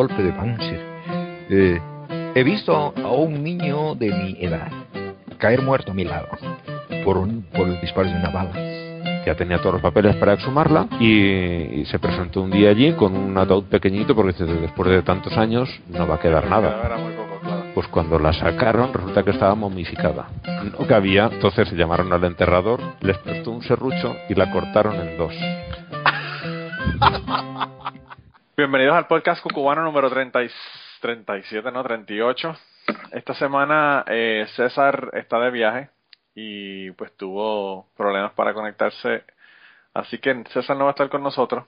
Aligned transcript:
golpe 0.00 0.22
de 0.22 0.32
Panzer. 0.32 0.80
Eh, 1.50 1.78
he 2.34 2.42
visto 2.42 2.94
a 2.96 3.10
un 3.10 3.44
niño 3.44 3.94
de 3.94 4.10
mi 4.10 4.34
edad 4.40 4.72
caer 5.36 5.60
muerto 5.60 5.90
a 5.90 5.94
mi 5.94 6.04
lado 6.04 6.28
por, 7.04 7.18
un, 7.18 7.42
por 7.52 7.68
el 7.68 7.78
disparo 7.82 8.08
de 8.08 8.16
una 8.16 8.30
bala. 8.30 8.52
Ya 9.26 9.34
tenía 9.34 9.58
todos 9.58 9.74
los 9.74 9.82
papeles 9.82 10.16
para 10.16 10.32
exhumarla 10.32 10.86
y, 10.98 11.80
y 11.80 11.84
se 11.84 11.98
presentó 11.98 12.40
un 12.40 12.50
día 12.50 12.70
allí 12.70 12.94
con 12.94 13.14
un 13.14 13.36
ataúd 13.36 13.64
pequeñito 13.64 14.14
porque 14.14 14.32
dice, 14.32 14.46
después 14.46 14.88
de 14.88 15.02
tantos 15.02 15.36
años 15.36 15.68
no 15.90 16.08
va 16.08 16.14
a 16.14 16.18
quedar 16.18 16.48
nada. 16.48 16.96
Pues 17.74 17.86
cuando 17.88 18.18
la 18.18 18.32
sacaron 18.32 18.94
resulta 18.94 19.22
que 19.22 19.32
estaba 19.32 19.54
momificada. 19.54 20.28
No 20.78 20.86
cabía, 20.86 21.28
entonces 21.30 21.68
se 21.68 21.76
llamaron 21.76 22.10
al 22.10 22.24
enterrador, 22.24 22.80
les 23.02 23.18
prestó 23.18 23.50
un 23.50 23.62
serrucho 23.62 24.16
y 24.30 24.34
la 24.34 24.50
cortaron 24.50 24.94
en 24.94 25.18
dos. 25.18 25.34
Bienvenidos 28.60 28.94
al 28.94 29.06
podcast 29.06 29.42
cucubano 29.42 29.82
número 29.82 30.10
30 30.10 30.42
y- 30.42 30.50
37, 31.00 31.72
no, 31.72 31.82
38. 31.82 32.54
Esta 33.10 33.32
semana 33.32 34.04
eh, 34.06 34.46
César 34.54 35.12
está 35.14 35.38
de 35.38 35.50
viaje 35.50 35.88
y 36.34 36.90
pues 36.90 37.16
tuvo 37.16 37.86
problemas 37.96 38.34
para 38.34 38.52
conectarse. 38.52 39.24
Así 39.94 40.18
que 40.18 40.44
César 40.52 40.76
no 40.76 40.84
va 40.84 40.90
a 40.90 40.92
estar 40.92 41.08
con 41.08 41.22
nosotros. 41.22 41.64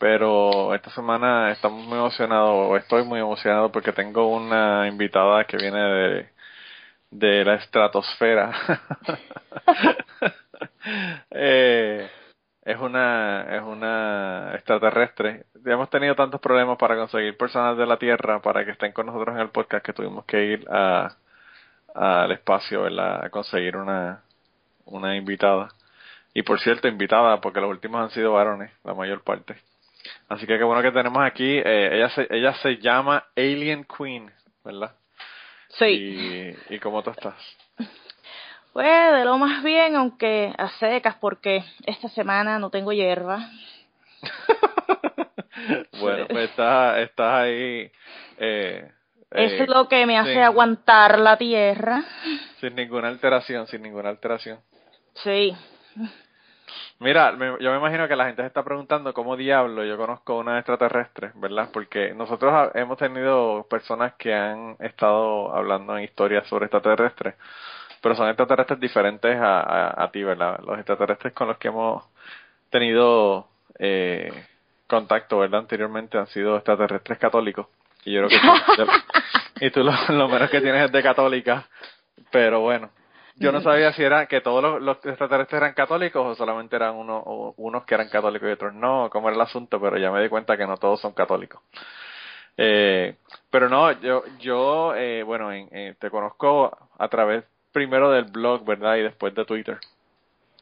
Pero 0.00 0.74
esta 0.74 0.90
semana 0.90 1.52
estamos 1.52 1.86
muy 1.86 1.98
emocionados, 1.98 2.70
o 2.70 2.76
estoy 2.76 3.04
muy 3.04 3.20
emocionado 3.20 3.70
porque 3.70 3.92
tengo 3.92 4.26
una 4.34 4.88
invitada 4.88 5.44
que 5.44 5.58
viene 5.58 5.78
de, 5.78 6.28
de 7.12 7.44
la 7.44 7.54
estratosfera. 7.54 8.50
eh, 11.30 12.10
es 12.70 12.78
una 12.78 13.56
es 13.56 13.62
una 13.62 14.52
extraterrestre. 14.54 15.44
Ya 15.64 15.72
hemos 15.72 15.90
tenido 15.90 16.14
tantos 16.14 16.40
problemas 16.40 16.78
para 16.78 16.96
conseguir 16.96 17.36
personas 17.36 17.76
de 17.76 17.86
la 17.86 17.98
Tierra 17.98 18.40
para 18.40 18.64
que 18.64 18.72
estén 18.72 18.92
con 18.92 19.06
nosotros 19.06 19.34
en 19.34 19.42
el 19.42 19.50
podcast 19.50 19.84
que 19.84 19.92
tuvimos 19.92 20.24
que 20.24 20.44
ir 20.44 20.66
a 20.70 21.14
al 21.94 22.30
espacio, 22.32 22.82
¿verdad? 22.82 23.24
A 23.24 23.30
conseguir 23.30 23.76
una 23.76 24.22
una 24.86 25.16
invitada. 25.16 25.68
Y 26.32 26.42
por 26.42 26.60
cierto, 26.60 26.86
invitada 26.88 27.40
porque 27.40 27.60
los 27.60 27.70
últimos 27.70 28.00
han 28.02 28.10
sido 28.10 28.32
varones, 28.34 28.70
la 28.84 28.94
mayor 28.94 29.22
parte. 29.22 29.56
Así 30.28 30.46
que 30.46 30.56
qué 30.56 30.64
bueno 30.64 30.82
que 30.82 30.92
tenemos 30.92 31.22
aquí. 31.24 31.58
eh, 31.58 31.96
ella 31.96 32.08
se 32.10 32.26
ella 32.30 32.54
se 32.54 32.76
llama 32.78 33.24
Alien 33.36 33.84
Queen, 33.84 34.30
¿verdad? 34.64 34.94
Sí. 35.70 35.86
Y, 35.86 36.74
y 36.74 36.78
cómo 36.78 37.02
tú 37.02 37.10
estás. 37.10 37.34
Pues 38.72 38.86
de 39.12 39.24
lo 39.24 39.36
más 39.38 39.62
bien, 39.64 39.96
aunque 39.96 40.52
a 40.56 40.68
secas, 40.78 41.16
porque 41.20 41.64
esta 41.86 42.08
semana 42.08 42.58
no 42.58 42.70
tengo 42.70 42.92
hierba. 42.92 43.48
bueno, 46.00 46.26
pues 46.28 46.50
estás, 46.50 46.98
estás 46.98 47.34
ahí 47.42 47.90
eh, 48.38 48.90
Eso 49.30 49.54
eh, 49.54 49.62
es 49.62 49.68
lo 49.68 49.88
que 49.88 50.06
me 50.06 50.18
hace 50.18 50.34
sin- 50.34 50.42
aguantar 50.42 51.18
la 51.18 51.36
tierra. 51.36 52.02
sin 52.60 52.74
ninguna 52.76 53.08
alteración, 53.08 53.66
sin 53.66 53.82
ninguna 53.82 54.08
alteración. 54.10 54.60
Sí. 55.14 55.54
Mira, 57.00 57.32
me- 57.32 57.56
yo 57.60 57.70
me 57.72 57.78
imagino 57.78 58.06
que 58.06 58.14
la 58.16 58.26
gente 58.26 58.42
se 58.42 58.46
está 58.48 58.62
preguntando 58.62 59.12
cómo 59.14 59.36
diablo 59.36 59.84
yo 59.84 59.96
conozco 59.96 60.38
una 60.38 60.58
extraterrestre, 60.58 61.32
¿verdad? 61.34 61.70
Porque 61.72 62.14
nosotros 62.14 62.52
ha- 62.52 62.70
hemos 62.78 62.98
tenido 62.98 63.66
personas 63.68 64.14
que 64.14 64.32
han 64.34 64.76
estado 64.78 65.52
hablando 65.54 65.96
en 65.96 66.04
historias 66.04 66.46
sobre 66.46 66.66
extraterrestres, 66.66 67.34
pero 68.00 68.14
son 68.14 68.28
extraterrestres 68.28 68.80
diferentes 68.80 69.36
a, 69.40 69.60
a, 69.60 70.04
a 70.04 70.10
ti, 70.10 70.22
¿verdad? 70.22 70.60
Los 70.64 70.76
extraterrestres 70.78 71.32
con 71.32 71.48
los 71.48 71.58
que 71.58 71.68
hemos 71.68 72.04
tenido 72.70 73.48
eh, 73.78 74.32
contacto, 74.86 75.38
¿verdad? 75.38 75.60
Anteriormente 75.60 76.18
han 76.18 76.26
sido 76.28 76.56
extraterrestres 76.56 77.18
católicos. 77.18 77.66
Y 78.04 78.12
yo 78.14 78.26
creo 78.26 78.40
que 78.76 78.84
tú, 78.84 78.90
y 79.66 79.70
tú 79.70 79.84
lo, 79.84 79.92
lo 80.08 80.28
menos 80.28 80.50
que 80.50 80.60
tienes 80.60 80.84
es 80.86 80.92
de 80.92 81.02
católica, 81.02 81.66
pero 82.30 82.60
bueno. 82.60 82.90
Yo 83.36 83.52
no 83.52 83.60
sabía 83.62 83.92
si 83.94 84.02
era 84.02 84.26
que 84.26 84.42
todos 84.42 84.62
los, 84.62 84.82
los 84.82 84.96
extraterrestres 85.04 85.62
eran 85.62 85.72
católicos 85.72 86.26
o 86.26 86.34
solamente 86.34 86.76
eran 86.76 86.94
uno, 86.94 87.16
o 87.24 87.54
unos 87.56 87.84
que 87.86 87.94
eran 87.94 88.10
católicos 88.10 88.46
y 88.46 88.52
otros 88.52 88.74
no, 88.74 89.08
cómo 89.10 89.28
era 89.28 89.36
el 89.36 89.40
asunto, 89.40 89.80
pero 89.80 89.96
ya 89.96 90.10
me 90.10 90.20
di 90.22 90.28
cuenta 90.28 90.58
que 90.58 90.66
no 90.66 90.76
todos 90.76 91.00
son 91.00 91.12
católicos. 91.14 91.62
Eh, 92.56 93.16
pero 93.50 93.68
no, 93.70 93.92
yo, 94.00 94.22
yo 94.40 94.94
eh, 94.94 95.22
bueno, 95.22 95.52
en- 95.52 95.68
eh, 95.72 95.94
te 95.98 96.10
conozco 96.10 96.76
a 96.98 97.08
través 97.08 97.44
primero 97.72 98.10
del 98.10 98.24
blog, 98.24 98.64
¿verdad? 98.64 98.96
Y 98.96 99.02
después 99.02 99.34
de 99.34 99.44
Twitter. 99.44 99.78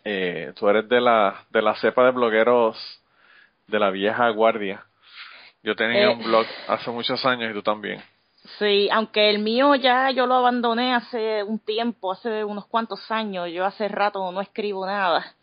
Eh, 0.05 0.53
tú 0.57 0.69
eres 0.69 0.89
de 0.89 1.01
la, 1.01 1.45
de 1.51 1.63
la 1.63 1.75
cepa 1.77 2.05
de 2.05 2.13
blogueros 2.13 2.77
de 3.67 3.79
la 3.79 3.91
vieja 3.91 4.29
guardia. 4.31 4.85
Yo 5.63 5.75
tenía 5.77 6.05
Eh. 6.05 6.09
un 6.09 6.23
blog 6.25 6.47
hace 6.69 6.91
muchos 6.91 7.25
años 7.27 7.51
y 7.51 7.55
tú 7.55 7.63
también. 7.63 8.03
Sí, 8.59 8.89
aunque 8.91 9.29
el 9.29 9.41
mío 9.41 9.75
ya 9.75 10.11
yo 10.11 10.27
lo 10.27 10.37
abandoné 10.37 10.95
hace 10.95 11.43
un 11.43 11.59
tiempo, 11.59 12.13
hace 12.13 12.45
unos 12.45 12.67
cuantos 12.67 13.11
años. 13.11 13.51
Yo 13.51 13.65
hace 13.67 13.89
rato 13.89 14.31
no 14.33 14.41
escribo 14.41 14.87
nada. 14.87 15.35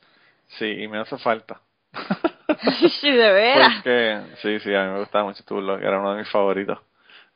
Sí, 0.48 0.66
y 0.66 0.88
me 0.88 1.00
hace 1.00 1.18
falta. 1.20 1.60
sí, 3.02 3.12
de 3.12 3.32
veras. 3.32 3.74
Porque, 3.76 4.22
sí, 4.42 4.60
sí, 4.62 4.74
a 4.74 4.84
mí 4.86 4.92
me 4.94 5.00
gustaba 5.00 5.26
mucho 5.26 5.44
tu 5.44 5.56
blog, 5.58 5.80
era 5.82 6.00
uno 6.00 6.14
de 6.14 6.20
mis 6.20 6.30
favoritos. 6.32 6.80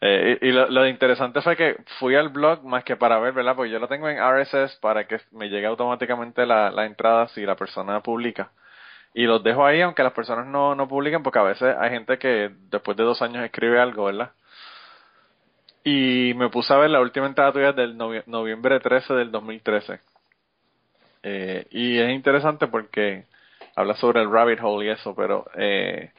Eh, 0.01 0.37
y 0.41 0.47
y 0.49 0.51
lo, 0.51 0.67
lo 0.69 0.87
interesante 0.87 1.41
fue 1.41 1.55
que 1.57 1.77
fui 1.99 2.15
al 2.15 2.29
blog 2.29 2.63
más 2.63 2.83
que 2.83 2.95
para 2.95 3.19
ver, 3.19 3.33
¿verdad? 3.33 3.55
Porque 3.55 3.71
yo 3.71 3.79
lo 3.79 3.87
tengo 3.87 4.07
en 4.09 4.17
RSS 4.17 4.77
para 4.81 5.07
que 5.07 5.19
me 5.31 5.49
llegue 5.49 5.65
automáticamente 5.67 6.45
la, 6.45 6.71
la 6.71 6.85
entrada 6.85 7.27
si 7.29 7.45
la 7.45 7.55
persona 7.55 8.01
publica. 8.01 8.51
Y 9.13 9.25
los 9.25 9.43
dejo 9.43 9.65
ahí, 9.65 9.81
aunque 9.81 10.03
las 10.03 10.13
personas 10.13 10.47
no, 10.47 10.75
no 10.75 10.87
publiquen, 10.87 11.23
porque 11.23 11.39
a 11.39 11.43
veces 11.43 11.75
hay 11.79 11.89
gente 11.91 12.17
que 12.19 12.51
después 12.71 12.97
de 12.97 13.03
dos 13.03 13.21
años 13.21 13.43
escribe 13.43 13.79
algo, 13.81 14.05
¿verdad? 14.05 14.31
Y 15.83 16.33
me 16.35 16.49
puse 16.49 16.73
a 16.73 16.77
ver 16.77 16.89
la 16.89 16.99
última 17.01 17.25
entrada 17.25 17.51
tuya 17.53 17.71
del 17.73 17.97
novie- 17.97 18.23
noviembre 18.27 18.79
13 18.79 19.13
del 19.13 19.31
2013. 19.31 19.99
Eh, 21.23 21.67
y 21.71 21.97
es 21.99 22.09
interesante 22.11 22.67
porque 22.67 23.25
habla 23.75 23.95
sobre 23.95 24.21
el 24.21 24.31
rabbit 24.31 24.59
hole 24.61 24.85
y 24.87 24.89
eso, 24.89 25.15
pero 25.15 25.45
eh, 25.55 26.11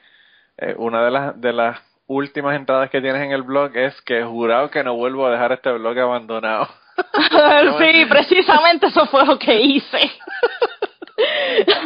eh, 0.59 0.75
una 0.79 1.05
de 1.05 1.11
las 1.11 1.41
de 1.41 1.53
las 1.53 1.81
últimas 2.10 2.56
entradas 2.56 2.91
que 2.91 3.00
tienes 3.00 3.22
en 3.22 3.31
el 3.31 3.43
blog 3.43 3.71
es 3.76 4.00
que 4.03 4.25
jurado 4.25 4.69
que 4.69 4.82
no 4.82 4.97
vuelvo 4.97 5.26
a 5.26 5.31
dejar 5.31 5.53
este 5.53 5.71
blog 5.71 5.97
abandonado. 5.97 6.66
sí, 7.78 8.04
precisamente 8.06 8.87
eso 8.87 9.06
fue 9.06 9.25
lo 9.25 9.38
que 9.38 9.60
hice. 9.60 10.10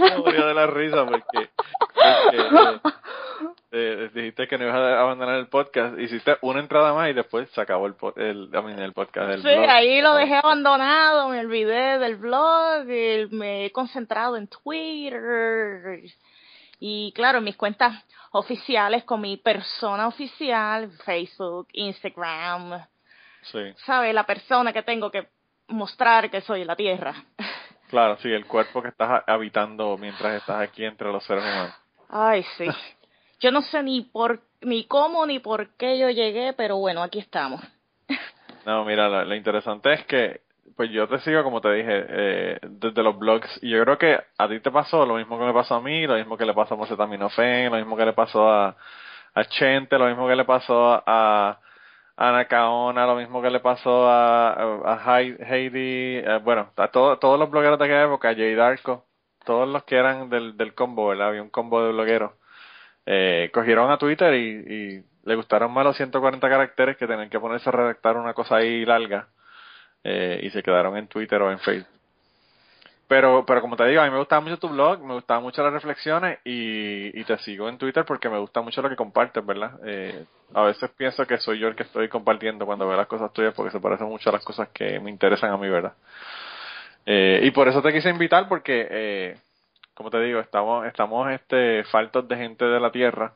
Me 0.01 0.17
murió 0.17 0.47
de 0.47 0.55
la 0.55 0.67
risa 0.67 1.05
porque, 1.05 1.51
porque, 1.95 2.39
eh, 2.41 2.81
eh, 3.73 4.11
dijiste 4.15 4.49
que 4.49 4.57
no 4.57 4.65
ibas 4.65 4.77
a 4.77 5.01
abandonar 5.01 5.37
el 5.37 5.49
podcast, 5.49 5.99
hiciste 5.99 6.37
una 6.41 6.61
entrada 6.61 6.95
más 6.95 7.11
y 7.11 7.13
después 7.13 7.51
se 7.51 7.61
acabó 7.61 7.87
el, 7.87 7.95
el, 8.17 8.49
el 8.79 8.93
podcast 8.93 9.29
del 9.29 9.43
Sí, 9.43 9.49
blog. 9.49 9.69
ahí 9.69 10.01
lo 10.01 10.15
dejé 10.15 10.37
abandonado, 10.37 11.29
me 11.29 11.41
olvidé 11.41 11.99
del 11.99 12.17
blog, 12.17 12.87
me 13.33 13.67
he 13.67 13.73
concentrado 13.73 14.37
en 14.39 14.49
Twitter 14.49 16.01
y 16.87 17.13
claro, 17.13 17.41
mis 17.41 17.57
cuentas 17.57 18.05
oficiales 18.33 19.05
con 19.05 19.23
mi 19.23 19.39
persona 19.39 20.07
oficial, 20.07 20.91
Facebook, 21.07 21.69
Instagram, 21.73 22.87
Sí, 23.41 23.59
¿sabe? 23.87 24.13
La 24.13 24.27
persona 24.27 24.71
que 24.71 24.83
tengo 24.83 25.11
que 25.11 25.27
mostrar 25.69 26.31
que 26.31 26.43
soy 26.43 26.63
la 26.63 26.77
Tierra. 26.77 27.15
claro, 27.89 28.19
sí, 28.19 28.31
el 28.31 28.45
cuerpo 28.45 28.83
que 28.83 28.89
estás 28.89 29.23
habitando 29.27 29.97
mientras 29.97 30.35
estás 30.35 30.61
aquí 30.61 30.85
entre 30.85 31.11
los 31.11 31.25
seres 31.25 31.43
humanos. 31.43 31.75
Ay, 32.11 32.45
sí. 32.59 32.67
Yo 33.41 33.51
no 33.51 33.63
sé 33.63 33.83
ni 33.83 34.03
por 34.03 34.43
ni 34.61 34.85
cómo 34.85 35.25
ni 35.25 35.39
por 35.39 35.71
qué 35.77 35.99
yo 35.99 36.11
llegué, 36.11 36.53
pero 36.53 36.77
bueno, 36.77 37.03
aquí 37.03 37.19
estamos. 37.19 37.63
No, 38.67 38.85
mira, 38.85 39.09
lo, 39.09 39.25
lo 39.25 39.35
interesante 39.35 39.93
es 39.93 40.05
que, 40.05 40.43
pues 40.77 40.91
yo 40.91 41.09
te 41.09 41.19
sigo, 41.21 41.43
como 41.45 41.61
te 41.61 41.73
dije, 41.73 42.07
eh, 42.09 42.59
desde 42.63 43.03
los 43.03 43.19
blogs, 43.19 43.49
y 43.63 43.71
yo 43.71 43.83
creo 43.85 43.99
que 43.99 44.19
a 44.39 44.49
ti 44.49 44.61
te 44.61 44.71
pasó 44.71 45.07
lo 45.07 45.17
mismo 45.17 45.39
que 45.39 45.45
me 45.45 45.53
pasó 45.55 45.77
a 45.77 45.81
mí, 45.81 46.07
lo 46.07 46.17
mismo 46.17 46.37
que 46.37 46.45
le 46.47 46.55
pasó 46.55 46.75
a 46.75 46.77
Mosetaminofen, 46.79 47.71
lo 47.73 47.77
mismo 47.79 47.97
que 47.97 48.07
le 48.07 48.13
pasó 48.13 48.51
a, 48.51 48.77
Chente, 49.49 49.99
lo 49.99 50.07
mismo 50.07 50.29
que 50.29 50.37
le 50.37 50.45
pasó 50.45 51.03
a, 51.07 51.61
a 52.17 52.33
Nakaona, 52.33 53.07
lo 53.07 53.17
mismo 53.17 53.43
que 53.43 53.51
le 53.51 53.61
pasó 53.61 54.09
a, 54.09 54.53
a 54.53 55.21
Hei- 55.21 55.37
Heidi, 55.41 56.19
eh, 56.25 56.41
bueno, 56.45 56.71
a 56.77 56.89
todo- 56.89 57.19
todos 57.19 57.39
los 57.39 57.51
blogueros 57.51 57.79
de 57.79 57.85
aquella 57.87 58.05
época, 58.05 58.31
a 58.31 58.35
Jay 58.35 58.55
Darko, 58.55 59.07
todos 59.45 59.69
los 59.69 59.85
que 59.85 59.97
eran 59.97 60.31
del, 60.31 60.57
del 60.57 60.75
combo, 60.75 61.09
¿verdad? 61.09 61.29
Había 61.29 61.43
un 61.43 61.51
combo 61.51 61.83
de 61.85 61.93
blogueros. 61.93 62.33
Eh, 63.07 63.51
cogieron 63.53 63.91
a 63.91 63.99
Twitter 63.99 64.35
y, 64.35 64.49
y 65.01 65.05
le 65.25 65.35
gustaron 65.37 65.73
más 65.73 65.85
los 65.85 65.97
140 65.97 66.49
caracteres 66.49 66.97
que 66.97 67.07
tenían 67.07 67.31
que 67.31 67.41
ponerse 67.41 67.69
a 67.69 67.73
redactar 67.73 68.17
una 68.17 68.35
cosa 68.35 68.57
ahí 68.57 68.85
larga 68.87 69.29
eh, 70.05 70.41
y 70.43 70.51
se 70.51 70.63
quedaron 70.63 70.97
en 70.97 71.09
Twitter 71.09 71.41
o 71.43 71.51
en 71.51 71.59
Facebook. 71.59 71.89
Pero, 73.09 73.45
pero 73.47 73.61
como 73.61 73.77
te 73.77 73.85
digo, 73.85 74.01
a 74.01 74.05
mí 74.05 74.11
me 74.11 74.19
gustaba 74.19 74.41
mucho 74.41 74.59
tu 74.59 74.69
blog, 74.69 75.03
me 75.05 75.15
gustaban 75.15 75.43
mucho 75.43 75.63
las 75.63 75.73
reflexiones 75.73 76.39
y, 76.45 77.19
y 77.19 77.25
te 77.25 77.37
sigo 77.39 77.69
en 77.69 77.77
Twitter 77.77 78.05
porque 78.05 78.31
me 78.31 78.39
gusta 78.39 78.63
mucho 78.63 78.81
lo 78.81 78.89
que 78.89 78.97
compartes, 78.97 79.45
¿verdad? 79.45 79.79
Eh, 79.85 80.25
a 80.55 80.63
veces 80.63 80.91
pienso 80.97 81.27
que 81.27 81.37
soy 81.39 81.59
yo 81.59 81.69
el 81.69 81.77
que 81.77 81.83
estoy 81.83 82.09
compartiendo 82.09 82.65
cuando 82.65 82.89
veo 82.89 82.97
las 82.97 83.07
cosas 83.07 83.33
tuyas 83.33 83.53
porque 83.55 83.73
se 83.73 83.81
parecen 83.81 84.09
mucho 84.09 84.31
a 84.31 84.33
las 84.33 84.45
cosas 84.45 84.69
que 84.71 84.99
me 85.01 85.11
interesan 85.11 85.51
a 85.51 85.57
mí, 85.59 85.69
¿verdad? 85.69 85.93
Eh, 87.07 87.41
y 87.43 87.51
por 87.51 87.69
eso 87.69 87.83
te 87.83 87.93
quise 87.93 88.09
invitar 88.09 88.49
porque, 88.49 88.89
eh, 88.91 89.37
como 89.95 90.11
te 90.11 90.21
digo, 90.21 90.41
estamos, 90.41 90.87
estamos 90.87 91.31
este, 91.31 91.85
faltos 91.85 92.27
de 92.27 92.37
gente 92.37 92.65
de 92.65 92.81
la 92.81 92.91
Tierra. 92.91 93.35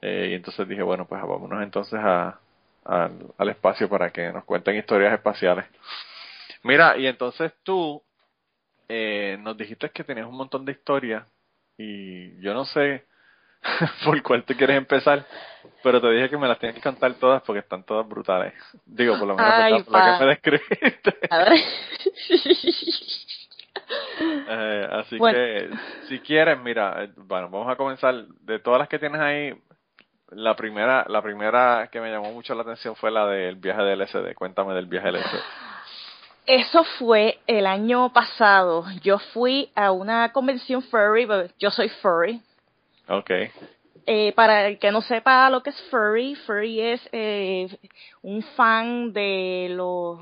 Eh, 0.00 0.28
y 0.30 0.34
entonces 0.34 0.68
dije, 0.68 0.82
bueno, 0.82 1.06
pues 1.06 1.20
vámonos 1.22 1.62
entonces 1.62 1.98
a, 2.00 2.38
al 2.86 3.48
espacio 3.48 3.88
para 3.88 4.10
que 4.10 4.32
nos 4.32 4.44
cuenten 4.44 4.76
historias 4.76 5.12
espaciales. 5.12 5.64
Mira, 6.62 6.96
y 6.96 7.06
entonces 7.06 7.52
tú 7.62 8.02
eh, 8.88 9.36
nos 9.40 9.56
dijiste 9.56 9.90
que 9.90 10.04
tenías 10.04 10.26
un 10.26 10.36
montón 10.36 10.64
de 10.64 10.72
historias 10.72 11.24
y 11.76 12.40
yo 12.40 12.54
no 12.54 12.64
sé 12.64 13.04
por 14.04 14.22
cuál 14.22 14.44
te 14.44 14.56
quieres 14.56 14.76
empezar, 14.76 15.24
pero 15.82 16.00
te 16.00 16.10
dije 16.10 16.30
que 16.30 16.38
me 16.38 16.48
las 16.48 16.58
tienes 16.58 16.76
que 16.76 16.82
contar 16.82 17.14
todas 17.14 17.42
porque 17.42 17.60
están 17.60 17.84
todas 17.84 18.06
brutales. 18.08 18.54
Digo, 18.84 19.18
por 19.18 19.28
lo 19.28 19.36
menos 19.36 19.84
por 19.84 19.92
la 19.92 20.18
que 20.18 20.24
me 20.24 20.30
describiste. 20.30 21.18
eh, 24.48 24.88
así 24.92 25.18
que, 25.18 25.70
si 26.08 26.18
quieres, 26.20 26.58
mira, 26.60 27.04
eh, 27.04 27.10
bueno, 27.16 27.48
vamos 27.50 27.70
a 27.70 27.76
comenzar. 27.76 28.26
De 28.40 28.58
todas 28.58 28.80
las 28.80 28.88
que 28.88 28.98
tienes 28.98 29.20
ahí, 29.20 29.54
la 30.30 30.56
primera, 30.56 31.04
la 31.08 31.22
primera 31.22 31.88
que 31.90 32.00
me 32.00 32.10
llamó 32.10 32.32
mucho 32.32 32.54
la 32.54 32.62
atención 32.62 32.96
fue 32.96 33.10
la 33.10 33.26
del 33.26 33.56
viaje 33.56 33.82
del 33.82 34.00
LSD. 34.00 34.34
Cuéntame 34.34 34.74
del 34.74 34.86
viaje 34.86 35.06
del 35.12 35.20
LSD. 35.20 35.38
Eso 36.46 36.84
fue 36.98 37.40
el 37.46 37.66
año 37.66 38.12
pasado. 38.12 38.84
Yo 39.02 39.18
fui 39.18 39.70
a 39.74 39.90
una 39.90 40.32
convención 40.32 40.82
furry, 40.82 41.26
yo 41.58 41.70
soy 41.70 41.88
furry. 41.88 42.40
Ok. 43.08 43.30
Eh, 44.06 44.32
para 44.34 44.68
el 44.68 44.78
que 44.78 44.92
no 44.92 45.02
sepa 45.02 45.50
lo 45.50 45.62
que 45.62 45.70
es 45.70 45.82
furry, 45.90 46.36
furry 46.46 46.80
es 46.80 47.08
eh, 47.10 47.68
un 48.22 48.42
fan 48.42 49.12
de 49.12 49.68
los 49.70 50.20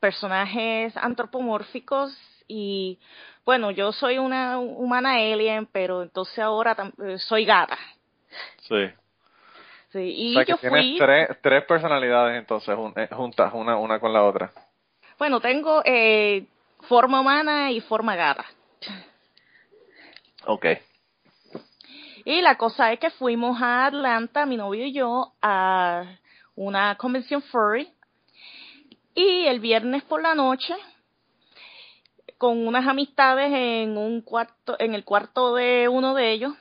personajes 0.00 0.96
antropomórficos 0.96 2.16
y 2.48 2.98
bueno, 3.44 3.70
yo 3.70 3.92
soy 3.92 4.18
una 4.18 4.58
humana 4.58 5.16
alien, 5.16 5.66
pero 5.66 6.02
entonces 6.02 6.38
ahora 6.38 6.74
eh, 7.04 7.18
soy 7.18 7.44
gata. 7.44 7.78
Sí. 8.62 8.88
Sí, 9.96 10.12
y 10.14 10.44
yo 10.44 10.58
tienes 10.58 10.98
tres, 10.98 11.28
tres 11.40 11.64
personalidades 11.64 12.38
entonces 12.38 12.76
juntas, 13.10 13.50
una, 13.54 13.78
una 13.78 13.98
con 13.98 14.12
la 14.12 14.24
otra. 14.24 14.52
Bueno, 15.18 15.40
tengo 15.40 15.80
eh, 15.86 16.44
forma 16.82 17.20
humana 17.20 17.70
y 17.72 17.80
forma 17.80 18.14
gata. 18.14 18.44
Ok. 20.44 20.66
Y 22.26 22.42
la 22.42 22.58
cosa 22.58 22.92
es 22.92 23.00
que 23.00 23.08
fuimos 23.08 23.62
a 23.62 23.86
Atlanta, 23.86 24.44
mi 24.44 24.58
novio 24.58 24.84
y 24.84 24.92
yo, 24.92 25.32
a 25.40 26.04
una 26.56 26.94
convención 26.96 27.40
furry. 27.40 27.90
Y 29.14 29.46
el 29.46 29.60
viernes 29.60 30.02
por 30.02 30.20
la 30.20 30.34
noche, 30.34 30.74
con 32.36 32.66
unas 32.66 32.86
amistades 32.86 33.50
en 33.50 33.96
un 33.96 34.20
cuarto, 34.20 34.76
en 34.78 34.94
el 34.94 35.04
cuarto 35.04 35.54
de 35.54 35.88
uno 35.88 36.12
de 36.12 36.32
ellos, 36.32 36.52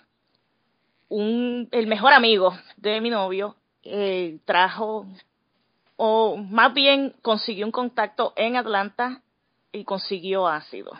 un, 1.09 1.67
el 1.71 1.87
mejor 1.87 2.13
amigo 2.13 2.57
de 2.77 3.01
mi 3.01 3.09
novio 3.09 3.55
eh, 3.83 4.39
trajo 4.45 5.05
o 5.97 6.37
más 6.37 6.73
bien 6.73 7.15
consiguió 7.21 7.65
un 7.65 7.71
contacto 7.71 8.33
en 8.35 8.55
Atlanta 8.55 9.21
y 9.71 9.83
consiguió 9.83 10.47
ácido. 10.47 10.91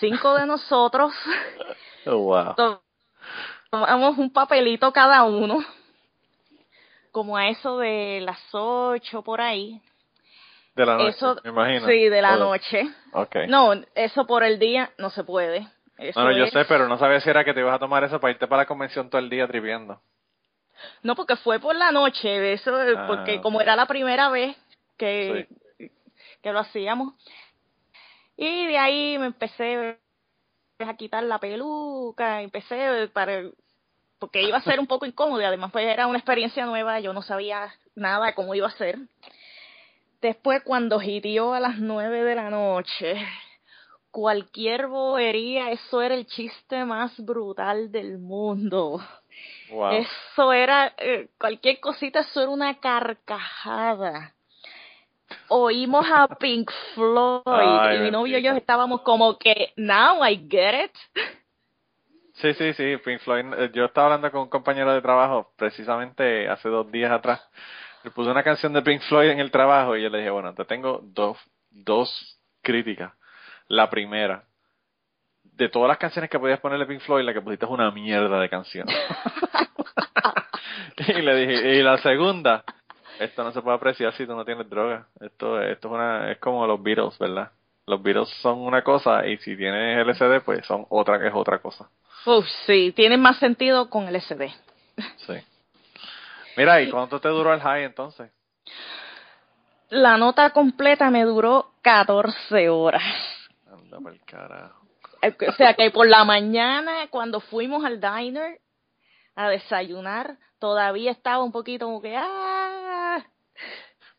Cinco 0.00 0.34
de 0.34 0.46
nosotros 0.46 1.12
oh, 2.06 2.56
tomamos 3.70 4.18
un 4.18 4.32
papelito 4.32 4.92
cada 4.92 5.24
uno, 5.24 5.64
como 7.12 7.36
a 7.36 7.48
eso 7.48 7.78
de 7.78 8.20
las 8.22 8.38
ocho 8.52 9.22
por 9.22 9.40
ahí. 9.40 9.80
De 10.74 10.86
la 10.86 10.96
noche, 10.96 11.26
me 11.42 11.50
imagino. 11.50 11.86
Sí, 11.86 12.08
de 12.08 12.22
la 12.22 12.36
noche. 12.36 12.88
Okay. 13.12 13.48
No, 13.48 13.72
eso 13.94 14.26
por 14.26 14.44
el 14.44 14.58
día 14.58 14.92
no 14.96 15.10
se 15.10 15.24
puede. 15.24 15.68
Eso 15.98 16.30
yo 16.32 16.46
sé, 16.46 16.64
pero 16.64 16.88
no 16.88 16.98
sabía 16.98 17.20
si 17.20 17.28
era 17.28 17.44
que 17.44 17.52
te 17.52 17.60
ibas 17.60 17.74
a 17.74 17.78
tomar 17.78 18.04
eso 18.04 18.20
para 18.20 18.30
irte 18.30 18.46
para 18.46 18.62
la 18.62 18.66
convención 18.66 19.10
todo 19.10 19.20
el 19.20 19.28
día 19.28 19.46
triviendo. 19.46 20.00
No, 21.02 21.16
porque 21.16 21.36
fue 21.36 21.58
por 21.58 21.74
la 21.74 21.90
noche, 21.90 22.52
eso, 22.52 22.80
eh, 22.80 22.96
porque 23.08 23.36
ah, 23.36 23.40
como 23.42 23.60
era 23.60 23.74
la 23.74 23.86
primera 23.86 24.28
vez 24.28 24.56
que, 24.96 25.48
que 26.40 26.52
lo 26.52 26.60
hacíamos. 26.60 27.14
Y 28.36 28.66
de 28.68 28.78
ahí 28.78 29.18
me 29.18 29.26
empecé 29.26 29.98
a 30.78 30.94
quitar 30.94 31.24
la 31.24 31.40
peluca, 31.40 32.40
empecé 32.42 33.08
para 33.12 33.42
porque 34.18 34.42
iba 34.42 34.56
a 34.56 34.62
ser 34.62 34.80
un 34.80 34.86
poco 34.86 35.06
incómodo 35.06 35.40
y 35.40 35.44
además 35.44 35.70
pues 35.72 35.86
era 35.86 36.06
una 36.06 36.18
experiencia 36.18 36.66
nueva, 36.66 37.00
yo 37.00 37.12
no 37.12 37.22
sabía 37.22 37.72
nada 37.94 38.26
de 38.26 38.34
cómo 38.34 38.54
iba 38.54 38.66
a 38.66 38.72
ser. 38.72 38.98
Después 40.20 40.62
cuando 40.64 40.98
girió 40.98 41.54
a 41.54 41.60
las 41.60 41.78
nueve 41.78 42.24
de 42.24 42.34
la 42.34 42.50
noche, 42.50 43.16
cualquier 44.18 44.88
bobería, 44.88 45.70
eso 45.70 46.02
era 46.02 46.16
el 46.16 46.26
chiste 46.26 46.84
más 46.84 47.16
brutal 47.24 47.92
del 47.92 48.18
mundo. 48.18 49.00
Eso 49.92 50.52
era, 50.52 50.92
eh, 50.98 51.28
cualquier 51.38 51.78
cosita, 51.78 52.20
eso 52.20 52.40
era 52.40 52.50
una 52.50 52.80
carcajada. 52.80 54.34
Oímos 55.46 56.04
a 56.12 56.26
Pink 56.40 56.68
Floyd 56.94 57.94
y 57.94 57.98
mi 58.00 58.10
novio 58.10 58.38
y 58.38 58.42
yo 58.42 58.54
estábamos 58.54 59.02
como 59.02 59.38
que, 59.38 59.72
now 59.76 60.26
I 60.26 60.48
get 60.50 60.86
it. 60.86 60.92
Sí, 62.32 62.54
sí, 62.54 62.72
sí, 62.72 62.96
Pink 62.96 63.20
Floyd. 63.20 63.44
Eh, 63.56 63.70
yo 63.72 63.84
estaba 63.84 64.06
hablando 64.08 64.32
con 64.32 64.40
un 64.42 64.48
compañero 64.48 64.92
de 64.92 65.00
trabajo 65.00 65.52
precisamente 65.56 66.48
hace 66.48 66.68
dos 66.68 66.90
días 66.90 67.12
atrás. 67.12 67.40
Le 68.02 68.10
puse 68.10 68.30
una 68.30 68.42
canción 68.42 68.72
de 68.72 68.82
Pink 68.82 69.02
Floyd 69.02 69.30
en 69.30 69.38
el 69.38 69.52
trabajo 69.52 69.96
y 69.96 70.02
yo 70.02 70.08
le 70.08 70.18
dije, 70.18 70.30
bueno, 70.30 70.52
te 70.54 70.64
tengo 70.64 71.02
dos, 71.04 71.38
dos 71.70 72.40
críticas. 72.62 73.12
La 73.68 73.88
primera, 73.88 74.44
de 75.42 75.68
todas 75.68 75.88
las 75.88 75.98
canciones 75.98 76.30
que 76.30 76.38
podías 76.38 76.60
ponerle 76.60 76.86
Pink 76.86 77.00
Floyd, 77.00 77.24
la 77.24 77.34
que 77.34 77.40
pusiste 77.40 77.66
es 77.66 77.70
una 77.70 77.90
mierda 77.90 78.40
de 78.40 78.48
canción. 78.48 78.86
y 80.96 81.22
le 81.22 81.34
dije, 81.34 81.76
y 81.76 81.82
la 81.82 81.98
segunda, 81.98 82.64
esto 83.18 83.44
no 83.44 83.52
se 83.52 83.60
puede 83.60 83.76
apreciar 83.76 84.12
si 84.14 84.26
tú 84.26 84.34
no 84.34 84.44
tienes 84.44 84.68
droga. 84.70 85.06
Esto, 85.20 85.60
esto 85.60 85.88
es 85.88 85.94
una, 85.94 86.32
es 86.32 86.38
como 86.38 86.66
los 86.66 86.82
Beatles, 86.82 87.18
¿verdad? 87.18 87.50
Los 87.86 88.02
Beatles 88.02 88.28
son 88.42 88.58
una 88.58 88.82
cosa 88.82 89.26
y 89.26 89.38
si 89.38 89.56
tienes 89.56 90.06
LSD, 90.06 90.44
pues 90.44 90.66
son 90.66 90.86
otra 90.90 91.18
que 91.18 91.28
es 91.28 91.34
otra 91.34 91.58
cosa. 91.58 91.88
Uf, 92.26 92.46
sí, 92.66 92.92
tiene 92.94 93.16
más 93.16 93.38
sentido 93.38 93.88
con 93.88 94.12
LSD. 94.12 94.48
Sí. 95.26 95.34
Mira, 96.56 96.82
¿y 96.82 96.90
cuánto 96.90 97.20
te 97.20 97.28
duró 97.28 97.54
el 97.54 97.60
high 97.60 97.84
entonces? 97.84 98.30
La 99.90 100.18
nota 100.18 100.50
completa 100.50 101.10
me 101.10 101.24
duró 101.24 101.72
14 101.82 102.68
horas. 102.68 103.02
Anda 103.92 104.10
el 104.10 104.20
carajo. 104.24 104.86
Eh, 105.22 105.34
o 105.48 105.52
sea 105.52 105.74
que 105.74 105.90
por 105.90 106.06
la 106.06 106.24
mañana, 106.24 107.08
cuando 107.10 107.40
fuimos 107.40 107.84
al 107.84 108.00
diner 108.00 108.60
a 109.34 109.48
desayunar, 109.48 110.36
todavía 110.58 111.10
estaba 111.10 111.42
un 111.42 111.52
poquito 111.52 111.86
como 111.86 112.02
que, 112.02 112.16
¡ah! 112.16 113.24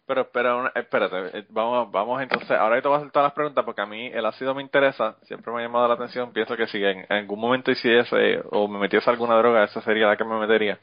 Pero, 0.06 0.28
pero, 0.32 0.74
espérate, 0.74 1.38
eh, 1.38 1.46
vamos, 1.50 1.92
vamos 1.92 2.20
entonces, 2.22 2.50
ahora 2.52 2.82
te 2.82 2.88
voy 2.88 2.96
a 2.96 3.00
hacer 3.02 3.12
todas 3.12 3.28
las 3.28 3.34
preguntas 3.34 3.64
porque 3.64 3.82
a 3.82 3.86
mí 3.86 4.08
el 4.08 4.26
ácido 4.26 4.56
me 4.56 4.64
interesa, 4.64 5.18
siempre 5.22 5.54
me 5.54 5.60
ha 5.60 5.66
llamado 5.66 5.88
la 5.88 5.94
atención, 5.94 6.34
pienso 6.34 6.58
que 6.58 6.66
si 6.66 6.84
en, 6.84 7.06
algún 7.10 7.40
momento 7.40 7.70
hiciese 7.70 8.42
o 8.50 8.68
me 8.68 8.80
metiese 8.80 9.08
alguna 9.08 9.36
droga, 9.36 9.66
esa 9.66 9.82
sería 9.82 10.08
la 10.08 10.18
que 10.18 10.26
me 10.26 10.40
metería. 10.40 10.80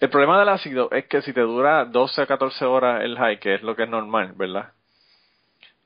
El 0.00 0.10
problema 0.10 0.38
del 0.40 0.48
ácido 0.48 0.90
es 0.90 1.06
que 1.06 1.22
si 1.22 1.32
te 1.32 1.42
dura 1.42 1.84
12 1.84 2.22
a 2.22 2.26
14 2.26 2.64
horas 2.64 3.02
el 3.04 3.16
high, 3.16 3.38
que 3.38 3.54
es 3.54 3.62
lo 3.62 3.76
que 3.76 3.84
es 3.84 3.88
normal, 3.88 4.32
¿verdad? 4.34 4.72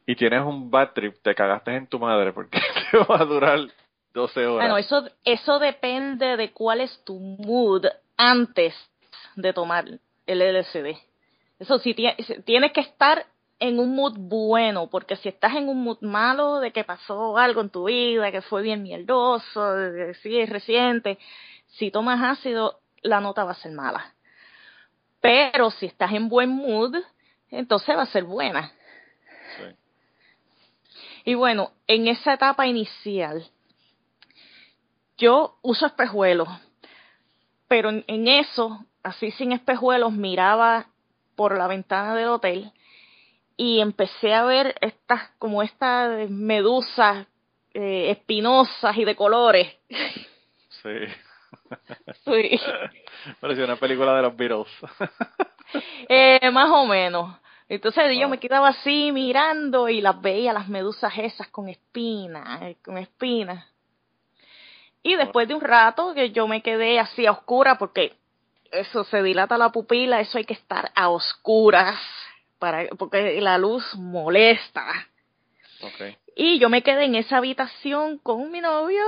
Y 0.06 0.16
tienes 0.16 0.42
un 0.42 0.70
bad 0.70 0.92
trip, 0.92 1.16
te 1.22 1.34
cagaste 1.34 1.74
en 1.74 1.86
tu 1.86 1.98
madre 1.98 2.32
porque 2.32 2.60
te 2.90 2.98
va 2.98 3.20
a 3.20 3.24
durar 3.24 3.60
12 4.12 4.46
horas. 4.46 4.68
Bueno, 4.68 4.76
eso, 4.78 5.08
eso 5.24 5.58
depende 5.58 6.36
de 6.36 6.52
cuál 6.52 6.80
es 6.80 7.02
tu 7.04 7.18
mood 7.18 7.86
antes 8.16 8.74
de 9.36 9.52
tomar 9.52 9.86
el 10.26 10.38
LSD. 10.38 10.96
Eso 11.58 11.78
sí, 11.78 11.94
tienes 12.44 12.72
que 12.72 12.80
estar 12.80 13.24
en 13.60 13.78
un 13.78 13.94
mood 13.94 14.14
bueno, 14.18 14.88
porque 14.88 15.14
si 15.16 15.28
estás 15.28 15.54
en 15.54 15.68
un 15.68 15.84
mood 15.84 16.00
malo 16.00 16.58
de 16.58 16.72
que 16.72 16.82
pasó 16.82 17.38
algo 17.38 17.60
en 17.60 17.70
tu 17.70 17.84
vida, 17.84 18.32
que 18.32 18.42
fue 18.42 18.62
bien 18.62 18.82
mierdoso, 18.82 19.74
de 19.74 20.14
sí, 20.14 20.40
es 20.40 20.50
reciente, 20.50 21.18
si 21.68 21.92
tomas 21.92 22.20
ácido, 22.20 22.80
la 23.02 23.20
nota 23.20 23.44
va 23.44 23.52
a 23.52 23.54
ser 23.54 23.70
mala. 23.70 24.12
Pero 25.20 25.70
si 25.70 25.86
estás 25.86 26.12
en 26.12 26.28
buen 26.28 26.50
mood, 26.50 26.96
entonces 27.50 27.96
va 27.96 28.02
a 28.02 28.06
ser 28.06 28.24
buena. 28.24 28.72
Y 31.24 31.34
bueno, 31.34 31.70
en 31.86 32.08
esa 32.08 32.34
etapa 32.34 32.66
inicial, 32.66 33.46
yo 35.16 35.58
uso 35.62 35.86
espejuelos, 35.86 36.48
pero 37.68 37.90
en, 37.90 38.28
eso, 38.28 38.84
así 39.02 39.30
sin 39.30 39.52
espejuelos, 39.52 40.12
miraba 40.12 40.86
por 41.36 41.56
la 41.56 41.68
ventana 41.68 42.14
del 42.14 42.28
hotel 42.28 42.72
y 43.56 43.80
empecé 43.80 44.34
a 44.34 44.44
ver 44.44 44.74
estas, 44.80 45.30
como 45.38 45.62
estas 45.62 46.28
medusas 46.28 47.26
eh, 47.72 48.10
espinosas 48.10 48.96
y 48.96 49.04
de 49.04 49.14
colores. 49.16 49.72
Sí. 50.82 50.98
sí. 52.24 52.60
Parecía 53.40 53.64
una 53.64 53.76
película 53.76 54.16
de 54.16 54.22
los 54.22 54.36
Beatles. 54.36 54.68
eh, 56.08 56.50
más 56.50 56.68
o 56.70 56.84
menos. 56.86 57.36
Entonces 57.74 58.04
yo 58.20 58.28
me 58.28 58.36
quedaba 58.36 58.68
así 58.68 59.12
mirando 59.12 59.88
y 59.88 60.02
las 60.02 60.20
veía, 60.20 60.52
las 60.52 60.68
medusas 60.68 61.10
esas 61.16 61.48
con 61.48 61.70
espinas, 61.70 62.60
eh, 62.60 62.76
con 62.84 62.98
espinas. 62.98 63.66
Y 65.02 65.16
después 65.16 65.48
de 65.48 65.54
un 65.54 65.62
rato 65.62 66.12
que 66.12 66.32
yo 66.32 66.46
me 66.46 66.60
quedé 66.60 67.00
así 67.00 67.24
a 67.24 67.32
oscura 67.32 67.78
porque 67.78 68.12
eso 68.70 69.04
se 69.04 69.22
dilata 69.22 69.56
la 69.56 69.70
pupila, 69.72 70.20
eso 70.20 70.36
hay 70.36 70.44
que 70.44 70.52
estar 70.52 70.92
a 70.94 71.08
oscuras 71.08 71.98
para 72.58 72.88
porque 72.98 73.40
la 73.40 73.56
luz 73.56 73.94
molesta. 73.94 74.84
Ok. 75.80 76.14
Y 76.36 76.58
yo 76.58 76.68
me 76.68 76.82
quedé 76.82 77.04
en 77.06 77.14
esa 77.14 77.38
habitación 77.38 78.18
con 78.18 78.50
mi 78.50 78.60
novio 78.60 79.02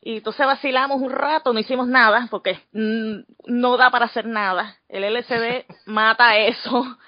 y, 0.00 0.16
entonces 0.18 0.46
vacilamos 0.46 1.00
un 1.02 1.10
rato, 1.10 1.52
no 1.52 1.60
hicimos 1.60 1.86
nada 1.88 2.26
porque 2.30 2.60
mm, 2.72 3.20
no 3.46 3.76
da 3.76 3.90
para 3.90 4.06
hacer 4.06 4.26
nada. 4.26 4.76
El 4.88 5.04
LCD 5.04 5.66
mata 5.86 6.36
eso. 6.38 6.84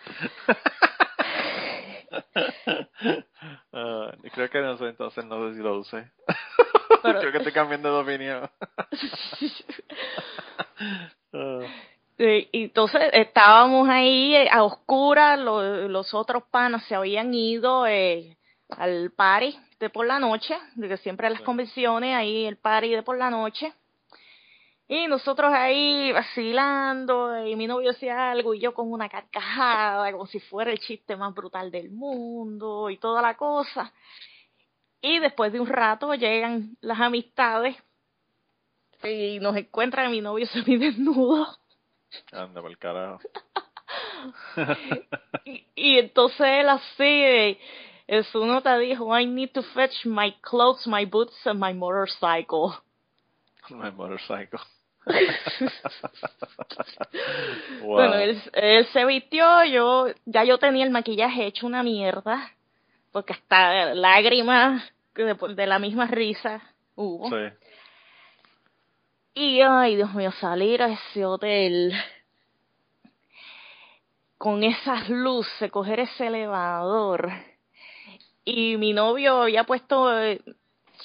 Ah, 3.73 4.12
creo 4.35 4.50
que 4.50 4.61
no 4.61 4.76
sé, 4.76 4.88
entonces 4.88 5.25
no 5.25 5.49
sé 5.49 5.56
si 5.56 5.62
lo 5.62 5.78
usé. 5.78 6.11
Pero- 7.02 7.20
creo 7.20 7.32
que 7.32 7.38
estoy 7.38 7.52
cambiando 7.52 7.94
de 7.94 8.02
opinión. 8.02 8.50
Y 12.18 12.64
entonces 12.64 13.00
estábamos 13.12 13.88
ahí 13.88 14.35
eh, 14.35 14.49
a 14.50 14.62
oscuras, 14.64 15.38
lo- 15.38 15.88
los 15.88 16.12
otros 16.12 16.42
panas 16.50 16.85
se 16.87 16.94
habían 16.94 17.32
ido 17.32 17.87
eh, 17.87 18.37
al 18.76 19.10
party 19.10 19.58
de 19.78 19.90
por 19.90 20.06
la 20.06 20.18
noche, 20.18 20.56
de 20.74 20.88
que 20.88 20.96
siempre 20.98 21.26
en 21.26 21.34
las 21.34 21.42
convenciones 21.42 22.14
ahí 22.14 22.44
el 22.44 22.56
party 22.56 22.90
de 22.90 23.02
por 23.02 23.16
la 23.16 23.30
noche. 23.30 23.72
Y 24.88 25.06
nosotros 25.06 25.52
ahí 25.52 26.10
vacilando, 26.10 27.46
y 27.46 27.54
mi 27.54 27.68
novio 27.68 27.92
hacía 27.92 28.32
algo, 28.32 28.54
y 28.54 28.60
yo 28.60 28.74
con 28.74 28.90
una 28.90 29.08
carcajada, 29.08 30.10
como 30.10 30.26
si 30.26 30.40
fuera 30.40 30.72
el 30.72 30.80
chiste 30.80 31.14
más 31.14 31.32
brutal 31.32 31.70
del 31.70 31.90
mundo, 31.90 32.90
y 32.90 32.96
toda 32.96 33.22
la 33.22 33.36
cosa. 33.36 33.92
Y 35.00 35.20
después 35.20 35.52
de 35.52 35.60
un 35.60 35.68
rato 35.68 36.12
llegan 36.14 36.76
las 36.80 36.98
amistades, 36.98 37.76
y 39.04 39.38
nos 39.38 39.56
encuentran 39.56 40.06
a 40.06 40.10
mi 40.10 40.20
novio 40.20 40.46
semidesnudo. 40.52 41.46
anda 42.32 42.60
por 42.60 42.70
el 42.70 42.78
carajo. 42.78 43.20
Y, 45.46 45.66
y 45.74 45.98
entonces 45.98 46.46
él 46.46 46.68
así, 46.68 47.58
en 48.11 48.25
su 48.25 48.45
nota 48.45 48.76
dijo, 48.76 49.17
I 49.17 49.25
need 49.25 49.52
to 49.52 49.62
fetch 49.62 50.05
my 50.05 50.35
clothes, 50.40 50.85
my 50.85 51.05
boots 51.05 51.47
and 51.47 51.61
my 51.61 51.73
motorcycle. 51.73 52.75
My 53.69 53.93
motorcycle. 53.93 54.59
wow. 57.83 57.95
Bueno, 57.95 58.14
él, 58.14 58.43
él 58.52 58.87
se 58.87 59.05
vistió, 59.05 59.64
yo, 59.64 60.09
ya 60.25 60.43
yo 60.43 60.59
tenía 60.59 60.85
el 60.85 60.90
maquillaje 60.90 61.47
hecho 61.47 61.69
una 61.69 61.85
mierda, 61.85 62.50
porque 63.12 63.35
hasta 63.35 63.95
lágrimas 63.95 64.83
de, 65.14 65.37
de 65.55 65.67
la 65.69 65.79
misma 65.79 66.09
risa 66.09 66.61
hubo. 66.97 67.31
Sí. 67.31 67.55
Y 69.35 69.61
ay, 69.61 69.95
Dios 69.95 70.12
mío, 70.14 70.33
salir 70.33 70.83
a 70.83 70.88
ese 70.88 71.25
hotel 71.25 71.93
con 74.37 74.64
esas 74.64 75.09
luces, 75.09 75.71
coger 75.71 76.00
ese 76.00 76.26
elevador. 76.26 77.50
Y 78.44 78.76
mi 78.76 78.92
novio 78.92 79.42
había 79.42 79.64
puesto 79.64 80.16
eh, 80.20 80.40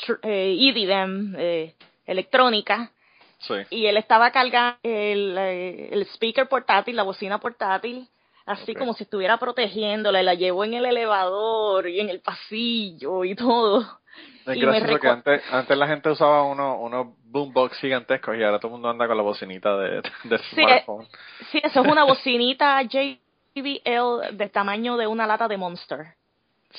tr- 0.08 0.20
eh, 0.24 0.58
EDM, 0.60 1.36
eh, 1.38 1.76
electrónica, 2.06 2.92
Sí. 3.40 3.56
y 3.70 3.86
él 3.86 3.98
estaba 3.98 4.32
cargando 4.32 4.78
el, 4.84 5.36
eh, 5.38 5.90
el 5.92 6.02
speaker 6.08 6.48
portátil, 6.48 6.96
la 6.96 7.04
bocina 7.04 7.38
portátil, 7.40 8.08
así 8.46 8.74
como 8.74 8.94
si 8.94 9.04
estuviera 9.04 9.38
protegiéndola, 9.38 10.22
y 10.22 10.26
la 10.26 10.34
llevó 10.34 10.64
en 10.64 10.74
el 10.76 10.86
elevador 10.86 11.88
y 11.90 12.00
en 12.00 12.10
el 12.10 12.22
pasillo 12.22 13.24
y 13.26 13.36
todo. 13.36 13.82
Es 14.48 14.56
Y 14.56 14.60
gracioso 14.62 15.00
que 15.00 15.08
antes, 15.10 15.42
antes 15.52 15.78
la 15.78 15.88
gente 15.88 16.10
usaba 16.10 16.44
unos 16.44 16.78
unos 16.80 17.08
boombox 17.26 17.78
gigantescos 17.80 18.38
y 18.38 18.44
ahora 18.44 18.60
todo 18.60 18.70
el 18.70 18.74
mundo 18.74 18.90
anda 18.90 19.08
con 19.08 19.18
la 19.18 19.24
bocinita 19.24 19.76
de, 19.78 20.02
de 20.24 20.38
Sí, 20.38 20.62
eh, 20.62 20.66
smartphone. 20.84 21.08
Sí, 21.52 21.60
eso 21.64 21.82
es 21.82 21.88
una 21.92 22.04
bocinita 22.06 22.82
JBL 23.54 24.38
del 24.38 24.52
tamaño 24.52 24.98
de 24.98 25.08
una 25.08 25.28
lata 25.28 25.48
de 25.48 25.58
Monster. 25.58 26.16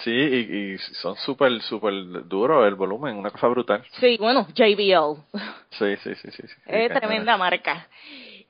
Sí, 0.05 0.11
y, 0.11 0.75
y 0.75 0.79
son 0.79 1.17
súper, 1.17 1.61
súper 1.63 1.93
duros 2.29 2.67
el 2.67 2.75
volumen, 2.75 3.17
una 3.17 3.31
cosa 3.31 3.47
brutal. 3.49 3.83
Sí, 3.99 4.17
bueno, 4.19 4.47
JBL. 4.55 5.23
Sí, 5.71 5.97
sí, 6.03 6.15
sí, 6.17 6.31
sí. 6.31 6.43
sí. 6.47 6.55
Es 6.67 6.93
tremenda 6.93 7.37
marca. 7.37 7.87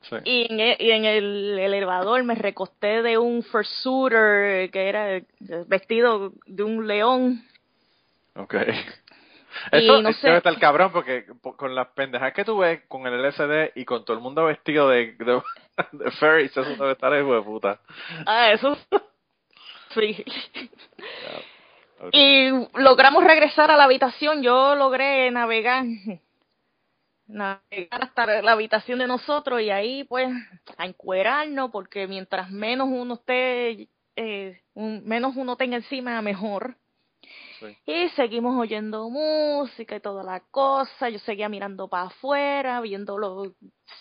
Sí. 0.03 0.17
Y 0.25 0.53
en, 0.53 0.61
e- 0.61 0.77
y 0.79 0.91
en 0.91 1.05
el, 1.05 1.59
elevador 1.59 2.23
me 2.25 2.35
recosté 2.35 3.03
de 3.03 3.19
un 3.19 3.43
fursuiter 3.43 4.71
que 4.71 4.89
era 4.89 5.21
vestido 5.67 6.33
de 6.47 6.63
un 6.63 6.87
león. 6.87 7.43
Ok. 8.35 8.55
Eso 9.73 10.03
no 10.03 10.13
sé- 10.13 10.27
debe 10.27 10.39
estar 10.39 10.59
cabrón 10.59 10.93
porque 10.93 11.25
po- 11.43 11.57
con 11.57 11.75
las 11.75 11.89
pendejas 11.89 12.33
que 12.35 12.45
tú 12.45 12.59
ves 12.59 12.83
con 12.89 13.07
el 13.07 13.15
LSD 13.25 13.73
y 13.75 13.85
con 13.85 14.05
todo 14.05 14.17
el 14.17 14.23
mundo 14.23 14.45
vestido 14.45 14.89
de, 14.91 15.13
de, 15.13 15.43
de 15.93 16.11
furries, 16.13 16.51
eso 16.57 16.63
debe 16.65 16.93
estar 16.93 17.13
hijo 17.19 17.35
de 17.35 17.43
puta. 17.43 17.81
Ah, 18.27 18.53
eso. 18.53 18.77
Sí. 20.01 20.25
Y 22.13 22.51
logramos 22.75 23.25
regresar 23.25 23.71
a 23.71 23.77
la 23.77 23.85
habitación. 23.85 24.43
Yo 24.43 24.75
logré 24.75 25.31
navegar, 25.31 25.85
navegar 27.27 28.03
hasta 28.03 28.43
la 28.43 28.53
habitación 28.53 28.99
de 28.99 29.07
nosotros 29.07 29.61
y 29.61 29.71
ahí 29.71 30.05
pues 30.05 30.29
a 30.77 30.85
encuerarnos 30.87 31.71
porque 31.71 32.07
mientras 32.07 32.51
menos 32.51 32.89
uno 32.91 33.15
esté, 33.15 33.89
eh, 34.15 34.61
un- 34.75 35.03
menos 35.05 35.35
uno 35.37 35.57
tenga 35.57 35.77
encima, 35.77 36.21
mejor. 36.23 36.77
Sí. 37.59 37.77
Y 37.87 38.09
seguimos 38.11 38.55
oyendo 38.61 39.09
música 39.09 39.97
y 39.97 40.01
toda 40.01 40.23
la 40.23 40.41
cosa. 40.51 41.09
Yo 41.09 41.19
seguía 41.21 41.49
mirando 41.49 41.89
para 41.89 42.05
afuera, 42.09 42.81
viendo 42.83 43.17
los 43.19 43.49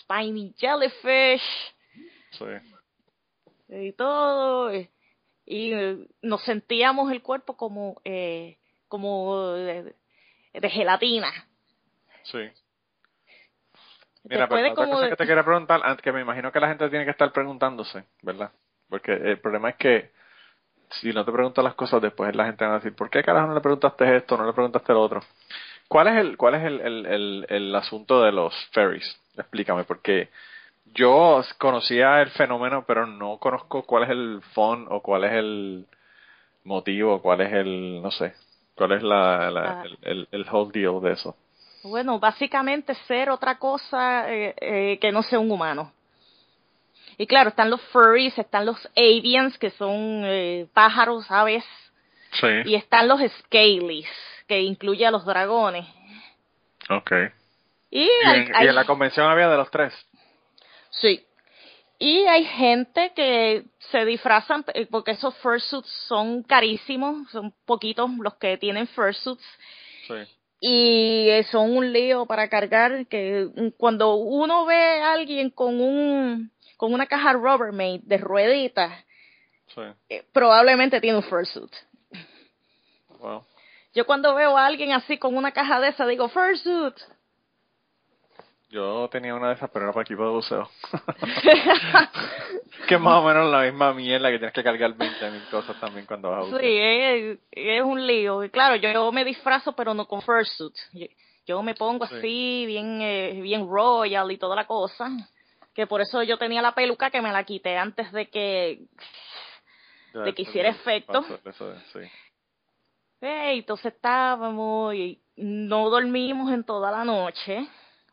spiny 0.01 0.53
jellyfish 0.57 1.41
Sí. 2.31 2.45
y 3.69 3.93
todo 3.93 4.69
eh, 4.71 4.89
y 5.45 5.73
eh, 5.73 5.97
nos 6.21 6.43
sentíamos 6.43 7.11
el 7.11 7.21
cuerpo 7.21 7.55
como 7.55 8.01
eh, 8.03 8.57
como 8.87 9.51
de, 9.53 9.93
de 10.53 10.69
gelatina 10.69 11.31
Sí. 12.23 12.39
Mira, 14.23 14.47
pero 14.47 14.61
de 14.63 14.71
otra 14.71 14.87
cosa 14.87 15.03
de- 15.03 15.09
que 15.11 15.15
te 15.15 15.27
quería 15.27 15.43
preguntar, 15.43 16.01
que 16.01 16.11
me 16.11 16.21
imagino 16.21 16.51
que 16.51 16.59
la 16.59 16.69
gente 16.69 16.89
tiene 16.89 17.05
que 17.05 17.11
estar 17.11 17.31
preguntándose, 17.31 18.03
¿verdad? 18.23 18.51
Porque 18.89 19.13
el 19.13 19.39
problema 19.39 19.69
es 19.69 19.75
que 19.75 20.11
si 20.89 21.11
no 21.11 21.23
te 21.23 21.31
preguntas 21.31 21.63
las 21.63 21.75
cosas, 21.75 22.01
después 22.01 22.35
la 22.35 22.45
gente 22.45 22.65
va 22.65 22.71
a 22.73 22.75
decir, 22.75 22.95
¿por 22.95 23.09
qué 23.09 23.23
carajo 23.23 23.47
no 23.47 23.53
le 23.53 23.61
preguntaste 23.61 24.15
esto, 24.17 24.37
no 24.37 24.45
le 24.47 24.53
preguntaste 24.53 24.93
lo 24.93 25.01
otro? 25.01 25.21
¿Cuál 25.87 26.07
es 26.07 26.15
el, 26.17 26.37
cuál 26.37 26.55
es 26.55 26.63
el, 26.63 26.81
el, 26.81 27.05
el, 27.05 27.45
el 27.49 27.75
asunto 27.75 28.23
de 28.23 28.31
los 28.31 28.53
ferries? 28.71 29.19
Explícame, 29.37 29.83
porque 29.83 30.29
yo 30.93 31.41
conocía 31.57 32.21
el 32.21 32.29
fenómeno, 32.31 32.85
pero 32.87 33.05
no 33.05 33.37
conozco 33.37 33.83
cuál 33.83 34.03
es 34.03 34.09
el 34.11 34.41
fun 34.53 34.87
o 34.89 35.01
cuál 35.01 35.23
es 35.25 35.31
el 35.33 35.85
motivo, 36.63 37.21
cuál 37.21 37.41
es 37.41 37.53
el, 37.53 38.01
no 38.01 38.11
sé, 38.11 38.33
cuál 38.75 38.93
es 38.93 39.03
la, 39.03 39.49
la- 39.51 39.81
Ah. 39.81 39.83
el, 39.85 39.97
el, 40.01 40.27
el 40.31 40.45
whole 40.49 40.71
deal 40.71 41.01
de 41.01 41.13
eso. 41.13 41.35
bueno 41.83 42.17
básicamente 42.19 42.93
ser 43.07 43.29
otra 43.29 43.57
cosa 43.59 44.31
eh, 44.33 44.55
eh, 44.59 44.97
que 44.99 45.11
no 45.11 45.21
sea 45.21 45.37
un 45.39 45.51
humano 45.51 45.91
y 47.17 47.27
claro 47.27 47.49
están 47.49 47.69
los 47.69 47.79
furries 47.91 48.35
están 48.39 48.65
los 48.65 48.89
avians 48.97 49.55
que 49.59 49.69
son 49.71 50.23
eh, 50.25 50.65
pájaros 50.73 51.29
aves 51.29 51.63
Sí. 52.41 52.47
y 52.65 52.75
están 52.75 53.07
los 53.07 53.21
scalies 53.39 54.09
que 54.47 54.61
incluye 54.61 55.05
a 55.05 55.11
los 55.11 55.25
dragones 55.25 55.85
Okay. 56.89 57.27
y, 57.91 58.01
Y 58.03 58.09
hay- 58.25 58.39
en, 58.41 58.47
y 58.47 58.51
hay- 58.55 58.67
en 58.67 58.75
la 58.75 58.85
convención 58.85 59.27
había 59.29 59.47
de 59.49 59.57
los 59.57 59.69
tres. 59.71 59.93
Sí. 60.99 61.25
Y 61.97 62.19
hay 62.27 62.43
gente 62.45 63.13
que 63.15 63.63
se 63.91 64.03
disfrazan 64.05 64.65
eh, 64.73 64.85
porque 64.85 65.11
esos 65.11 65.33
fursuits 65.37 65.89
son 66.07 66.43
carísimos, 66.43 67.29
son 67.31 67.53
poquitos 67.65 68.09
los 68.19 68.35
que 68.35 68.57
tienen 68.57 68.87
fursuits 68.87 69.43
Sí. 70.07 70.13
y 70.59 71.29
eh, 71.29 71.43
son 71.51 71.75
un 71.75 71.91
lío 71.93 72.25
para 72.25 72.49
cargar 72.49 73.07
que 73.07 73.47
cuando 73.77 74.15
uno 74.15 74.65
ve 74.65 75.01
a 75.01 75.13
alguien 75.13 75.49
con 75.49 75.79
un 75.79 76.51
con 76.77 76.93
una 76.93 77.05
caja 77.07 77.31
Rubbermaid 77.33 78.01
de 78.03 78.17
rueditas, 78.17 78.91
Sí. 79.73 79.81
eh, 80.09 80.23
probablemente 80.33 80.99
tiene 80.99 81.17
un 81.17 81.23
fursuit. 81.23 81.71
Wow. 83.19 83.43
Yo 83.93 84.05
cuando 84.05 84.35
veo 84.35 84.57
a 84.57 84.65
alguien 84.65 84.91
así 84.91 85.17
con 85.17 85.37
una 85.37 85.51
caja 85.53 85.79
de 85.79 85.87
esa 85.89 86.05
digo 86.05 86.27
fursuit. 86.27 86.95
Yo 88.69 89.07
tenía 89.11 89.35
una 89.35 89.49
de 89.49 89.55
esas, 89.55 89.69
pero 89.69 89.85
era 89.85 89.93
para 89.93 90.03
equipo 90.03 90.23
de 90.23 90.31
buceo. 90.31 90.69
que 92.87 92.95
es 92.95 93.01
más 93.01 93.21
o 93.21 93.23
menos 93.23 93.49
la 93.51 93.61
misma 93.61 93.93
mierda 93.93 94.29
que 94.31 94.37
tienes 94.37 94.53
que 94.53 94.63
cargar 94.63 94.95
20.000 94.95 95.49
cosas 95.49 95.79
también 95.79 96.05
cuando 96.05 96.31
vas 96.31 96.39
a 96.39 96.41
bucear. 96.41 96.61
Sí, 96.61 96.77
es, 96.79 97.39
es 97.51 97.83
un 97.83 98.05
lío. 98.05 98.41
Claro, 98.51 98.75
yo, 98.75 98.91
yo 98.91 99.11
me 99.11 99.23
disfrazo, 99.23 99.73
pero 99.73 99.93
no 99.93 100.07
con 100.07 100.21
fursuit. 100.21 100.73
Yo, 100.93 101.05
yo 101.45 101.63
me 101.63 101.75
pongo 101.75 102.07
Sí. 102.07 102.15
así, 102.15 102.63
bien, 102.65 103.01
eh, 103.01 103.39
bien 103.41 103.67
royal 103.67 104.31
y 104.31 104.37
toda 104.37 104.55
la 104.55 104.65
cosa. 104.65 105.09
Que 105.73 105.85
por 105.85 106.01
eso 106.01 106.23
yo 106.23 106.37
tenía 106.37 106.61
la 106.61 106.73
peluca 106.73 107.11
que 107.11 107.21
me 107.21 107.31
la 107.31 107.43
quité 107.43 107.77
antes 107.77 108.11
de 108.11 108.29
que... 108.29 108.79
Ya, 110.13 110.21
de 110.21 110.33
que 110.33 110.41
hiciera 110.43 110.69
efecto. 110.69 111.23
eso 111.45 111.73
es, 111.73 111.83
sí. 111.93 111.99
Hey, 113.21 113.59
entonces 113.59 113.93
estábamos 113.93 114.95
y 114.95 115.21
no 115.35 115.89
dormimos 115.89 116.51
en 116.53 116.63
toda 116.63 116.89
la 116.91 117.03
noche 117.03 117.67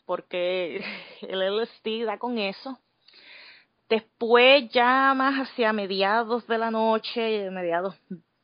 porque 0.04 0.84
el 1.22 1.42
LSD 1.42 2.04
da 2.04 2.18
con 2.18 2.38
eso. 2.38 2.78
Después 3.88 4.70
ya 4.70 5.12
más 5.14 5.48
hacia 5.48 5.72
mediados 5.72 6.46
de 6.46 6.58
la 6.58 6.70
noche, 6.70 7.50
mediados 7.50 7.94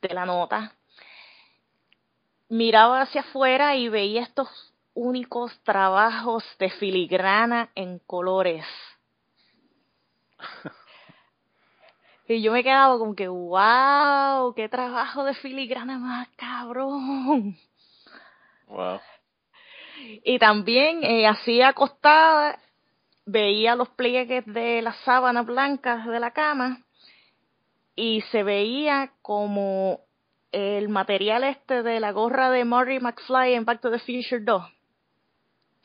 de 0.01 0.13
la 0.13 0.25
nota, 0.25 0.75
miraba 2.49 3.01
hacia 3.01 3.21
afuera 3.21 3.75
y 3.75 3.89
veía 3.89 4.23
estos 4.23 4.47
únicos 4.93 5.57
trabajos 5.63 6.43
de 6.59 6.69
filigrana 6.71 7.71
en 7.75 7.99
colores. 7.99 8.65
Y 12.27 12.43
yo 12.43 12.51
me 12.51 12.63
quedaba 12.63 12.99
como 12.99 13.15
que, 13.15 13.27
wow, 13.27 14.53
qué 14.53 14.69
trabajo 14.69 15.23
de 15.23 15.33
filigrana 15.33 15.97
más 15.97 16.27
cabrón. 16.35 17.57
Wow. 18.67 18.99
Y 20.23 20.39
también 20.39 21.03
eh, 21.03 21.27
así 21.27 21.61
acostada 21.61 22.59
veía 23.25 23.75
los 23.75 23.89
pliegues 23.89 24.45
de 24.45 24.81
las 24.81 24.97
sábanas 25.01 25.45
blancas 25.45 26.05
de 26.07 26.19
la 26.19 26.31
cama 26.31 26.81
y 27.95 28.21
se 28.31 28.43
veía 28.43 29.11
como 29.21 30.01
el 30.51 30.89
material 30.89 31.43
este 31.43 31.83
de 31.83 31.99
la 31.99 32.11
gorra 32.11 32.49
de 32.49 32.65
Marty 32.65 32.99
McFly 32.99 33.53
en 33.53 33.65
Back 33.65 33.81
to 33.81 33.91
the 33.91 33.99
Future 33.99 34.39
2. 34.39 34.63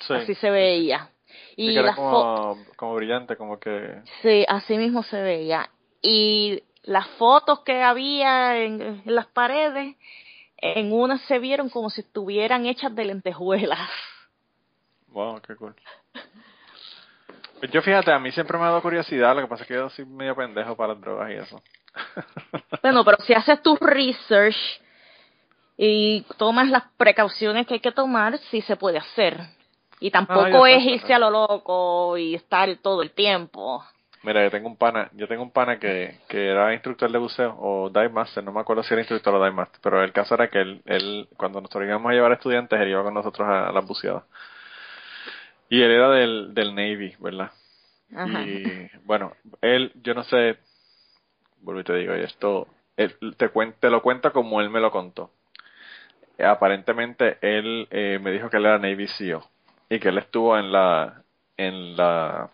Sí. 0.00 0.14
Así 0.14 0.34
se 0.36 0.50
veía. 0.50 1.10
Y 1.56 1.74
que 1.74 1.80
era 1.80 1.94
como, 1.94 2.56
como 2.76 2.94
brillante, 2.94 3.36
como 3.36 3.58
que... 3.58 4.00
Sí, 4.22 4.44
así 4.48 4.78
mismo 4.78 5.02
se 5.02 5.20
veía. 5.20 5.68
Y 6.02 6.62
las 6.82 7.08
fotos 7.18 7.60
que 7.60 7.82
había 7.82 8.58
en, 8.58 8.80
en 8.80 9.02
las 9.06 9.26
paredes, 9.26 9.96
en 10.56 10.92
unas 10.92 11.20
se 11.22 11.38
vieron 11.38 11.68
como 11.68 11.90
si 11.90 12.02
estuvieran 12.02 12.66
hechas 12.66 12.94
de 12.94 13.04
lentejuelas. 13.04 13.90
Wow, 15.14 15.40
qué 15.40 15.54
cool. 15.54 15.74
Yo 17.72 17.80
fíjate, 17.82 18.12
a 18.12 18.18
mí 18.18 18.32
siempre 18.32 18.58
me 18.58 18.64
ha 18.64 18.68
dado 18.68 18.82
curiosidad, 18.82 19.34
lo 19.34 19.42
que 19.42 19.46
pasa 19.46 19.62
es 19.62 19.68
que 19.68 19.74
yo 19.74 19.88
soy 19.88 20.04
medio 20.04 20.34
pendejo 20.34 20.76
para 20.76 20.92
las 20.92 21.00
drogas 21.00 21.30
y 21.30 21.34
eso. 21.34 21.62
Bueno, 22.82 23.04
pero 23.04 23.16
si 23.22 23.32
haces 23.32 23.62
tu 23.62 23.76
research 23.76 24.56
y 25.78 26.22
tomas 26.36 26.68
las 26.68 26.82
precauciones 26.98 27.66
que 27.66 27.74
hay 27.74 27.80
que 27.80 27.92
tomar, 27.92 28.36
sí 28.50 28.60
se 28.60 28.76
puede 28.76 28.98
hacer. 28.98 29.40
Y 30.00 30.10
tampoco 30.10 30.48
yo 30.48 30.66
es 30.66 30.84
irse 30.84 31.14
a 31.14 31.18
lo 31.18 31.30
loco 31.30 32.18
y 32.18 32.34
estar 32.34 32.68
todo 32.82 33.00
el 33.00 33.12
tiempo. 33.12 33.82
Mira, 34.22 34.42
yo 34.42 34.50
tengo 34.50 34.68
un 34.68 34.76
pana, 34.76 35.08
yo 35.12 35.28
tengo 35.28 35.42
un 35.42 35.50
pana 35.50 35.78
que, 35.78 36.18
que 36.28 36.48
era 36.48 36.74
instructor 36.74 37.10
de 37.10 37.18
buceo 37.18 37.56
o 37.58 37.88
dive 37.88 38.10
master, 38.10 38.42
no 38.42 38.52
me 38.52 38.60
acuerdo 38.60 38.82
si 38.82 38.92
era 38.92 39.00
instructor 39.00 39.34
o 39.34 39.38
dive 39.38 39.54
master, 39.54 39.80
pero 39.82 40.02
el 40.02 40.12
caso 40.12 40.34
era 40.34 40.48
que 40.48 40.60
él, 40.60 40.82
él 40.84 41.28
cuando 41.36 41.60
nosotros 41.60 41.86
íbamos 41.86 42.10
a 42.10 42.14
llevar 42.14 42.32
estudiantes, 42.32 42.78
él 42.80 42.88
iba 42.88 43.02
con 43.02 43.14
nosotros 43.14 43.48
a, 43.48 43.68
a 43.68 43.72
las 43.72 43.86
buceadas. 43.86 44.24
Y 45.68 45.82
él 45.82 45.90
era 45.90 46.10
del, 46.10 46.54
del 46.54 46.74
Navy, 46.74 47.14
¿verdad? 47.18 47.50
Ajá. 48.14 48.44
Y 48.44 48.88
bueno, 49.04 49.32
él, 49.60 49.92
yo 50.02 50.14
no 50.14 50.22
sé, 50.24 50.58
vuelvo 51.62 51.80
y 51.80 51.84
te 51.84 51.94
digo, 51.96 52.12
esto, 52.12 52.68
él 52.96 53.16
te, 53.36 53.50
cuen- 53.52 53.74
te 53.80 53.90
lo 53.90 54.02
cuenta 54.02 54.30
como 54.30 54.60
él 54.60 54.70
me 54.70 54.80
lo 54.80 54.90
contó. 54.90 55.30
Aparentemente 56.38 57.38
él 57.42 57.86
eh, 57.90 58.18
me 58.20 58.32
dijo 58.32 58.50
que 58.50 58.56
él 58.56 58.66
era 58.66 58.78
Navy 58.78 59.06
SEAL 59.06 59.40
y 59.88 60.00
que 60.00 60.08
él 60.08 60.18
estuvo 60.18 60.58
en 60.58 60.72
la, 60.72 61.22
en 61.56 61.96
la, 61.96 62.50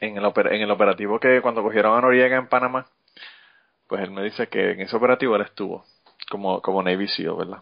en 0.00 0.16
el, 0.16 0.24
oper- 0.24 0.52
en 0.52 0.62
el 0.62 0.70
operativo 0.70 1.18
que 1.18 1.40
cuando 1.42 1.62
cogieron 1.62 1.96
a 1.96 2.00
Noriega 2.00 2.36
en 2.36 2.46
Panamá, 2.48 2.86
pues 3.88 4.02
él 4.02 4.10
me 4.12 4.22
dice 4.22 4.48
que 4.48 4.72
en 4.72 4.80
ese 4.80 4.96
operativo 4.96 5.34
él 5.36 5.42
estuvo 5.42 5.84
como, 6.30 6.62
como 6.62 6.82
Navy 6.82 7.08
SEAL, 7.08 7.34
¿verdad? 7.36 7.58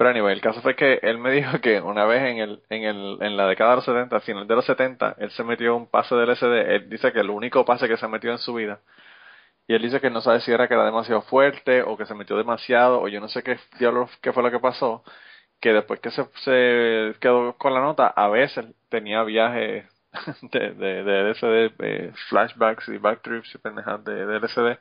Pero 0.00 0.08
anyway, 0.08 0.32
el 0.32 0.40
caso 0.40 0.62
fue 0.62 0.76
que 0.76 0.98
él 1.02 1.18
me 1.18 1.30
dijo 1.30 1.60
que 1.60 1.78
una 1.78 2.06
vez 2.06 2.22
en 2.22 2.38
el, 2.38 2.62
en 2.70 2.84
el, 2.84 3.18
en 3.20 3.36
la 3.36 3.46
década 3.46 3.72
de 3.72 3.76
los 3.76 3.84
70, 3.84 4.16
al 4.16 4.22
final 4.22 4.46
de 4.46 4.54
los 4.54 4.64
70, 4.64 5.16
él 5.18 5.30
se 5.32 5.44
metió 5.44 5.76
un 5.76 5.88
pase 5.88 6.14
del 6.14 6.30
LSD, 6.30 6.74
él 6.74 6.88
dice 6.88 7.12
que 7.12 7.20
el 7.20 7.28
único 7.28 7.66
pase 7.66 7.86
que 7.86 7.98
se 7.98 8.08
metió 8.08 8.32
en 8.32 8.38
su 8.38 8.54
vida, 8.54 8.80
y 9.68 9.74
él 9.74 9.82
dice 9.82 10.00
que 10.00 10.08
no 10.08 10.22
sabe 10.22 10.40
si 10.40 10.52
era 10.52 10.68
que 10.68 10.74
era 10.74 10.86
demasiado 10.86 11.20
fuerte, 11.22 11.82
o 11.82 11.98
que 11.98 12.06
se 12.06 12.14
metió 12.14 12.38
demasiado, 12.38 13.02
o 13.02 13.08
yo 13.08 13.20
no 13.20 13.28
sé 13.28 13.42
qué 13.42 13.58
qué 14.22 14.32
fue 14.32 14.42
lo 14.42 14.50
que 14.50 14.58
pasó, 14.58 15.04
que 15.60 15.74
después 15.74 16.00
que 16.00 16.10
se, 16.10 17.14
quedó 17.20 17.56
con 17.58 17.74
la 17.74 17.80
nota, 17.82 18.06
a 18.08 18.28
veces 18.28 18.66
tenía 18.88 19.22
viajes 19.24 19.86
de, 20.52 20.72
de, 20.74 21.04
de 21.04 21.30
LSD, 21.30 21.74
eh, 21.80 22.12
flashbacks 22.30 22.88
y 22.88 22.96
backtrips 22.98 23.54
y 23.54 23.58
pendejadas 23.58 24.04
de, 24.04 24.26
de 24.26 24.40
LSD, 24.40 24.78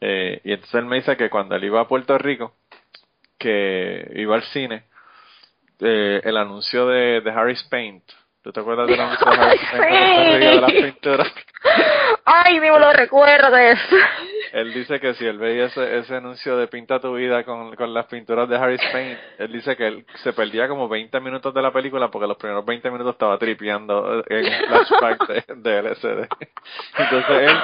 eh, 0.00 0.40
y 0.44 0.52
entonces 0.52 0.74
él 0.74 0.86
me 0.86 0.96
dice 0.96 1.16
que 1.16 1.30
cuando 1.30 1.56
él 1.56 1.64
iba 1.64 1.80
a 1.80 1.88
Puerto 1.88 2.18
Rico, 2.18 2.54
que 3.44 4.10
iba 4.14 4.36
al 4.36 4.42
cine, 4.44 4.84
eh, 5.80 6.22
el 6.24 6.36
anuncio 6.38 6.86
de, 6.86 7.20
de 7.20 7.30
Harris 7.30 7.62
Paint. 7.64 8.02
¿Tú 8.42 8.52
te 8.52 8.60
acuerdas 8.60 8.88
del 8.88 8.98
anuncio 8.98 9.30
de 9.30 9.36
Harris 9.36 9.60
Paint? 9.70 11.02
de 11.02 11.16
las? 11.18 11.32
Ay, 12.24 12.54
ni 12.54 12.60
me 12.60 12.78
lo 12.78 12.90
recuerdes. 12.92 13.78
Él 14.52 14.72
dice 14.72 14.98
que 14.98 15.12
si 15.14 15.26
él 15.26 15.36
veía 15.36 15.66
ese, 15.66 15.98
ese 15.98 16.16
anuncio 16.16 16.56
de 16.56 16.68
Pinta 16.68 17.00
tu 17.00 17.14
vida 17.14 17.44
con, 17.44 17.76
con 17.76 17.92
las 17.92 18.06
pinturas 18.06 18.48
de 18.48 18.56
Harris 18.56 18.80
Paint, 18.92 19.18
él 19.38 19.52
dice 19.52 19.76
que 19.76 19.88
él 19.88 20.06
se 20.22 20.32
perdía 20.32 20.66
como 20.66 20.88
20 20.88 21.20
minutos 21.20 21.52
de 21.52 21.60
la 21.60 21.70
película 21.70 22.10
porque 22.10 22.26
los 22.26 22.38
primeros 22.38 22.64
20 22.64 22.90
minutos 22.90 23.12
estaba 23.12 23.36
tripeando 23.36 24.24
en 24.26 24.68
flashback 24.68 25.26
de, 25.28 25.44
de 25.56 25.82
LSD. 25.82 26.28
Entonces 26.98 27.42
él, 27.42 27.58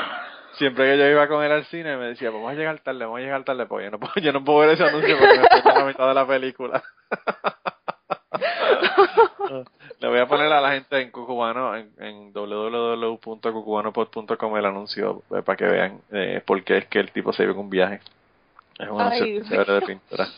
siempre 0.61 0.92
que 0.92 0.99
yo 0.99 1.09
iba 1.09 1.27
con 1.27 1.42
él 1.42 1.51
al 1.51 1.64
cine, 1.64 1.96
me 1.96 2.09
decía, 2.09 2.31
vamos 2.31 2.53
a 2.53 2.55
llegar 2.55 2.79
tarde, 2.81 3.05
vamos 3.05 3.18
a 3.18 3.23
llegar 3.23 3.42
tarde, 3.44 3.64
porque 3.64 3.87
yo 3.87 3.90
no 3.90 3.99
puedo, 3.99 4.12
yo 4.23 4.33
no 4.33 4.44
puedo 4.44 4.59
ver 4.61 4.68
ese 4.70 4.85
anuncio 4.85 5.18
porque 5.18 5.40
me 5.40 5.49
pierdo 5.49 5.73
la 5.73 5.85
mitad 5.87 6.07
de 6.07 6.14
la 6.14 6.27
película. 6.27 6.83
Le 10.01 10.09
voy 10.09 10.18
a 10.18 10.27
poner 10.27 10.53
a 10.53 10.61
la 10.61 10.73
gente 10.73 11.01
en 11.01 11.11
Cucubano, 11.11 11.75
en, 11.77 11.90
en 11.99 12.33
www.cucubanopod.com 12.33 14.57
el 14.57 14.64
anuncio 14.64 15.23
eh, 15.35 15.42
para 15.42 15.57
que 15.57 15.64
vean 15.64 16.01
eh, 16.12 16.40
por 16.44 16.62
qué 16.62 16.79
es 16.79 16.87
que 16.87 17.01
el 17.01 17.11
tipo 17.11 17.33
se 17.33 17.42
iba 17.42 17.53
en 17.53 17.59
un 17.59 17.70
viaje. 17.70 18.01
Es 18.79 18.88
un 18.88 19.01
anuncio 19.01 19.64
de 19.64 19.83
pintura. 19.83 20.29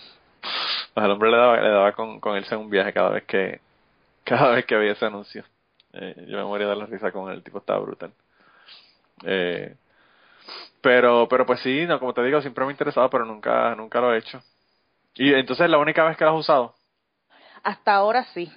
Pues 0.94 1.04
al 1.04 1.10
hombre 1.10 1.30
le 1.30 1.36
daba, 1.36 1.60
le 1.60 1.68
daba 1.68 1.92
con, 1.92 2.20
con 2.20 2.36
irse 2.36 2.54
en 2.54 2.62
un 2.62 2.70
viaje 2.70 2.92
cada 2.92 3.10
vez 3.10 3.24
que 3.24 3.60
cada 4.24 4.52
vez 4.52 4.64
que 4.66 4.76
veía 4.76 4.92
ese 4.92 5.06
anuncio. 5.06 5.44
Eh, 5.92 6.26
yo 6.28 6.38
me 6.38 6.44
moría 6.44 6.68
de 6.68 6.76
la 6.76 6.86
risa 6.86 7.10
con 7.12 7.30
él, 7.30 7.36
el 7.36 7.42
tipo 7.42 7.58
estaba 7.58 7.80
brutal. 7.80 8.12
Eh, 9.24 9.74
pero 10.80 11.28
pero 11.28 11.46
pues 11.46 11.60
sí, 11.60 11.86
no, 11.86 11.98
como 11.98 12.14
te 12.14 12.22
digo, 12.22 12.40
siempre 12.40 12.64
me 12.64 12.70
ha 12.70 12.72
interesado, 12.72 13.08
pero 13.10 13.24
nunca 13.24 13.74
nunca 13.74 14.00
lo 14.00 14.14
he 14.14 14.18
hecho. 14.18 14.42
Y 15.14 15.32
entonces 15.34 15.68
la 15.70 15.78
única 15.78 16.04
vez 16.04 16.16
que 16.16 16.24
lo 16.24 16.30
has 16.32 16.40
usado. 16.40 16.74
Hasta 17.62 17.94
ahora 17.94 18.24
sí. 18.34 18.50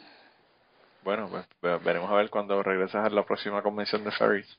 Bueno, 1.04 1.28
pues 1.30 1.46
ve- 1.62 1.78
veremos 1.80 2.10
a 2.12 2.16
ver 2.16 2.30
cuando 2.30 2.62
regreses 2.64 2.96
a 2.96 3.10
la 3.10 3.24
próxima 3.26 3.62
convención 3.62 4.04
de 4.04 4.12
Ferries. 4.12 4.58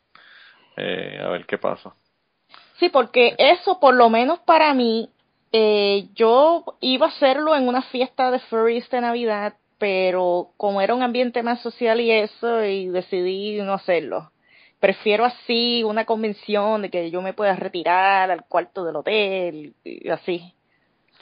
Eh, 0.77 1.21
a 1.25 1.29
ver 1.29 1.47
qué 1.47 1.59
pasa. 1.59 1.95
Sí, 2.79 2.89
porque 2.91 3.35
eso, 3.39 3.81
por 3.81 3.95
lo 3.95 4.11
menos 4.11 4.39
para 4.41 4.75
mí, 4.75 5.11
eh, 5.53 6.09
yo 6.15 6.65
iba 6.81 7.07
a 7.07 7.09
hacerlo 7.09 7.57
en 7.57 7.67
una 7.69 7.83
fiesta 7.83 8.31
de 8.31 8.39
furries 8.41 8.89
de 8.91 9.01
Navidad, 9.01 9.55
pero 9.79 10.51
como 10.57 10.81
era 10.81 10.95
un 10.95 11.03
ambiente 11.03 11.43
más 11.43 11.61
social 11.62 12.01
y 12.01 12.11
eso, 12.12 12.65
y 12.65 12.89
decidí 12.89 13.61
no 13.62 13.73
hacerlo. 13.75 14.31
Prefiero 14.87 15.25
así 15.25 15.83
una 15.83 16.05
convención 16.05 16.83
de 16.83 16.90
que 16.90 17.11
yo 17.11 17.20
me 17.20 17.33
pueda 17.33 17.57
retirar 17.57 18.31
al 18.31 18.44
cuarto 18.44 18.85
del 18.85 18.94
hotel 18.94 19.75
y 19.83 20.09
así. 20.11 20.55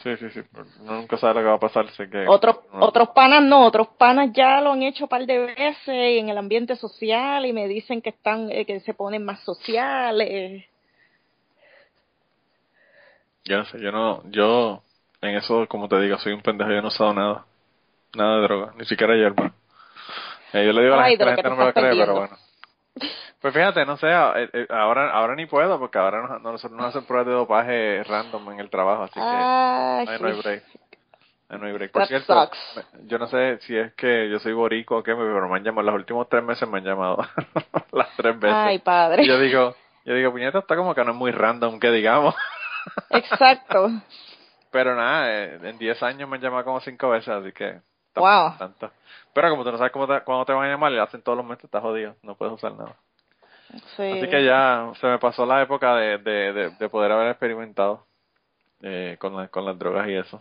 Sí, 0.03 0.15
sí, 0.19 0.29
sí. 0.29 0.41
Uno 0.83 0.97
nunca 0.97 1.17
sabe 1.17 1.37
lo 1.37 1.41
que 1.41 1.47
va 1.47 1.55
a 1.55 1.59
pasar. 1.59 1.87
Así 1.87 2.07
que 2.11 2.27
Otros, 2.29 2.59
otros 2.79 3.09
panas 3.15 3.43
no, 3.43 3.65
otros 3.65 3.89
panas 3.97 4.35
ya 4.35 4.61
lo 4.61 4.73
han 4.73 4.83
hecho 4.83 5.05
un 5.05 5.09
par 5.09 5.25
de 5.25 5.39
veces 5.39 5.89
en 5.89 6.29
el 6.29 6.37
ambiente 6.37 6.77
social 6.77 7.47
y 7.47 7.55
me 7.55 7.67
dicen 7.67 8.03
que 8.03 8.11
están, 8.11 8.53
eh, 8.53 8.67
que 8.67 8.81
se 8.81 8.93
ponen 8.93 9.25
más 9.25 9.43
sociales. 9.45 10.67
Yo 13.47 13.57
no 13.57 13.65
sé, 13.65 13.81
yo 13.81 13.93
no, 13.93 14.31
yo 14.31 14.83
en 15.23 15.37
eso, 15.37 15.67
como 15.69 15.89
te 15.89 15.99
digo, 16.03 16.19
soy 16.19 16.35
un 16.35 16.43
pendejo, 16.43 16.71
yo 16.71 16.83
no 16.83 16.89
he 16.89 16.89
usado 16.89 17.15
nada. 17.15 17.47
Nada 18.15 18.37
de 18.37 18.43
droga, 18.43 18.75
ni 18.77 18.85
siquiera 18.85 19.15
hierba. 19.15 19.55
Eh, 20.53 20.67
yo 20.67 20.73
le 20.75 20.83
digo 20.83 20.95
a 20.97 20.99
la 20.99 21.05
Ay, 21.05 21.13
gente, 21.13 21.25
la 21.25 21.31
gente 21.31 21.43
te 21.45 21.49
no 21.49 21.57
me 21.57 21.65
lo 21.65 21.73
cree, 21.73 21.97
pero 21.97 22.15
bueno. 22.15 22.44
Pues 23.41 23.53
fíjate, 23.53 23.85
no 23.85 23.97
sé, 23.97 24.07
eh, 24.09 24.49
eh, 24.53 24.67
ahora 24.71 25.11
ahora 25.13 25.35
ni 25.35 25.47
puedo 25.47 25.79
porque 25.79 25.99
ahora 25.99 26.23
nos- 26.23 26.41
nosotros 26.43 26.79
nos 26.79 26.87
hacen 26.87 27.05
pruebas 27.05 27.27
de 27.27 27.33
dopaje 27.33 28.03
random 28.05 28.53
en 28.53 28.61
el 28.61 28.71
trabajo, 28.71 29.03
así 29.03 29.15
que 29.15 29.21
Ay, 29.21 30.07
ahí 30.09 30.19
no 30.21 30.29
hay 30.29 30.33
break. 30.41 30.63
Ahí 31.51 31.59
no 31.59 31.67
hay 31.67 31.73
break. 31.73 31.91
Por 31.93 32.07
cierto, 32.07 32.33
sucks. 32.35 32.59
yo 33.07 33.19
no 33.19 33.27
sé 33.27 33.59
si 33.63 33.77
es 33.77 33.93
que 33.95 34.31
yo 34.31 34.39
soy 34.39 34.53
borico 34.55 34.97
o 34.99 35.03
qué, 35.03 35.15
pero 35.15 35.49
me 35.49 35.57
han 35.57 35.65
llamado, 35.65 35.87
los 35.87 35.97
últimos 35.97 36.29
tres 36.29 36.43
meses 36.43 36.67
me 36.69 36.79
han 36.79 36.85
llamado, 36.85 37.19
las 37.93 38.09
tres 38.17 38.39
veces. 38.39 38.57
Ay, 38.57 38.79
padre. 38.79 39.25
Y 39.25 39.27
yo 39.27 39.39
digo, 39.39 39.75
yo 40.05 40.15
digo, 40.15 40.31
puñeta, 40.33 40.61
está 40.61 40.77
como 40.77 40.95
que 40.95 41.05
no 41.05 41.11
es 41.11 41.17
muy 41.17 41.31
random 41.33 41.79
que 41.79 41.91
digamos. 41.91 42.35
Exacto. 43.11 43.91
Pero 44.71 44.97
nada, 44.97 45.31
eh, 45.31 45.61
en 45.63 45.79
10 45.79 46.03
años 46.03 46.29
me 46.29 46.37
han 46.37 46.43
llamado 46.43 46.65
como 46.65 46.81
5 46.81 47.11
veces, 47.11 47.29
así 47.29 47.53
que 47.53 47.81
Wow. 48.21 48.49
es 48.53 48.59
tanto. 48.59 48.91
Pero 49.33 49.51
como 49.51 49.65
tú 49.65 49.73
no 49.73 49.79
sabes 49.79 49.93
cómo 49.93 50.07
te, 50.07 50.21
cuándo 50.23 50.45
te 50.45 50.53
van 50.53 50.67
a 50.67 50.71
llamar 50.71 50.93
y 50.93 50.97
lo 50.97 51.03
hacen 51.03 51.23
todos 51.23 51.37
los 51.39 51.47
meses, 51.47 51.65
estás 51.65 51.83
jodido, 51.83 52.15
no 52.23 52.35
puedes 52.37 52.55
usar 52.55 52.73
nada. 52.73 52.95
Sí. 53.97 54.03
Así 54.03 54.29
que 54.29 54.45
ya 54.45 54.93
se 55.01 55.07
me 55.07 55.19
pasó 55.19 55.45
la 55.47 55.63
época 55.63 55.97
de, 55.97 56.19
de, 56.19 56.53
de, 56.53 56.71
de 56.71 56.89
poder 56.89 57.11
haber 57.13 57.29
experimentado 57.31 58.07
eh, 58.83 59.17
con, 59.19 59.37
la- 59.37 59.49
con 59.49 59.65
las 59.65 59.79
drogas 59.79 60.07
y 60.09 60.15
eso. 60.15 60.41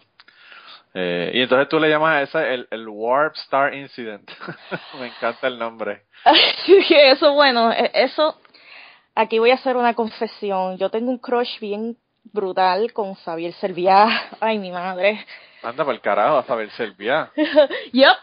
Eh, 0.93 1.31
y 1.33 1.41
entonces 1.41 1.67
tú 1.69 1.79
le 1.79 1.89
llamas 1.89 2.11
a 2.15 2.21
ese 2.21 2.53
el, 2.53 2.67
el 2.69 2.87
Warp 2.87 3.35
Star 3.35 3.73
Incident. 3.73 4.29
Me 4.99 5.07
encanta 5.07 5.47
el 5.47 5.57
nombre. 5.57 6.03
eso, 6.89 7.33
bueno, 7.33 7.71
e, 7.71 7.89
eso, 7.95 8.39
aquí 9.15 9.39
voy 9.39 9.49
a 9.51 9.55
hacer 9.55 9.75
una 9.75 9.95
confesión. 9.95 10.77
Yo 10.77 10.89
tengo 10.91 11.09
un 11.09 11.17
crush 11.17 11.59
bien 11.59 11.97
brutal 12.25 12.93
con 12.93 13.15
Xavier 13.15 13.53
Serviá. 13.53 14.07
Ay, 14.39 14.59
mi 14.59 14.71
madre. 14.71 15.25
Anda 15.63 15.85
por 15.85 15.93
el 15.93 16.01
carajo 16.01 16.37
a 16.37 16.43
Xavier 16.43 16.71
Serviá. 16.71 17.31
yep. 17.91 18.17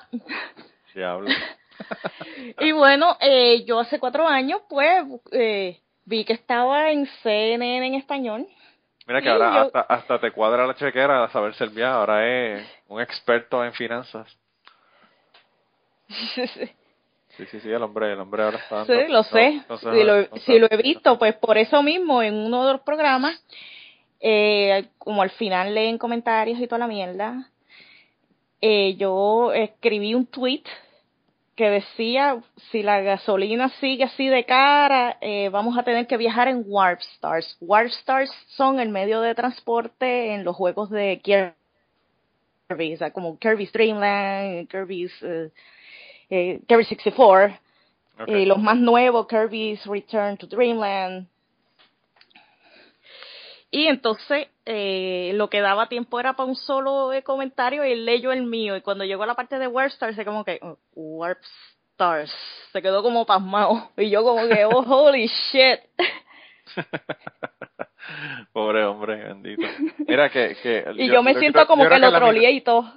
Diablo. 0.94 1.28
y 2.60 2.72
bueno, 2.72 3.16
eh, 3.20 3.64
yo 3.64 3.80
hace 3.80 3.98
cuatro 3.98 4.26
años, 4.26 4.60
pues, 4.68 5.04
eh, 5.32 5.80
vi 6.04 6.24
que 6.24 6.34
estaba 6.34 6.90
en 6.90 7.06
CNN 7.22 7.86
en 7.86 7.94
español. 7.94 8.46
Mira 9.06 9.22
que 9.22 9.28
ahora 9.28 9.62
hasta, 9.62 9.80
hasta 9.80 10.20
te 10.20 10.30
cuadra 10.30 10.66
la 10.66 10.74
chequera 10.74 11.24
a 11.24 11.30
saber 11.30 11.54
Serviá, 11.54 11.94
ahora 11.94 12.26
es 12.28 12.66
un 12.88 13.00
experto 13.00 13.64
en 13.64 13.72
finanzas. 13.72 14.28
Sí, 17.36 17.46
sí, 17.46 17.60
sí, 17.60 17.70
el 17.70 17.82
hombre, 17.82 18.12
el 18.12 18.18
hombre 18.20 18.42
ahora 18.42 18.58
está 18.58 18.84
Sí, 18.84 19.06
lo 19.08 19.22
sé. 19.22 19.62
si, 19.80 20.04
lo, 20.04 20.36
si 20.38 20.58
lo 20.58 20.66
he 20.68 20.76
visto, 20.76 21.16
pues 21.18 21.34
por 21.36 21.56
eso 21.56 21.82
mismo 21.82 22.22
en 22.22 22.34
uno 22.34 22.66
de 22.66 22.72
los 22.72 22.82
programas, 22.82 23.40
eh, 24.20 24.86
como 24.98 25.22
al 25.22 25.30
final 25.30 25.74
leen 25.74 25.98
comentarios 25.98 26.60
y 26.60 26.66
toda 26.66 26.80
la 26.80 26.86
mierda, 26.86 27.50
eh, 28.60 28.94
yo 28.96 29.52
escribí 29.52 30.14
un 30.14 30.26
tweet 30.26 30.64
que 31.56 31.70
decía, 31.70 32.42
si 32.70 32.82
la 32.82 33.00
gasolina 33.00 33.68
sigue 33.80 34.04
así 34.04 34.28
de 34.28 34.44
cara, 34.44 35.18
eh, 35.20 35.48
vamos 35.50 35.76
a 35.76 35.82
tener 35.82 36.06
que 36.06 36.16
viajar 36.16 36.48
en 36.48 36.64
Warp 36.66 37.00
Stars. 37.00 37.56
Warp 37.60 37.88
Stars 37.88 38.30
son 38.48 38.80
el 38.80 38.88
medio 38.88 39.20
de 39.20 39.34
transporte 39.34 40.32
en 40.32 40.44
los 40.44 40.56
juegos 40.56 40.88
de 40.90 41.20
Kirby, 41.22 42.94
o 42.94 42.96
sea, 42.96 43.10
como 43.10 43.38
Kirby's 43.38 43.72
Dreamland, 43.72 44.68
Kirby's... 44.68 45.12
Uh, 45.22 45.50
eh, 46.30 46.60
Kirby 46.66 46.84
64, 46.84 47.58
y 48.28 48.44
los 48.44 48.58
más 48.58 48.76
nuevos, 48.76 49.26
Kirby's 49.26 49.84
Return 49.84 50.36
to 50.36 50.46
Dreamland. 50.46 51.26
Y 53.70 53.86
entonces 53.86 54.48
eh, 54.66 55.32
lo 55.34 55.48
que 55.48 55.60
daba 55.60 55.88
tiempo 55.88 56.18
era 56.18 56.34
para 56.34 56.48
un 56.48 56.56
solo 56.56 57.12
eh, 57.12 57.22
comentario 57.22 57.84
y 57.84 57.94
leyó 57.94 58.32
el 58.32 58.42
mío. 58.42 58.76
Y 58.76 58.80
cuando 58.80 59.04
llegó 59.04 59.22
a 59.22 59.26
la 59.26 59.34
parte 59.34 59.58
de 59.58 59.66
Warp 59.68 59.90
Stars, 59.90 60.16
se 60.16 60.24
como 60.24 60.44
que, 60.44 60.58
oh, 60.62 60.78
Warp 60.94 61.40
Stars, 61.92 62.34
se 62.72 62.82
quedó 62.82 63.02
como 63.02 63.26
pasmado. 63.26 63.90
Y 63.96 64.10
yo 64.10 64.24
como 64.24 64.48
que, 64.48 64.64
oh, 64.64 64.80
holy 64.80 65.26
shit. 65.26 65.80
Pobre 68.52 68.84
hombre, 68.84 69.22
bendito. 69.24 69.62
Mira 69.98 70.30
que... 70.30 70.56
que 70.62 70.84
y 70.96 71.08
yo, 71.08 71.22
me 71.22 71.34
siento 71.34 71.64
como 71.66 71.88
que 71.88 71.98
lo 71.98 72.12
troleé 72.12 72.50
y 72.50 72.60
todo 72.62 72.92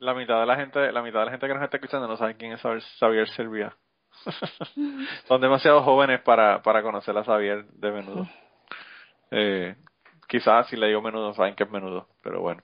la 0.00 0.14
mitad 0.14 0.40
de 0.40 0.46
la 0.46 0.56
gente, 0.56 0.92
la 0.92 1.02
mitad 1.02 1.20
de 1.20 1.26
la 1.26 1.30
gente 1.30 1.46
que 1.46 1.54
nos 1.54 1.62
está 1.62 1.76
escuchando 1.76 2.08
no 2.08 2.16
sabe 2.16 2.36
quién 2.36 2.52
es 2.52 2.62
Xavier 2.98 3.28
Servia. 3.28 3.76
Son 5.28 5.40
demasiado 5.40 5.82
jóvenes 5.82 6.20
para, 6.22 6.62
para 6.62 6.82
conocer 6.82 7.16
a 7.16 7.22
Xavier 7.22 7.64
de 7.66 7.92
menudo. 7.92 8.26
Eh, 9.30 9.76
quizás 10.30 10.68
si 10.68 10.76
le 10.76 10.86
digo 10.86 11.02
menudo 11.02 11.34
saben 11.34 11.54
que 11.56 11.64
es 11.64 11.70
menudo, 11.70 12.06
pero 12.22 12.40
bueno. 12.40 12.62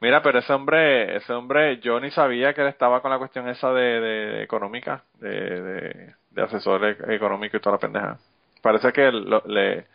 Mira, 0.00 0.22
pero 0.22 0.38
ese 0.40 0.52
hombre, 0.52 1.16
ese 1.16 1.32
hombre, 1.32 1.78
yo 1.78 2.00
ni 2.00 2.10
sabía 2.10 2.52
que 2.54 2.62
él 2.62 2.68
estaba 2.68 3.00
con 3.00 3.10
la 3.10 3.18
cuestión 3.18 3.48
esa 3.48 3.72
de, 3.72 4.00
de, 4.00 4.42
económica, 4.42 5.04
de, 5.14 5.62
de, 5.62 6.14
de, 6.30 6.42
asesor 6.42 6.84
económico 7.10 7.56
y 7.56 7.60
toda 7.60 7.76
la 7.76 7.80
pendeja. 7.80 8.18
Parece 8.60 8.92
que 8.92 9.12
le, 9.12 9.86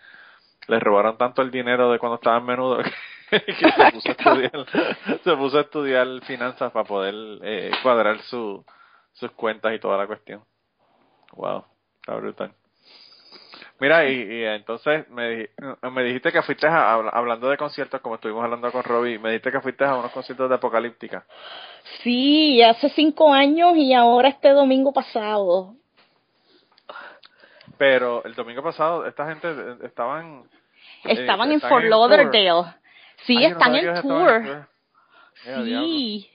le 0.68 0.80
robaron 0.80 1.18
tanto 1.18 1.42
el 1.42 1.52
dinero 1.52 1.92
de 1.92 2.00
cuando 2.00 2.16
estaba 2.16 2.38
en 2.38 2.46
menudo 2.46 2.78
que 3.30 3.40
se 3.40 3.92
puso 3.92 4.10
a 4.10 4.12
estudiar, 4.12 4.66
se 5.24 5.36
puso 5.36 5.58
a 5.58 5.62
estudiar 5.62 6.08
finanzas 6.26 6.72
para 6.72 6.86
poder 6.86 7.16
eh, 7.44 7.72
cuadrar 7.84 8.20
su, 8.22 8.64
sus 9.14 9.32
cuentas 9.32 9.74
y 9.74 9.80
toda 9.80 9.98
la 9.98 10.08
cuestión. 10.08 10.44
Wow, 11.34 11.66
está 12.02 12.16
brutal. 12.16 12.54
Mira, 13.80 14.10
y, 14.10 14.44
entonces 14.44 15.08
me, 15.10 15.50
me 15.92 16.04
dijiste 16.04 16.34
que 16.34 16.42
fuiste 16.42 16.68
a, 16.68 16.94
hablando 16.94 17.50
de 17.50 17.58
conciertos, 17.58 18.02
como 18.02 18.16
estuvimos 18.16 18.44
hablando 18.44 18.72
con 18.72 18.84
Robbie, 18.84 19.20
me 19.20 19.30
dijiste 19.30 19.52
que 19.52 19.62
fuiste 19.62 19.86
a 19.86 19.96
unos 19.96 20.12
conciertos 20.12 20.50
de 20.50 20.56
Apocalíptica. 20.56 21.26
Sí, 22.04 22.62
hace 22.62 22.90
cinco 22.90 23.34
años 23.34 23.78
y 23.78 23.94
ahora 23.94 24.30
este 24.30 24.50
domingo 24.50 24.92
pasado. 24.92 25.76
Pero 27.78 28.24
el 28.26 28.36
domingo 28.36 28.62
pasado 28.62 29.06
esta 29.06 29.26
gente 29.28 29.48
estaban... 29.84 30.44
Eh, 31.06 31.14
estaban 31.14 31.50
en 31.54 31.62
Fort 31.62 31.86
Lauderdale. 31.86 32.74
Sí, 33.26 33.42
están 33.42 33.76
en 33.76 34.02
tour. 34.02 34.68
Sí. 35.44 36.30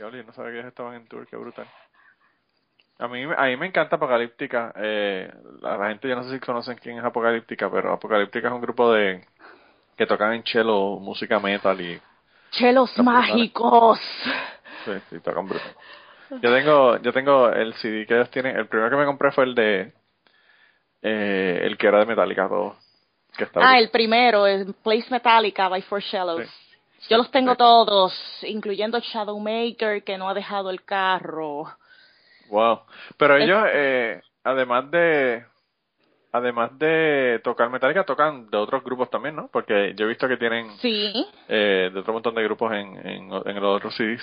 Yo 0.00 0.10
no 0.10 0.32
sabía 0.32 0.50
que 0.50 0.58
ellos 0.58 0.68
estaban 0.68 0.94
en 0.94 1.06
tour, 1.06 1.26
qué 1.28 1.36
brutal. 1.36 1.68
A 3.00 3.08
mí, 3.08 3.22
a 3.24 3.44
mí 3.46 3.56
me 3.56 3.66
encanta 3.66 3.96
Apocalíptica. 3.96 4.72
Eh, 4.76 5.32
la, 5.62 5.88
gente, 5.88 6.08
yo 6.08 6.16
no 6.16 6.24
sé 6.24 6.34
si 6.34 6.40
conocen 6.40 6.76
quién 6.76 6.98
es 6.98 7.04
Apocalíptica, 7.04 7.70
pero 7.70 7.94
Apocalíptica 7.94 8.48
es 8.48 8.54
un 8.54 8.60
grupo 8.60 8.92
de 8.92 9.24
que 9.96 10.06
tocan 10.06 10.34
en 10.34 10.44
cello 10.44 10.98
música 10.98 11.40
metal 11.40 11.80
y... 11.80 12.00
Chelos 12.50 12.96
mágicos. 12.98 13.98
Sí, 14.84 14.92
sí, 15.08 15.20
tocan 15.20 15.46
brutal. 15.46 15.74
Yo 16.42 16.54
tengo, 16.54 16.96
yo 16.98 17.12
tengo 17.12 17.48
el 17.50 17.74
CD 17.74 18.06
que 18.06 18.14
ellos 18.14 18.30
tienen. 18.30 18.56
El 18.56 18.66
primero 18.66 18.90
que 18.90 18.96
me 18.96 19.04
compré 19.04 19.32
fue 19.32 19.44
el 19.44 19.54
de... 19.54 19.92
Eh, 21.02 21.60
el 21.64 21.78
que 21.78 21.86
era 21.86 22.00
de 22.00 22.06
Metallica, 22.06 22.48
todo 22.48 22.76
ah, 23.56 23.78
el 23.78 23.90
primero, 23.90 24.46
el 24.46 24.74
Place 24.74 25.06
Metallica 25.10 25.68
by 25.68 25.82
Four 25.82 26.00
Shallows. 26.00 26.48
Yo 27.08 27.16
los 27.16 27.30
tengo 27.30 27.56
todos, 27.56 28.12
incluyendo 28.42 29.00
Shadowmaker, 29.00 30.04
que 30.04 30.18
no 30.18 30.28
ha 30.28 30.34
dejado 30.34 30.70
el 30.70 30.84
carro. 30.84 31.64
Wow. 32.50 32.80
Pero 33.16 33.36
ellos, 33.36 33.64
eh, 33.72 34.20
además 34.44 34.90
de 34.90 35.44
además 36.32 36.78
de 36.78 37.40
tocar 37.42 37.70
Metallica, 37.70 38.04
tocan 38.04 38.50
de 38.50 38.56
otros 38.56 38.84
grupos 38.84 39.10
también, 39.10 39.36
¿no? 39.36 39.48
Porque 39.48 39.94
yo 39.96 40.04
he 40.04 40.08
visto 40.08 40.28
que 40.28 40.36
tienen 40.36 40.70
sí. 40.78 41.26
eh, 41.48 41.90
de 41.92 42.00
otro 42.00 42.12
montón 42.12 42.34
de 42.34 42.44
grupos 42.44 42.72
en, 42.72 43.06
en, 43.06 43.30
en 43.32 43.60
los 43.60 43.76
otros 43.76 43.94
CDs. 43.96 44.22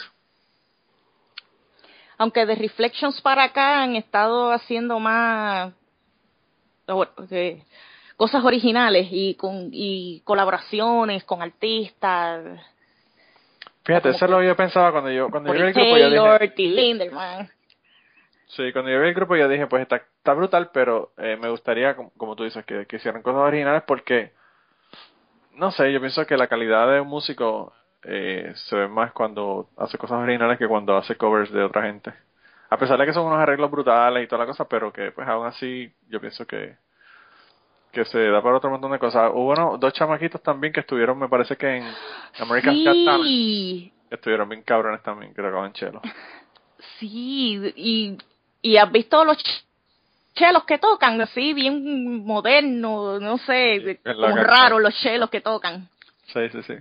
Aunque 2.18 2.46
de 2.46 2.56
Reflections 2.56 3.22
para 3.22 3.44
acá 3.44 3.84
han 3.84 3.96
estado 3.96 4.52
haciendo 4.52 5.00
más 5.00 5.74
cosas 8.16 8.44
originales 8.44 9.08
y 9.12 9.36
con 9.36 9.70
y 9.72 10.22
colaboraciones 10.22 11.24
con 11.26 11.42
artistas. 11.42 12.60
Fíjate, 13.84 14.10
eso 14.10 14.26
es 14.26 14.32
lo 14.32 14.40
que 14.40 14.48
yo 14.48 14.56
pensaba 14.56 14.92
cuando 14.92 15.12
yo 15.12 15.30
cuando 15.30 15.54
yo 15.54 15.66
vi 15.66 15.68
el 15.68 15.74
grupo 15.74 15.98
yo 15.98 16.10
dije, 16.10 17.52
Sí, 18.48 18.72
cuando 18.72 18.92
yo 18.92 19.02
vi 19.02 19.10
el 19.10 19.14
grupo 19.14 19.36
yo 19.36 19.50
dije, 19.50 19.68
pues 19.68 19.82
está, 19.82 19.98
está 19.98 20.34
brutal, 20.34 20.70
pero 20.74 21.12
eh, 21.18 21.38
me 21.40 21.50
gustaría, 21.50 21.96
como, 21.96 22.36
tú 22.36 22.44
dices, 22.44 22.66
que, 22.66 22.86
que 22.86 22.96
hicieran 22.96 23.22
cosas 23.22 23.42
originales 23.42 23.84
porque, 23.86 24.32
no 25.54 25.72
sé, 25.72 25.92
yo 25.92 26.00
pienso 26.00 26.26
que 26.26 26.38
la 26.38 26.48
calidad 26.48 26.92
de 26.92 27.02
un 27.02 27.08
músico 27.10 27.74
eh, 28.04 28.54
se 28.56 28.76
ve 28.76 28.88
más 28.88 29.12
cuando 29.12 29.70
hace 29.78 29.98
cosas 29.98 30.20
originales 30.20 30.58
que 30.58 30.68
cuando 30.68 30.96
hace 30.96 31.18
covers 31.18 31.52
de 31.52 31.64
otra 31.64 31.84
gente. 31.84 32.14
A 32.70 32.78
pesar 32.78 32.98
de 32.98 33.06
que 33.06 33.14
son 33.14 33.26
unos 33.26 33.40
arreglos 33.40 33.72
brutales 33.72 34.24
y 34.24 34.28
toda 34.28 34.40
la 34.40 34.48
cosa, 34.48 34.68
pero 34.68 34.92
que 34.92 35.12
pues 35.12 35.28
aún 35.28 35.46
así 35.46 35.92
yo 36.10 36.20
pienso 36.20 36.46
que 36.46 36.76
que 37.92 38.06
se 38.06 38.20
da 38.30 38.42
para 38.44 38.58
otro 38.58 38.70
montón 38.70 38.92
de 38.92 39.00
cosas. 39.00 39.32
Hubo 39.34 39.78
dos 39.78 39.94
chamaquitos 39.94 40.42
también 40.44 40.72
que 40.72 40.82
estuvieron, 40.82 41.18
me 41.18 41.30
parece 41.30 41.56
que 41.56 41.78
en 41.78 41.84
American 42.40 42.76
sí. 43.24 43.92
estuvieron 44.10 44.48
bien 44.50 44.62
cabrones 44.62 45.02
también, 45.02 45.34
que 45.34 45.42
tocaban 45.42 45.74
chelo. 45.74 46.02
Sí, 47.00 47.60
y, 47.76 48.18
y 48.68 48.76
has 48.76 48.92
visto 48.92 49.24
los 49.24 49.38
chelos 50.36 50.66
que 50.66 50.78
tocan, 50.78 51.22
así, 51.22 51.54
bien 51.54 52.26
modernos, 52.26 53.22
no 53.22 53.38
sé, 53.38 54.02
como 54.04 54.36
raros 54.36 54.82
los 54.82 54.94
chelos 54.96 55.30
que 55.30 55.40
tocan. 55.40 55.88
Sí, 56.34 56.50
sí, 56.50 56.62
sí. 56.64 56.76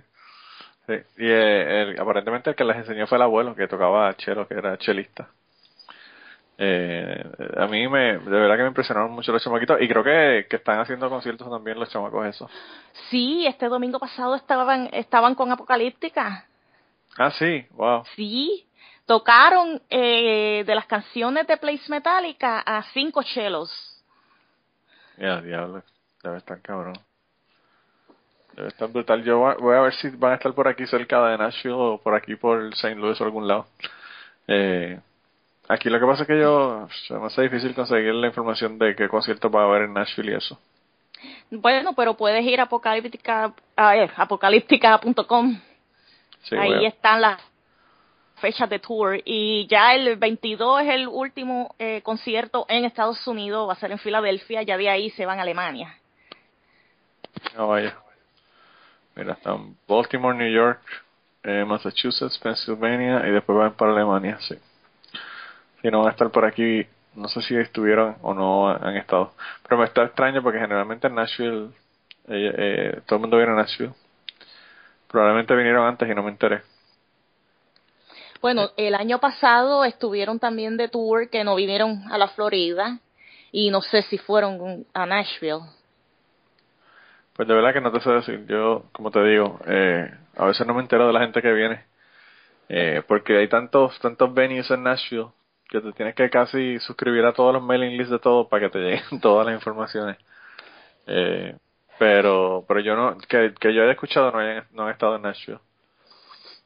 sí. 0.85 0.93
Y 1.17 1.29
eh, 1.29 1.95
aparentemente 1.97 2.49
el 2.49 2.57
que 2.57 2.65
les 2.65 2.75
enseñó 2.75 3.07
fue 3.07 3.17
el 3.17 3.21
abuelo, 3.21 3.55
que 3.55 3.69
tocaba 3.69 4.13
chelo, 4.17 4.45
que 4.49 4.55
era 4.55 4.77
chelista. 4.77 5.29
Eh, 6.57 7.23
a 7.55 7.67
mí 7.67 7.87
me, 7.87 8.17
de 8.17 8.31
verdad 8.31 8.57
que 8.57 8.63
me 8.63 8.69
impresionaron 8.69 9.11
mucho 9.11 9.31
los 9.31 9.41
chamaquitos 9.41 9.79
y 9.79 9.87
creo 9.87 10.03
que, 10.03 10.47
que 10.49 10.57
están 10.57 10.79
haciendo 10.79 11.09
conciertos 11.09 11.49
también 11.49 11.79
los 11.79 11.89
chamacos 11.89 12.25
eso. 12.25 12.49
Sí, 13.09 13.47
este 13.47 13.69
domingo 13.69 13.97
pasado 13.97 14.35
estaban, 14.35 14.89
estaban 14.91 15.35
con 15.35 15.51
Apocalíptica. 15.53 16.45
Ah, 17.17 17.31
sí, 17.31 17.65
wow. 17.71 18.03
Sí, 18.17 18.66
tocaron 19.07 19.81
eh, 19.89 20.63
de 20.67 20.75
las 20.75 20.85
canciones 20.85 21.47
de 21.47 21.57
Place 21.57 21.89
Metallica 21.89 22.59
a 22.59 22.83
cinco 22.93 23.23
chelos. 23.23 23.71
Ya, 25.17 25.41
diablo, 25.41 25.81
debe 26.21 26.37
estar 26.37 26.61
cabrón. 26.61 26.93
Debe 28.53 28.67
estar 28.67 28.87
brutal. 28.89 29.23
Yo 29.23 29.39
voy 29.39 29.75
a 29.75 29.81
ver 29.81 29.93
si 29.95 30.09
van 30.09 30.33
a 30.33 30.35
estar 30.35 30.53
por 30.53 30.67
aquí 30.67 30.85
cerca 30.85 31.25
de 31.27 31.37
Nashville 31.37 31.75
o 31.75 31.97
por 31.99 32.13
aquí 32.13 32.35
por 32.35 32.71
St. 32.73 32.95
Louis 32.95 33.19
o 33.19 33.23
algún 33.23 33.47
lado. 33.47 33.65
Eh, 34.47 34.99
Aquí 35.69 35.89
lo 35.89 35.99
que 35.99 36.05
pasa 36.05 36.21
es 36.21 36.27
que 36.29 36.39
yo 36.39 36.87
se 37.09 37.13
me 37.15 37.25
hace 37.25 37.41
difícil 37.41 37.75
conseguir 37.75 38.13
la 38.13 38.27
información 38.27 38.79
de 38.79 38.95
qué 38.95 39.09
concierto 39.09 39.49
va 39.51 39.63
a 39.63 39.65
haber 39.65 39.81
en 39.81 39.93
Nashville 39.95 40.31
y 40.31 40.35
eso. 40.35 40.57
Bueno, 41.51 41.91
pero 41.93 42.13
puedes 42.15 42.41
ir 42.45 42.61
a 42.61 42.63
apocalíptica, 42.63 43.53
a 43.75 43.91
apocalíptica.com 44.15 45.59
Sí, 46.43 46.55
Ahí 46.55 46.69
voy 46.73 46.85
a- 46.85 46.87
están 46.87 47.19
las 47.19 47.41
fechas 48.39 48.69
de 48.69 48.79
tour 48.79 49.19
y 49.25 49.67
ya 49.67 49.93
el 49.95 50.15
22 50.15 50.81
es 50.81 50.89
el 50.89 51.07
último 51.07 51.75
eh, 51.79 52.01
concierto 52.03 52.65
en 52.69 52.85
Estados 52.85 53.25
Unidos, 53.27 53.67
va 53.67 53.73
a 53.73 53.77
ser 53.77 53.91
en 53.91 53.99
Filadelfia, 53.99 54.63
ya 54.63 54.77
de 54.77 54.89
ahí 54.89 55.09
se 55.11 55.25
van 55.25 55.39
a 55.39 55.41
Alemania. 55.41 55.95
No 57.55 57.67
vaya. 57.69 57.97
Mira, 59.15 59.33
están 59.33 59.75
Baltimore, 59.87 60.37
New 60.37 60.51
York, 60.51 60.81
eh, 61.43 61.65
Massachusetts, 61.65 62.37
Pennsylvania 62.37 63.27
y 63.27 63.31
después 63.31 63.57
van 63.57 63.73
para 63.73 63.91
Alemania, 63.91 64.37
sí. 64.41 64.55
Si 65.81 65.89
no 65.89 65.99
van 65.99 66.09
a 66.09 66.11
estar 66.11 66.29
por 66.29 66.45
aquí, 66.45 66.85
no 67.15 67.27
sé 67.27 67.41
si 67.41 67.55
estuvieron 67.55 68.15
o 68.21 68.33
no 68.33 68.69
han 68.69 68.95
estado. 68.95 69.33
Pero 69.63 69.79
me 69.79 69.85
está 69.85 70.03
extraño 70.03 70.43
porque 70.43 70.59
generalmente 70.59 71.07
en 71.07 71.15
Nashville, 71.15 71.69
eh, 72.27 72.53
eh, 72.57 73.01
todo 73.05 73.17
el 73.17 73.21
mundo 73.21 73.37
viene 73.37 73.53
a 73.53 73.55
Nashville. 73.55 73.93
Probablemente 75.07 75.55
vinieron 75.55 75.87
antes 75.87 76.07
y 76.09 76.13
no 76.13 76.21
me 76.21 76.29
enteré. 76.29 76.61
Bueno, 78.41 78.69
el 78.77 78.95
año 78.95 79.19
pasado 79.19 79.83
estuvieron 79.83 80.39
también 80.39 80.77
de 80.77 80.89
tour 80.89 81.29
que 81.29 81.43
no 81.43 81.55
vinieron 81.55 82.03
a 82.11 82.17
la 82.17 82.27
Florida 82.29 82.99
y 83.51 83.71
no 83.71 83.81
sé 83.81 84.03
si 84.03 84.17
fueron 84.17 84.85
a 84.93 85.05
Nashville. 85.05 85.61
Pues 87.33 87.47
de 87.47 87.53
verdad 87.53 87.73
que 87.73 87.81
no 87.81 87.91
te 87.91 88.01
sé 88.01 88.09
decir. 88.11 88.45
Yo, 88.47 88.85
como 88.91 89.11
te 89.11 89.23
digo, 89.23 89.59
eh, 89.67 90.11
a 90.35 90.45
veces 90.45 90.65
no 90.67 90.73
me 90.73 90.81
entero 90.81 91.07
de 91.07 91.13
la 91.13 91.21
gente 91.21 91.41
que 91.41 91.53
viene. 91.53 91.85
Eh, 92.69 93.01
porque 93.07 93.37
hay 93.37 93.47
tantos 93.47 93.97
tantos 93.99 94.33
venues 94.33 94.69
en 94.71 94.83
Nashville 94.83 95.29
que 95.69 95.79
te 95.79 95.93
tienes 95.93 96.15
que 96.15 96.29
casi 96.29 96.79
suscribir 96.79 97.25
a 97.25 97.33
todos 97.33 97.53
los 97.53 97.63
mailing 97.63 97.97
lists 97.97 98.11
de 98.11 98.19
todo 98.19 98.49
para 98.49 98.65
que 98.65 98.69
te 98.71 98.79
lleguen 98.83 99.21
todas 99.21 99.45
las 99.45 99.55
informaciones. 99.55 100.17
Eh, 101.07 101.55
pero 101.99 102.65
pero 102.67 102.79
yo 102.81 102.95
no, 102.95 103.17
que, 103.29 103.53
que 103.59 103.73
yo 103.73 103.83
haya 103.83 103.91
escuchado 103.91 104.31
no, 104.31 104.39
hayan, 104.39 104.65
no 104.71 104.83
han 104.83 104.91
estado 104.91 105.15
en 105.15 105.21
Nashville. 105.23 105.59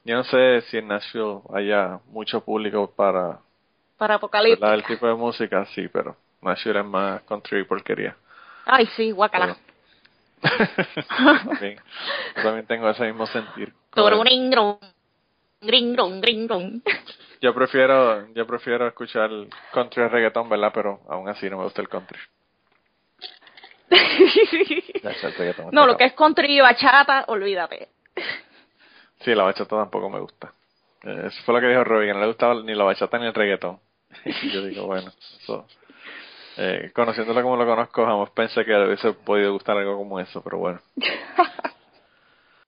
Yo 0.03 0.15
no 0.15 0.23
sé 0.23 0.61
si 0.69 0.77
en 0.77 0.87
Nashville 0.87 1.41
haya 1.53 1.99
mucho 2.07 2.43
público 2.43 2.91
para 2.91 3.39
Para. 3.97 4.15
Apocalipsis. 4.15 4.67
el 4.67 4.83
tipo 4.83 5.07
de 5.07 5.13
música, 5.13 5.65
sí, 5.75 5.87
pero 5.87 6.15
Nashville 6.41 6.79
es 6.79 6.85
más 6.85 7.21
country 7.23 7.59
y 7.61 7.63
porquería. 7.65 8.15
Ay, 8.65 8.87
sí, 8.95 9.11
guacala. 9.11 9.55
también, 11.21 11.79
también 12.41 12.65
tengo 12.65 12.89
ese 12.89 13.05
mismo 13.05 13.27
sentir. 13.27 13.71
Yo 17.41 17.53
prefiero, 17.53 18.27
yo 18.33 18.47
prefiero 18.47 18.87
escuchar 18.87 19.29
country 19.71 20.03
y 20.03 20.07
reggaetón, 20.07 20.49
¿verdad? 20.49 20.71
Pero 20.73 21.01
aún 21.07 21.29
así 21.29 21.49
no 21.49 21.57
me 21.57 21.63
gusta 21.63 21.81
el 21.81 21.89
country. 21.89 22.19
No, 25.71 25.85
lo 25.85 25.97
que 25.97 26.05
es 26.05 26.13
country 26.13 26.57
y 26.57 26.61
bachata, 26.61 27.25
olvídate. 27.27 27.89
Sí, 29.23 29.35
la 29.35 29.43
bachata 29.43 29.77
tampoco 29.77 30.09
me 30.09 30.19
gusta. 30.19 30.51
Eh, 31.03 31.23
Eso 31.27 31.41
fue 31.43 31.55
lo 31.55 31.61
que 31.61 31.67
dijo 31.67 31.83
Robbie, 31.83 32.07
que 32.07 32.13
no 32.13 32.19
le 32.21 32.27
gustaba 32.27 32.55
ni 32.55 32.73
la 32.73 32.83
bachata 32.83 33.17
ni 33.19 33.27
el 33.27 33.33
reggaetón. 33.33 33.79
Yo 34.53 34.65
digo, 34.65 34.85
bueno, 34.87 35.11
eso... 35.41 35.65
Eh, 36.57 36.91
conociéndolo 36.93 37.41
como 37.41 37.55
lo 37.55 37.65
conozco, 37.65 38.05
jamás 38.05 38.29
pensé 38.31 38.65
que 38.65 38.71
le 38.71 38.87
hubiese 38.87 39.13
podido 39.13 39.53
gustar 39.53 39.77
algo 39.77 39.97
como 39.97 40.19
eso, 40.19 40.41
pero 40.43 40.57
bueno. 40.57 40.79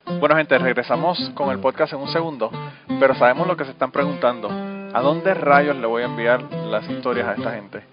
Bueno, 0.05 0.35
gente, 0.35 0.57
regresamos 0.57 1.31
con 1.33 1.49
el 1.49 1.59
podcast 1.59 1.93
en 1.93 1.99
un 1.99 2.09
segundo, 2.09 2.51
pero 2.99 3.15
sabemos 3.15 3.47
lo 3.47 3.55
que 3.55 3.63
se 3.63 3.71
están 3.71 3.91
preguntando. 3.91 4.49
¿A 4.49 5.01
dónde 5.01 5.33
rayos 5.33 5.77
le 5.77 5.87
voy 5.87 6.03
a 6.03 6.07
enviar 6.07 6.43
las 6.43 6.89
historias 6.89 7.27
a 7.27 7.33
esta 7.33 7.53
gente? 7.53 7.83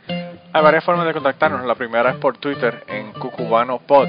Hay 0.52 0.62
varias 0.62 0.84
formas 0.84 1.06
de 1.06 1.12
contactarnos. 1.12 1.64
La 1.64 1.76
primera 1.76 2.10
es 2.10 2.16
por 2.16 2.36
Twitter 2.36 2.84
en 2.88 3.12
cucubanopod 3.12 4.08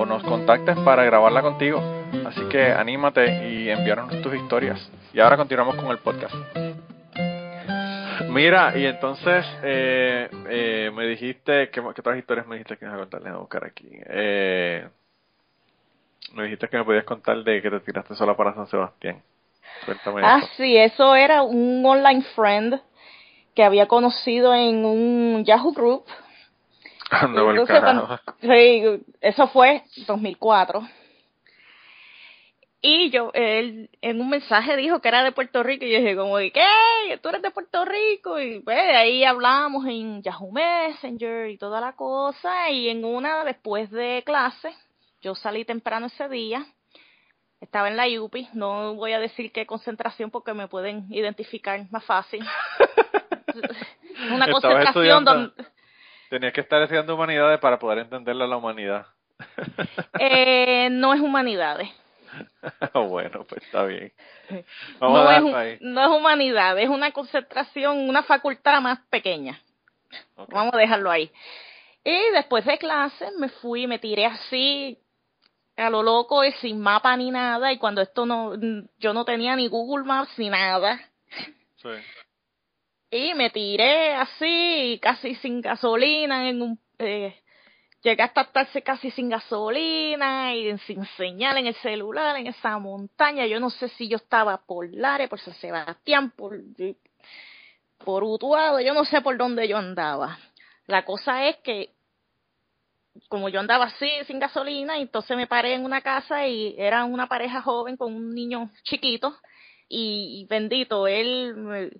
o 0.00 0.06
nos 0.06 0.22
contactes 0.22 0.78
para 0.78 1.04
grabarla 1.04 1.42
contigo. 1.42 1.82
Así 2.26 2.40
que 2.48 2.72
anímate 2.72 3.48
y 3.50 3.68
envíanos 3.68 4.08
tus 4.22 4.34
historias. 4.34 4.90
Y 5.12 5.20
ahora 5.20 5.36
continuamos 5.36 5.76
con 5.76 5.88
el 5.88 5.98
podcast. 5.98 6.34
Mira, 8.30 8.72
y 8.78 8.86
entonces 8.86 9.44
eh, 9.62 10.30
eh, 10.48 10.90
me 10.94 11.06
dijiste, 11.06 11.68
¿qué, 11.68 11.82
¿qué 11.82 12.00
otras 12.00 12.16
historias 12.16 12.46
me 12.46 12.56
dijiste 12.56 12.78
que 12.78 12.86
ibas 12.86 12.96
a 12.96 13.00
contar? 13.00 13.20
Déjame 13.20 13.40
buscar 13.40 13.64
aquí. 13.64 13.88
Eh, 13.90 14.88
me 16.32 16.44
dijiste 16.44 16.68
que 16.68 16.78
me 16.78 16.84
podías 16.84 17.04
contar 17.04 17.44
de 17.44 17.60
que 17.60 17.70
te 17.70 17.80
tiraste 17.80 18.14
sola 18.14 18.34
para 18.34 18.54
San 18.54 18.68
Sebastián. 18.68 19.22
Ah, 20.22 20.40
sí, 20.56 20.78
eso 20.78 21.14
era 21.14 21.42
un 21.42 21.84
online 21.84 22.22
friend 22.34 22.80
que 23.54 23.64
había 23.64 23.86
conocido 23.86 24.54
en 24.54 24.84
un 24.84 25.44
Yahoo 25.44 25.72
Group. 25.72 26.04
Entonces, 27.62 27.80
carajo. 27.80 28.06
cuando- 28.06 28.54
sí, 28.54 29.04
eso 29.20 29.48
fue 29.48 29.82
2004. 30.06 30.86
Y 32.82 33.10
yo, 33.10 33.30
él 33.34 33.90
en 34.00 34.20
un 34.22 34.30
mensaje 34.30 34.74
dijo 34.76 35.00
que 35.00 35.08
era 35.08 35.22
de 35.22 35.32
Puerto 35.32 35.62
Rico 35.62 35.84
y 35.84 35.92
yo 35.92 35.98
dije 35.98 36.16
como, 36.16 36.38
¿qué? 36.38 36.64
¿Tú 37.22 37.28
eres 37.28 37.42
de 37.42 37.50
Puerto 37.50 37.84
Rico? 37.84 38.40
Y 38.40 38.60
pues 38.60 38.78
ahí 38.78 39.22
hablamos 39.22 39.84
en 39.86 40.22
Yahoo 40.22 40.50
Messenger 40.50 41.50
y 41.50 41.58
toda 41.58 41.80
la 41.82 41.92
cosa. 41.92 42.70
Y 42.70 42.88
en 42.88 43.04
una, 43.04 43.44
después 43.44 43.90
de 43.90 44.22
clase, 44.24 44.74
yo 45.20 45.34
salí 45.34 45.66
temprano 45.66 46.06
ese 46.06 46.26
día. 46.30 46.64
Estaba 47.60 47.88
en 47.88 47.98
la 47.98 48.06
UPI, 48.18 48.48
no 48.54 48.94
voy 48.94 49.12
a 49.12 49.18
decir 49.20 49.52
qué 49.52 49.66
concentración 49.66 50.30
porque 50.30 50.54
me 50.54 50.66
pueden 50.66 51.04
identificar 51.12 51.78
más 51.90 52.02
fácil. 52.06 52.42
Una 54.32 54.46
concentración 54.50 55.24
donde... 55.24 55.64
Tenías 56.30 56.52
que 56.54 56.62
estar 56.62 56.80
estudiando 56.80 57.14
humanidades 57.14 57.58
para 57.58 57.78
poder 57.78 57.98
entenderle 57.98 58.44
a 58.44 58.46
la 58.46 58.56
humanidad. 58.56 59.06
Eh, 60.18 60.88
no 60.90 61.12
es 61.14 61.20
humanidades. 61.20 61.88
bueno, 62.94 63.44
pues 63.48 63.62
está 63.64 63.84
bien. 63.84 64.12
Vamos 65.00 65.24
No 65.24 65.28
a 65.28 65.36
es, 65.36 65.54
ahí. 65.54 65.78
no 65.80 66.00
es 66.02 66.08
humanidades, 66.20 66.84
es 66.84 66.90
una 66.90 67.10
concentración, 67.12 68.08
una 68.08 68.22
facultad 68.22 68.80
más 68.80 69.00
pequeña. 69.10 69.60
Vamos 70.36 70.74
a 70.74 70.78
dejarlo 70.78 71.10
ahí. 71.10 71.30
Y 72.04 72.18
después 72.32 72.64
de 72.64 72.78
clase 72.78 73.30
me 73.38 73.48
fui, 73.48 73.86
me 73.86 73.98
tiré 73.98 74.26
así 74.26 74.98
a 75.76 75.88
lo 75.90 76.02
loco 76.02 76.44
y 76.44 76.52
sin 76.52 76.80
mapa 76.80 77.16
ni 77.16 77.30
nada. 77.30 77.72
Y 77.72 77.78
cuando 77.78 78.02
esto 78.02 78.26
no, 78.26 78.52
yo 78.98 79.12
no 79.12 79.24
tenía 79.24 79.56
ni 79.56 79.68
Google 79.68 80.04
Maps 80.04 80.38
ni 80.38 80.48
nada. 80.50 81.00
Sí. 81.76 81.88
Y 83.10 83.34
me 83.34 83.50
tiré 83.50 84.12
así, 84.14 84.98
casi 85.02 85.34
sin 85.36 85.60
gasolina, 85.60 86.48
en 86.48 86.62
un, 86.62 86.78
eh, 86.98 87.34
llegué 88.02 88.22
hasta 88.22 88.42
estarse 88.42 88.82
casi 88.82 89.10
sin 89.10 89.28
gasolina 89.28 90.54
y 90.54 90.78
sin 90.78 91.04
señal 91.16 91.58
en 91.58 91.66
el 91.66 91.74
celular, 91.76 92.36
en 92.36 92.46
esa 92.46 92.78
montaña. 92.78 93.46
Yo 93.46 93.58
no 93.58 93.70
sé 93.70 93.88
si 93.88 94.08
yo 94.08 94.16
estaba 94.16 94.58
por 94.58 94.88
Lares, 94.94 95.28
por 95.28 95.40
San 95.40 95.54
Sebastián, 95.54 96.30
por, 96.30 96.56
por 97.98 98.22
Utuado, 98.22 98.80
yo 98.80 98.94
no 98.94 99.04
sé 99.04 99.20
por 99.20 99.36
dónde 99.36 99.66
yo 99.66 99.76
andaba. 99.76 100.38
La 100.86 101.04
cosa 101.04 101.48
es 101.48 101.56
que, 101.58 101.90
como 103.28 103.48
yo 103.48 103.58
andaba 103.58 103.86
así, 103.86 104.08
sin 104.26 104.38
gasolina, 104.38 104.98
entonces 104.98 105.36
me 105.36 105.48
paré 105.48 105.74
en 105.74 105.84
una 105.84 106.00
casa 106.00 106.46
y 106.46 106.76
era 106.78 107.04
una 107.04 107.26
pareja 107.26 107.60
joven 107.60 107.96
con 107.96 108.14
un 108.14 108.34
niño 108.34 108.70
chiquito. 108.84 109.36
Y, 109.88 110.46
bendito, 110.48 111.08
él 111.08 111.90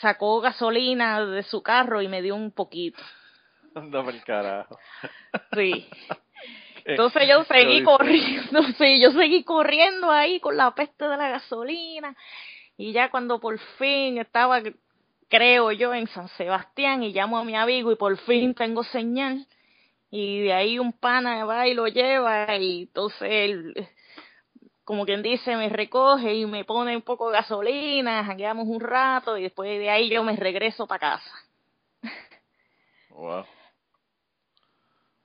sacó 0.00 0.40
gasolina 0.40 1.24
de 1.24 1.42
su 1.42 1.62
carro 1.62 2.02
y 2.02 2.08
me 2.08 2.22
dio 2.22 2.34
un 2.34 2.50
poquito. 2.50 2.98
Anda 3.74 4.02
por 4.02 4.14
el 4.14 4.22
carajo. 4.24 4.78
Sí. 5.52 5.88
Entonces 6.84 7.28
yo 7.28 7.44
seguí 7.44 7.82
corriendo, 7.82 8.62
sí, 8.78 9.00
yo 9.00 9.12
seguí 9.12 9.44
corriendo 9.44 10.10
ahí 10.10 10.40
con 10.40 10.56
la 10.56 10.74
peste 10.74 11.06
de 11.06 11.16
la 11.16 11.28
gasolina. 11.28 12.16
Y 12.78 12.92
ya 12.92 13.10
cuando 13.10 13.40
por 13.40 13.58
fin 13.76 14.18
estaba, 14.18 14.62
creo 15.28 15.70
yo, 15.72 15.92
en 15.92 16.06
San 16.08 16.28
Sebastián 16.28 17.02
y 17.02 17.12
llamo 17.12 17.38
a 17.38 17.44
mi 17.44 17.56
amigo 17.56 17.92
y 17.92 17.96
por 17.96 18.16
fin 18.18 18.54
tengo 18.54 18.84
señal. 18.84 19.46
Y 20.10 20.44
de 20.44 20.54
ahí 20.54 20.78
un 20.78 20.94
pana 20.94 21.44
va 21.44 21.68
y 21.68 21.74
lo 21.74 21.88
lleva 21.88 22.56
y 22.56 22.82
entonces 22.84 23.28
él, 23.30 23.74
como 24.88 25.04
quien 25.04 25.22
dice, 25.22 25.54
me 25.54 25.68
recoge 25.68 26.32
y 26.32 26.46
me 26.46 26.64
pone 26.64 26.96
un 26.96 27.02
poco 27.02 27.28
de 27.28 27.36
gasolina, 27.36 28.24
jangueamos 28.24 28.66
un 28.66 28.80
rato 28.80 29.36
y 29.36 29.42
después 29.42 29.68
de 29.78 29.90
ahí 29.90 30.08
yo 30.08 30.24
me 30.24 30.34
regreso 30.34 30.86
para 30.86 31.10
casa. 31.10 31.30
Wow. 33.10 33.44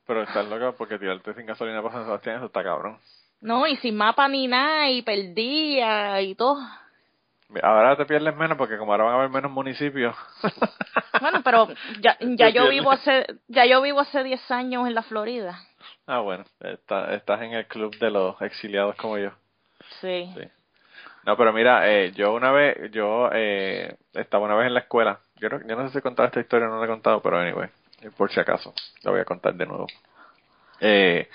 Pero 0.05 0.23
estás 0.23 0.45
loca 0.49 0.73
porque 0.73 0.99
tirarte 0.99 1.33
sin 1.33 1.45
gasolina 1.45 1.81
para 1.81 1.93
San 1.93 2.03
Sebastián, 2.03 2.35
eso 2.35 2.47
está 2.47 2.61
cabrón. 2.61 2.99
No, 3.39 3.65
y 3.65 3.77
sin 3.77 3.95
mapa 3.95 4.27
ni 4.27 4.47
nada 4.47 4.89
y 4.89 5.01
perdía 5.01 6.19
y 6.19 6.35
todo. 6.35 6.57
Ahora 7.61 7.95
te 7.95 8.05
pierdes 8.05 8.35
menos 8.35 8.57
porque 8.57 8.77
como 8.77 8.91
ahora 8.91 9.05
van 9.05 9.13
a 9.13 9.17
haber 9.19 9.29
menos 9.29 9.51
municipios. 9.51 10.13
Bueno, 11.21 11.41
pero 11.43 11.67
ya, 12.01 12.17
ya 12.19 12.49
yo 12.49 12.67
vivo 12.67 12.91
hace 12.91 13.27
ya 13.47 13.65
yo 13.65 13.81
vivo 13.83 13.99
hace 14.01 14.23
10 14.23 14.51
años 14.51 14.87
en 14.87 14.95
la 14.95 15.03
Florida. 15.03 15.57
Ah, 16.07 16.19
bueno, 16.19 16.43
está, 16.59 17.13
estás 17.13 17.41
en 17.43 17.53
el 17.53 17.67
club 17.67 17.95
de 17.99 18.09
los 18.09 18.41
exiliados 18.41 18.95
como 18.95 19.19
yo. 19.19 19.31
Sí. 20.01 20.33
No, 21.25 21.37
pero 21.37 21.53
mira, 21.53 21.89
eh, 21.89 22.11
yo 22.11 22.33
una 22.33 22.51
vez, 22.51 22.91
yo 22.91 23.29
eh, 23.31 23.95
estaba 24.13 24.45
una 24.45 24.55
vez 24.55 24.67
en 24.67 24.73
la 24.73 24.81
escuela. 24.81 25.19
Yo 25.37 25.49
no, 25.49 25.59
yo 25.65 25.75
no 25.75 25.85
sé 25.85 25.93
si 25.93 25.97
he 25.99 26.01
contado 26.01 26.27
esta 26.27 26.39
historia 26.39 26.67
o 26.67 26.71
no 26.71 26.79
la 26.79 26.85
he 26.85 26.89
contado, 26.89 27.21
pero 27.21 27.37
anyway, 27.37 27.69
eh, 28.01 28.11
por 28.15 28.31
si 28.31 28.39
acaso, 28.39 28.73
la 29.03 29.11
voy 29.11 29.21
a 29.21 29.25
contar 29.25 29.53
de 29.55 29.65
nuevo. 29.65 29.87
Eh, 30.81 31.29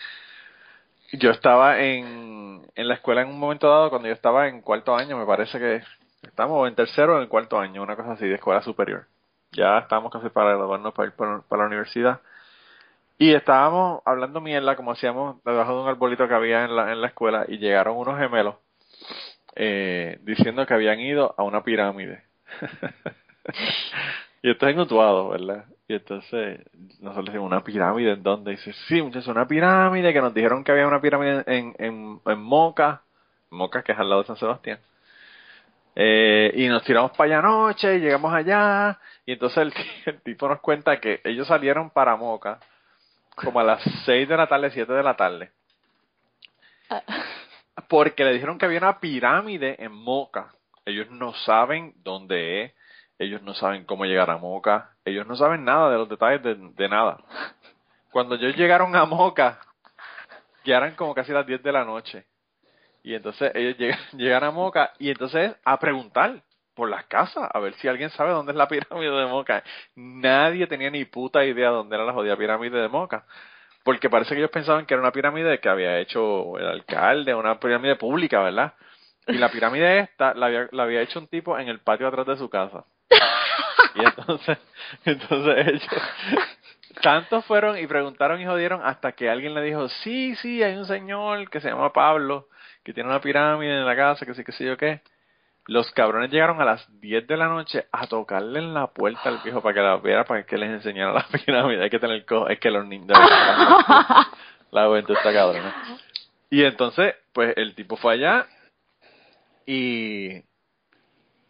yo 1.12 1.30
estaba 1.30 1.80
en, 1.80 2.62
en 2.74 2.88
la 2.88 2.94
escuela 2.94 3.22
en 3.22 3.28
un 3.28 3.38
momento 3.38 3.68
dado, 3.68 3.88
cuando 3.88 4.08
yo 4.08 4.14
estaba 4.14 4.48
en 4.48 4.60
cuarto 4.60 4.94
año, 4.94 5.16
me 5.16 5.24
parece 5.24 5.58
que 5.58 5.82
estamos 6.22 6.68
en 6.68 6.74
tercero 6.74 7.16
o 7.16 7.22
en 7.22 7.28
cuarto 7.28 7.58
año, 7.58 7.82
una 7.82 7.96
cosa 7.96 8.12
así, 8.12 8.26
de 8.26 8.34
escuela 8.34 8.60
superior. 8.62 9.06
Ya 9.52 9.78
estábamos 9.78 10.12
casi 10.12 10.28
para 10.28 10.50
graduarnos 10.50 10.92
para 10.92 11.08
ir 11.08 11.14
para 11.14 11.62
la 11.62 11.66
universidad. 11.66 12.20
Y 13.20 13.34
estábamos 13.34 14.00
hablando 14.04 14.40
mierda, 14.40 14.76
como 14.76 14.92
hacíamos 14.92 15.42
debajo 15.42 15.74
de 15.74 15.82
un 15.82 15.88
arbolito 15.88 16.28
que 16.28 16.34
había 16.34 16.64
en 16.64 16.76
la, 16.76 16.92
en 16.92 17.00
la 17.00 17.08
escuela, 17.08 17.44
y 17.48 17.58
llegaron 17.58 17.96
unos 17.96 18.16
gemelos 18.16 18.54
eh, 19.56 20.20
diciendo 20.22 20.64
que 20.64 20.74
habían 20.74 21.00
ido 21.00 21.34
a 21.36 21.42
una 21.42 21.64
pirámide. 21.64 22.22
y 24.42 24.50
esto 24.50 24.68
es 24.68 24.76
¿verdad? 24.76 25.64
Y 25.88 25.94
entonces 25.94 26.60
nosotros 27.00 27.26
decimos, 27.26 27.46
¿una 27.46 27.64
pirámide 27.64 28.12
en 28.12 28.22
dónde? 28.22 28.52
Y 28.52 28.56
dice, 28.56 28.72
sí, 28.86 29.02
muchachos, 29.02 29.26
una 29.26 29.48
pirámide, 29.48 30.12
que 30.12 30.20
nos 30.20 30.32
dijeron 30.32 30.62
que 30.62 30.70
había 30.70 30.86
una 30.86 31.00
pirámide 31.00 31.42
en, 31.48 31.74
en, 31.78 32.20
en 32.24 32.38
Moca, 32.38 33.02
Moca 33.50 33.82
que 33.82 33.92
es 33.92 33.98
al 33.98 34.08
lado 34.08 34.22
de 34.22 34.28
San 34.28 34.36
Sebastián. 34.36 34.78
Eh, 35.96 36.52
y 36.54 36.68
nos 36.68 36.84
tiramos 36.84 37.10
para 37.16 37.24
allá 37.24 37.38
anoche 37.40 37.96
y 37.96 37.98
llegamos 37.98 38.32
allá. 38.32 39.00
Y 39.26 39.32
entonces 39.32 39.72
el 40.06 40.20
tipo 40.20 40.46
nos 40.48 40.60
cuenta 40.60 41.00
que 41.00 41.20
ellos 41.24 41.48
salieron 41.48 41.90
para 41.90 42.14
Moca 42.14 42.60
como 43.44 43.60
a 43.60 43.64
las 43.64 43.82
6 44.04 44.28
de 44.28 44.36
la 44.36 44.46
tarde, 44.46 44.70
7 44.70 44.92
de 44.92 45.02
la 45.02 45.16
tarde. 45.16 45.52
Porque 47.88 48.24
le 48.24 48.32
dijeron 48.32 48.58
que 48.58 48.66
había 48.66 48.78
una 48.78 49.00
pirámide 49.00 49.76
en 49.82 49.92
Moca. 49.92 50.52
Ellos 50.84 51.10
no 51.10 51.34
saben 51.34 51.94
dónde 52.02 52.64
es. 52.64 52.74
Ellos 53.18 53.42
no 53.42 53.54
saben 53.54 53.84
cómo 53.84 54.04
llegar 54.04 54.30
a 54.30 54.38
Moca. 54.38 54.90
Ellos 55.04 55.26
no 55.26 55.36
saben 55.36 55.64
nada 55.64 55.90
de 55.90 55.98
los 55.98 56.08
detalles 56.08 56.42
de, 56.42 56.54
de 56.54 56.88
nada. 56.88 57.18
Cuando 58.10 58.36
ellos 58.36 58.56
llegaron 58.56 58.94
a 58.96 59.04
Moca, 59.04 59.60
ya 60.64 60.76
eran 60.76 60.94
como 60.94 61.14
casi 61.14 61.32
las 61.32 61.46
10 61.46 61.62
de 61.62 61.72
la 61.72 61.84
noche. 61.84 62.26
Y 63.02 63.14
entonces 63.14 63.52
ellos 63.54 63.76
llegan, 63.78 63.98
llegan 64.12 64.44
a 64.44 64.50
Moca 64.50 64.92
y 64.98 65.10
entonces 65.10 65.54
a 65.64 65.78
preguntar 65.78 66.42
por 66.78 66.88
las 66.88 67.06
casas, 67.06 67.50
a 67.52 67.58
ver 67.58 67.74
si 67.74 67.88
alguien 67.88 68.08
sabe 68.10 68.30
dónde 68.30 68.52
es 68.52 68.56
la 68.56 68.68
pirámide 68.68 69.10
de 69.10 69.26
Moca. 69.26 69.64
Nadie 69.96 70.68
tenía 70.68 70.88
ni 70.90 71.04
puta 71.06 71.44
idea 71.44 71.70
dónde 71.70 71.96
era 71.96 72.04
la 72.04 72.12
jodida 72.12 72.36
pirámide 72.36 72.78
de 72.78 72.88
Moca. 72.88 73.24
Porque 73.82 74.08
parece 74.08 74.34
que 74.34 74.40
ellos 74.40 74.52
pensaban 74.52 74.86
que 74.86 74.94
era 74.94 75.02
una 75.02 75.10
pirámide 75.10 75.58
que 75.58 75.68
había 75.68 75.98
hecho 75.98 76.56
el 76.56 76.68
alcalde, 76.68 77.34
una 77.34 77.58
pirámide 77.58 77.96
pública, 77.96 78.40
¿verdad? 78.42 78.74
Y 79.26 79.38
la 79.38 79.50
pirámide 79.50 79.98
esta 79.98 80.34
la 80.34 80.46
había, 80.46 80.68
la 80.70 80.84
había 80.84 81.02
hecho 81.02 81.18
un 81.18 81.26
tipo 81.26 81.58
en 81.58 81.68
el 81.68 81.80
patio 81.80 82.06
atrás 82.06 82.26
de 82.28 82.36
su 82.36 82.48
casa. 82.48 82.84
Y 83.96 84.04
entonces, 84.04 84.58
entonces 85.04 85.66
ellos, 85.66 86.02
tantos 87.02 87.44
fueron 87.46 87.76
y 87.76 87.88
preguntaron 87.88 88.40
y 88.40 88.46
jodieron 88.46 88.82
hasta 88.84 89.10
que 89.12 89.28
alguien 89.28 89.52
le 89.52 89.62
dijo, 89.62 89.88
sí, 89.88 90.36
sí, 90.36 90.62
hay 90.62 90.76
un 90.76 90.86
señor 90.86 91.50
que 91.50 91.60
se 91.60 91.70
llama 91.70 91.92
Pablo, 91.92 92.46
que 92.84 92.92
tiene 92.92 93.08
una 93.08 93.20
pirámide 93.20 93.78
en 93.78 93.84
la 93.84 93.96
casa, 93.96 94.24
que 94.24 94.34
sí, 94.34 94.44
que 94.44 94.52
sé 94.52 94.64
yo 94.64 94.76
qué. 94.76 95.00
Los 95.68 95.92
cabrones 95.92 96.30
llegaron 96.30 96.62
a 96.62 96.64
las 96.64 96.88
10 97.02 97.26
de 97.26 97.36
la 97.36 97.46
noche 97.46 97.84
a 97.92 98.06
tocarle 98.06 98.58
en 98.58 98.72
la 98.72 98.86
puerta 98.86 99.28
al 99.28 99.40
viejo 99.44 99.60
para 99.60 99.74
que 99.74 99.80
la 99.82 99.96
viera, 99.98 100.24
para 100.24 100.42
que 100.42 100.56
les 100.56 100.70
enseñara 100.70 101.12
la 101.12 101.26
pirámide. 101.44 101.84
Hay 101.84 101.90
que 101.90 101.98
tener 101.98 102.24
co 102.24 102.48
es 102.48 102.58
que 102.58 102.70
los 102.70 102.86
niños... 102.86 103.08
la 104.70 104.86
juventud 104.86 105.14
está 105.14 105.30
cabrona. 105.30 105.74
Y 106.48 106.64
entonces, 106.64 107.16
pues 107.34 107.54
el 107.58 107.74
tipo 107.74 107.96
fue 107.96 108.14
allá 108.14 108.46
y... 109.66 110.42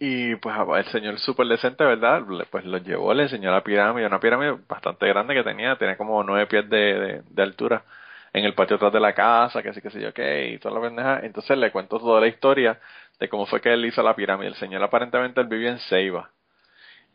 Y 0.00 0.34
pues 0.36 0.54
el 0.76 0.84
señor 0.86 1.18
súper 1.20 1.46
decente, 1.46 1.84
¿verdad? 1.84 2.22
Pues 2.50 2.64
los 2.64 2.84
llevó, 2.84 3.14
le 3.14 3.24
enseñó 3.24 3.52
la 3.52 3.62
pirámide, 3.62 4.06
una 4.06 4.20
pirámide 4.20 4.56
bastante 4.68 5.06
grande 5.06 5.34
que 5.34 5.44
tenía, 5.44 5.76
tenía 5.76 5.96
como 5.96 6.22
nueve 6.24 6.46
pies 6.46 6.68
de, 6.68 6.76
de, 6.76 7.22
de 7.28 7.42
altura 7.42 7.84
en 8.32 8.44
el 8.44 8.54
patio 8.54 8.76
atrás 8.76 8.92
de 8.92 9.00
la 9.00 9.12
casa, 9.12 9.62
que 9.62 9.70
así 9.70 9.80
que 9.80 9.90
sé 9.90 10.00
yo 10.00 10.12
qué, 10.12 10.50
y 10.50 10.58
toda 10.58 10.74
la 10.74 10.80
pendeja. 10.80 11.20
Entonces 11.24 11.56
le 11.58 11.72
cuento 11.72 11.98
toda 11.98 12.20
la 12.20 12.26
historia 12.26 12.78
de 13.18 13.28
cómo 13.28 13.46
fue 13.46 13.60
que 13.60 13.72
él 13.72 13.84
hizo 13.84 14.02
la 14.02 14.14
pirámide. 14.14 14.48
El 14.48 14.54
señor 14.56 14.82
aparentemente 14.82 15.40
él 15.40 15.46
vivía 15.48 15.70
en 15.70 15.78
Ceiba. 15.80 16.30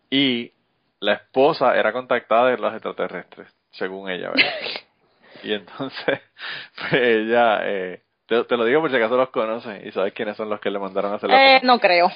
Y 0.09 0.51
la 0.99 1.13
esposa 1.13 1.75
era 1.75 1.91
contactada 1.91 2.49
de 2.49 2.57
los 2.57 2.73
extraterrestres, 2.73 3.47
según 3.71 4.09
ella, 4.09 4.29
¿verdad? 4.29 4.51
Y 5.43 5.51
entonces, 5.51 6.21
pues 6.79 6.93
ella, 6.93 7.59
eh, 7.63 8.01
te, 8.27 8.43
te 8.45 8.55
lo 8.55 8.63
digo 8.65 8.79
por 8.81 8.89
si 8.91 8.95
acaso 8.95 9.17
los 9.17 9.29
conoces 9.29 9.85
y 9.85 9.91
sabes 9.91 10.13
quiénes 10.13 10.37
son 10.37 10.49
los 10.49 10.59
que 10.61 10.69
le 10.69 10.79
mandaron 10.79 11.11
a 11.11 11.15
hacer 11.15 11.29
la 11.29 11.57
Eh, 11.57 11.59
no 11.63 11.79
creo. 11.79 12.09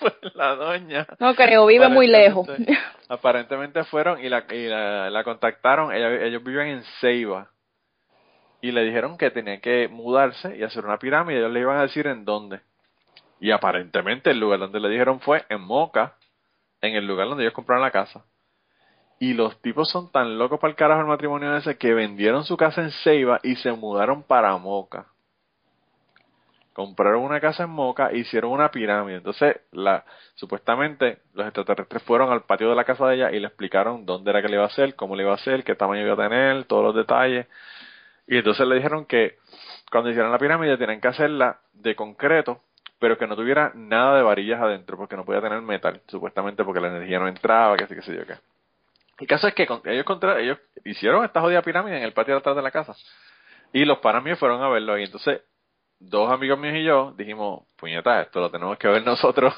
Fue 0.00 0.12
la 0.34 0.54
doña. 0.56 1.06
No 1.20 1.34
creo, 1.34 1.66
vive 1.66 1.88
muy 1.88 2.06
lejos. 2.08 2.48
Aparentemente- 2.48 2.82
Aparentemente 3.08 3.84
fueron 3.84 4.24
y 4.24 4.28
la, 4.28 4.44
y 4.50 4.66
la, 4.66 5.10
la 5.10 5.22
contactaron. 5.22 5.92
Ella- 5.94 6.24
ellos 6.24 6.42
viven 6.42 6.68
en 6.68 6.84
Ceiba. 7.00 7.48
Y 8.64 8.72
le 8.72 8.82
dijeron 8.82 9.18
que 9.18 9.30
tenían 9.30 9.60
que 9.60 9.88
mudarse 9.88 10.56
y 10.56 10.62
hacer 10.62 10.86
una 10.86 10.96
pirámide. 10.96 11.40
Ellos 11.40 11.52
le 11.52 11.60
iban 11.60 11.76
a 11.76 11.82
decir 11.82 12.06
en 12.06 12.24
dónde. 12.24 12.62
Y 13.38 13.50
aparentemente 13.50 14.30
el 14.30 14.40
lugar 14.40 14.58
donde 14.58 14.80
le 14.80 14.88
dijeron 14.88 15.20
fue 15.20 15.44
en 15.50 15.60
Moca, 15.60 16.16
en 16.80 16.94
el 16.94 17.06
lugar 17.06 17.28
donde 17.28 17.44
ellos 17.44 17.52
compraron 17.52 17.84
la 17.84 17.90
casa. 17.90 18.24
Y 19.18 19.34
los 19.34 19.60
tipos 19.60 19.90
son 19.90 20.10
tan 20.10 20.38
locos 20.38 20.58
para 20.60 20.70
el 20.70 20.76
carajo 20.76 21.02
el 21.02 21.06
matrimonio 21.08 21.54
ese 21.54 21.76
que 21.76 21.92
vendieron 21.92 22.44
su 22.44 22.56
casa 22.56 22.80
en 22.80 22.90
Ceiba 22.90 23.38
y 23.42 23.56
se 23.56 23.70
mudaron 23.72 24.22
para 24.22 24.56
Moca. 24.56 25.08
Compraron 26.72 27.22
una 27.22 27.40
casa 27.40 27.64
en 27.64 27.70
Moca 27.70 28.12
e 28.12 28.16
hicieron 28.16 28.50
una 28.50 28.70
pirámide. 28.70 29.18
Entonces, 29.18 29.60
la, 29.72 30.06
supuestamente, 30.36 31.18
los 31.34 31.44
extraterrestres 31.44 32.02
fueron 32.04 32.32
al 32.32 32.44
patio 32.44 32.70
de 32.70 32.76
la 32.76 32.84
casa 32.84 33.06
de 33.08 33.16
ella 33.16 33.30
y 33.30 33.40
le 33.40 33.48
explicaron 33.48 34.06
dónde 34.06 34.30
era 34.30 34.40
que 34.40 34.48
le 34.48 34.54
iba 34.54 34.64
a 34.64 34.68
hacer, 34.68 34.96
cómo 34.96 35.16
le 35.16 35.22
iba 35.22 35.32
a 35.32 35.34
hacer, 35.34 35.64
qué 35.64 35.74
tamaño 35.74 36.00
iba 36.00 36.14
a 36.14 36.28
tener, 36.28 36.64
todos 36.64 36.82
los 36.82 36.94
detalles. 36.94 37.46
Y 38.26 38.38
entonces 38.38 38.66
le 38.66 38.76
dijeron 38.76 39.06
que 39.06 39.38
cuando 39.90 40.10
hicieran 40.10 40.32
la 40.32 40.38
pirámide 40.38 40.76
tenían 40.76 41.00
que 41.00 41.08
hacerla 41.08 41.60
de 41.72 41.94
concreto, 41.94 42.60
pero 42.98 43.18
que 43.18 43.26
no 43.26 43.36
tuviera 43.36 43.72
nada 43.74 44.16
de 44.16 44.22
varillas 44.22 44.60
adentro, 44.60 44.96
porque 44.96 45.16
no 45.16 45.24
podía 45.24 45.42
tener 45.42 45.60
metal, 45.60 46.00
supuestamente 46.06 46.64
porque 46.64 46.80
la 46.80 46.88
energía 46.88 47.18
no 47.18 47.28
entraba, 47.28 47.76
que 47.76 47.84
así 47.84 47.94
que 47.94 48.02
sé 48.02 48.16
yo 48.16 48.26
qué. 48.26 48.34
El 49.18 49.26
caso 49.26 49.46
es 49.46 49.54
que 49.54 49.62
ellos, 49.62 50.06
ellos 50.38 50.58
hicieron 50.84 51.24
esta 51.24 51.40
jodida 51.40 51.62
pirámide 51.62 51.98
en 51.98 52.02
el 52.02 52.12
patio 52.12 52.34
de 52.34 52.38
atrás 52.38 52.56
de 52.56 52.62
la 52.62 52.70
casa. 52.70 52.94
Y 53.72 53.84
los 53.84 53.98
panas 53.98 54.22
míos 54.24 54.38
fueron 54.38 54.62
a 54.62 54.68
verlo. 54.68 54.98
Y 54.98 55.04
entonces, 55.04 55.42
dos 55.98 56.30
amigos 56.32 56.58
míos 56.58 56.74
y 56.76 56.84
yo 56.84 57.12
dijimos, 57.16 57.64
puñeta, 57.76 58.22
esto 58.22 58.40
lo 58.40 58.50
tenemos 58.50 58.78
que 58.78 58.88
ver 58.88 59.04
nosotros. 59.04 59.54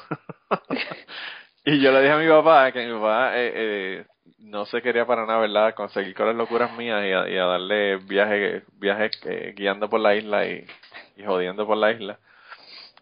y 1.65 1.81
yo 1.81 1.91
le 1.91 2.01
dije 2.01 2.13
a 2.13 2.17
mi 2.17 2.27
papá 2.27 2.71
que 2.71 2.85
mi 2.85 2.93
papá 2.93 3.37
eh, 3.37 3.51
eh, 3.55 4.05
no 4.39 4.65
se 4.65 4.81
quería 4.81 5.05
para 5.05 5.25
nada, 5.25 5.39
¿verdad? 5.39 5.75
Conseguir 5.75 6.13
con 6.15 6.27
las 6.27 6.35
locuras 6.35 6.75
mías 6.77 7.03
y 7.05 7.11
a, 7.11 7.29
y 7.29 7.37
a 7.37 7.45
darle 7.45 7.97
viajes 7.97 8.63
viajes 8.79 9.19
eh, 9.25 9.53
guiando 9.55 9.89
por 9.89 9.99
la 9.99 10.15
isla 10.15 10.45
y, 10.45 10.65
jodiendo 11.25 11.65
por 11.65 11.77
la 11.77 11.91
isla. 11.91 12.19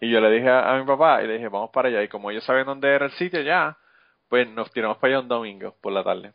Y 0.02 0.10
yo 0.10 0.20
le 0.22 0.30
dije 0.32 0.50
a, 0.50 0.76
mi 0.78 0.86
papá 0.86 1.24
y 1.24 1.28
le 1.28 1.34
dije, 1.34 1.48
vamos 1.50 1.70
para 1.72 1.90
allá. 1.90 2.04
Y 2.04 2.08
como 2.08 2.32
ellos 2.32 2.44
saben 2.44 2.66
dónde 2.66 2.90
era 2.90 3.06
el 3.06 3.12
sitio 3.14 3.42
ya, 3.42 3.78
pues 4.30 4.50
nos 4.50 4.72
tiramos 4.72 4.98
para 4.98 5.14
allá 5.16 5.20
un 5.22 5.28
domingo 5.28 5.76
por 5.82 5.94
la 5.94 6.04
tarde. 6.04 6.34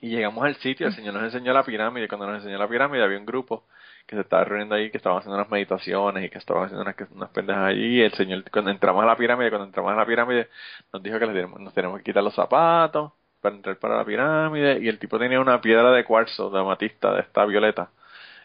Y 0.00 0.10
llegamos 0.10 0.44
al 0.44 0.54
sitio, 0.56 0.86
el 0.86 0.94
Señor 0.94 1.14
nos 1.14 1.24
enseñó 1.24 1.52
la 1.52 1.64
pirámide, 1.64 2.04
y 2.04 2.08
cuando 2.08 2.26
nos 2.26 2.36
enseñó 2.36 2.56
la 2.56 2.68
pirámide 2.68 3.02
había 3.02 3.18
un 3.18 3.26
grupo 3.26 3.64
que 4.06 4.14
se 4.14 4.22
estaba 4.22 4.44
reuniendo 4.44 4.76
ahí, 4.76 4.90
que 4.90 4.96
estaban 4.96 5.18
haciendo 5.18 5.36
unas 5.36 5.50
meditaciones 5.50 6.24
y 6.24 6.30
que 6.30 6.38
estaban 6.38 6.64
haciendo 6.64 6.82
unas, 6.82 6.96
unas 7.10 7.30
pendejas 7.30 7.64
allí, 7.64 7.98
y 7.98 8.02
el 8.02 8.12
Señor, 8.12 8.48
cuando 8.50 8.70
entramos 8.70 9.02
a 9.02 9.06
la 9.06 9.16
pirámide, 9.16 9.50
cuando 9.50 9.66
entramos 9.66 9.92
a 9.92 9.96
la 9.96 10.06
pirámide, 10.06 10.48
nos 10.92 11.02
dijo 11.02 11.18
que 11.18 11.26
nos 11.26 11.74
tenemos 11.74 11.98
que 11.98 12.04
quitar 12.04 12.22
los 12.22 12.34
zapatos 12.34 13.12
para 13.48 13.56
entrar 13.56 13.78
para 13.78 13.96
la 13.96 14.04
pirámide, 14.04 14.78
y 14.80 14.88
el 14.88 14.98
tipo 14.98 15.18
tenía 15.18 15.40
una 15.40 15.60
piedra 15.60 15.90
de 15.92 16.04
cuarzo, 16.04 16.50
de 16.50 16.60
amatista, 16.60 17.14
de 17.14 17.20
esta 17.22 17.44
violeta, 17.46 17.90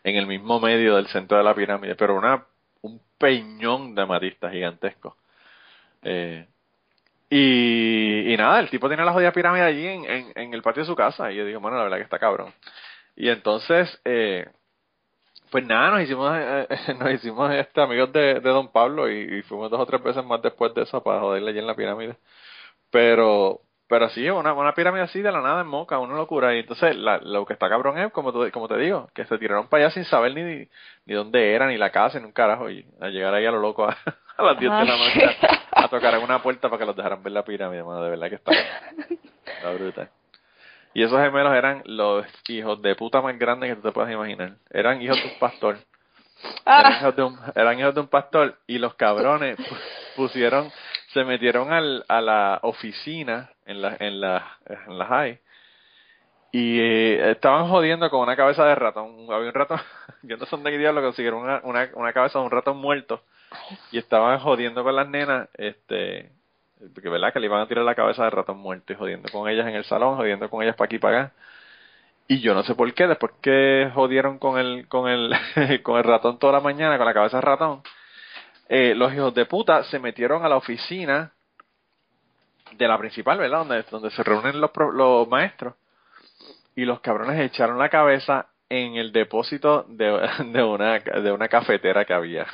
en 0.03 0.15
el 0.15 0.27
mismo 0.27 0.59
medio 0.59 0.95
del 0.95 1.07
centro 1.07 1.37
de 1.37 1.43
la 1.43 1.53
pirámide, 1.53 1.95
pero 1.95 2.15
una 2.15 2.45
un 2.81 3.01
peñón 3.17 3.95
de 3.95 4.01
amatista 4.01 4.49
gigantesco. 4.49 5.17
Eh, 6.03 6.45
y, 7.29 8.33
y 8.33 8.37
nada, 8.37 8.59
el 8.59 8.69
tipo 8.69 8.89
tenía 8.89 9.05
la 9.05 9.13
jodida 9.13 9.31
pirámide 9.31 9.63
allí 9.63 9.87
en, 9.87 10.53
el 10.53 10.61
patio 10.61 10.83
de 10.83 10.87
su 10.87 10.95
casa. 10.95 11.31
Y 11.31 11.37
yo 11.37 11.45
digo, 11.45 11.59
bueno, 11.59 11.77
la 11.77 11.83
verdad 11.83 11.97
que 11.97 12.03
está 12.03 12.19
cabrón. 12.19 12.53
Y 13.15 13.29
entonces, 13.29 13.99
eh, 14.05 14.47
pues 15.49 15.65
nada, 15.65 15.91
nos 15.91 16.01
hicimos, 16.01 16.31
eh, 16.37 16.67
nos 16.99 17.11
hicimos 17.11 17.51
este, 17.53 17.81
amigos 17.81 18.11
de, 18.11 18.39
Don 18.41 18.71
Pablo 18.71 19.09
y 19.09 19.41
fuimos 19.43 19.71
dos 19.71 19.79
o 19.79 19.85
tres 19.85 20.03
veces 20.03 20.23
más 20.25 20.41
después 20.41 20.73
de 20.73 20.83
eso 20.83 21.01
para 21.03 21.21
joderle 21.21 21.51
allí 21.51 21.59
en 21.59 21.67
la 21.67 21.75
pirámide. 21.75 22.17
Pero, 22.91 23.61
pero 23.87 24.09
sí, 24.09 24.29
una, 24.29 24.53
una 24.53 24.73
pirámide 24.73 25.03
así 25.03 25.21
de 25.21 25.31
la 25.31 25.41
nada 25.41 25.61
en 25.61 25.67
Moca, 25.67 25.99
una 25.99 26.15
locura. 26.15 26.55
Y 26.55 26.59
entonces, 26.59 26.95
la, 26.95 27.17
lo 27.19 27.45
que 27.45 27.53
está 27.53 27.69
cabrón 27.69 27.97
es, 27.97 28.11
como, 28.11 28.31
tú- 28.33 28.49
como 28.51 28.67
te 28.67 28.77
digo, 28.77 29.09
que 29.13 29.25
se 29.25 29.37
tiraron 29.37 29.67
para 29.67 29.85
allá 29.85 29.93
sin 29.93 30.05
saber 30.05 30.33
ni, 30.33 30.67
ni 31.05 31.13
dónde 31.13 31.53
era, 31.53 31.67
ni 31.67 31.77
la 31.77 31.91
casa, 31.91 32.19
ni 32.19 32.25
un 32.25 32.31
carajo. 32.31 32.69
Y 32.69 32.85
a 33.01 33.07
llegar 33.09 33.33
ahí 33.33 33.45
a 33.45 33.51
lo 33.51 33.59
loco 33.59 33.85
a, 33.85 33.95
a 34.37 34.43
las 34.43 34.57
10 34.59 34.71
de 34.71 34.85
la 34.85 34.97
noche 34.97 35.37
a 35.75 35.87
tocar 35.89 36.13
en 36.15 36.23
una 36.23 36.41
puerta 36.41 36.69
para 36.69 36.79
que 36.79 36.85
los 36.85 36.95
dejaran 36.95 37.21
ver 37.23 37.33
la 37.33 37.43
pirámide, 37.43 37.83
mano, 37.83 38.03
de 38.03 38.09
verdad 38.09 38.29
que 38.29 38.35
está, 38.35 38.51
está 39.45 39.71
brutal. 39.73 40.09
Y 40.95 41.01
esos 41.03 41.19
gemelos 41.19 41.53
eran 41.53 41.81
los 41.85 42.25
hijos 42.47 42.81
de 42.81 42.95
puta 42.95 43.21
más 43.21 43.37
grandes 43.37 43.69
que 43.69 43.75
tú 43.77 43.81
te 43.81 43.91
puedas 43.91 44.11
imaginar. 44.11 44.53
Eran 44.69 45.01
hijos 45.01 45.17
de 45.17 45.23
un 45.33 45.39
pastor. 45.39 45.77
Eran 46.65 46.93
Ah, 46.93 46.97
hijos 46.99 47.15
de 47.15 47.23
un, 47.23 47.39
eran 47.55 47.79
hijos 47.79 47.95
de 47.95 48.01
un 48.01 48.07
pastor 48.07 48.57
y 48.67 48.77
los 48.77 48.93
cabrones 48.95 49.57
pu- 49.57 49.77
pusieron, 50.15 50.71
se 51.13 51.23
metieron 51.23 51.71
al, 51.71 52.05
a 52.07 52.21
la 52.21 52.59
oficina 52.63 53.51
en 53.65 53.81
la, 53.81 53.97
en 53.99 54.19
la, 54.21 54.57
en 54.87 54.97
la 54.97 55.05
high 55.05 55.39
y 56.53 56.79
eh, 56.79 57.31
estaban 57.31 57.67
jodiendo 57.67 58.11
con 58.11 58.21
una 58.21 58.35
cabeza 58.35 58.63
de 58.63 58.75
ratón. 58.75 59.25
Había 59.31 59.47
un 59.47 59.55
ratón, 59.55 59.79
yo 60.21 60.37
no 60.37 60.45
sé 60.45 60.51
dónde 60.51 60.77
diablo 60.77 61.01
consiguieron 61.01 61.41
una, 61.41 61.61
una, 61.63 61.89
una 61.95 62.13
cabeza 62.13 62.37
de 62.37 62.45
un 62.45 62.51
ratón 62.51 62.77
muerto 62.77 63.23
y 63.91 63.97
estaban 63.97 64.39
jodiendo 64.39 64.83
con 64.83 64.95
las 64.95 65.09
nenas, 65.09 65.49
este, 65.55 66.31
porque 66.93 67.09
verdad 67.09 67.33
que 67.33 67.39
le 67.39 67.47
iban 67.47 67.61
a 67.61 67.67
tirar 67.67 67.83
la 67.83 67.95
cabeza 67.95 68.23
de 68.23 68.29
ratón 68.29 68.59
muerto 68.59 68.93
y 68.93 68.95
jodiendo 68.95 69.29
con 69.31 69.49
ellas 69.49 69.67
en 69.67 69.73
el 69.73 69.83
salón, 69.85 70.15
jodiendo 70.15 70.47
con 70.49 70.61
ellas 70.61 70.75
para 70.75 70.85
aquí 70.85 70.97
y 70.97 70.99
para 70.99 71.21
acá. 71.23 71.33
Y 72.27 72.39
yo 72.39 72.53
no 72.53 72.63
sé 72.63 72.75
por 72.75 72.93
qué, 72.93 73.07
después 73.07 73.33
que 73.41 73.89
jodieron 73.93 74.37
con 74.37 74.59
el, 74.59 74.87
con 74.87 75.09
el, 75.09 75.33
con 75.83 75.97
el 75.97 76.03
ratón 76.03 76.37
toda 76.37 76.53
la 76.53 76.59
mañana, 76.59 76.97
con 76.97 77.07
la 77.07 77.13
cabeza 77.15 77.37
de 77.37 77.41
ratón, 77.41 77.81
eh, 78.69 78.93
los 78.95 79.13
hijos 79.13 79.33
de 79.33 79.45
puta 79.45 79.83
se 79.85 79.99
metieron 79.99 80.45
a 80.45 80.49
la 80.49 80.57
oficina 80.57 81.31
de 82.71 82.87
la 82.87 82.97
principal, 82.97 83.37
¿verdad? 83.37 83.59
Donde, 83.59 83.83
donde 83.83 84.11
se 84.11 84.23
reúnen 84.23 84.59
los, 84.59 84.71
los 84.93 85.27
maestros. 85.27 85.75
Y 86.75 86.85
los 86.85 87.01
cabrones 87.01 87.39
echaron 87.39 87.77
la 87.77 87.89
cabeza 87.89 88.47
en 88.69 88.95
el 88.95 89.11
depósito 89.11 89.85
de, 89.87 90.05
de 90.45 90.63
una, 90.63 90.99
de 90.99 91.31
una 91.31 91.47
cafetera 91.47 92.05
que 92.05 92.13
había. 92.13 92.47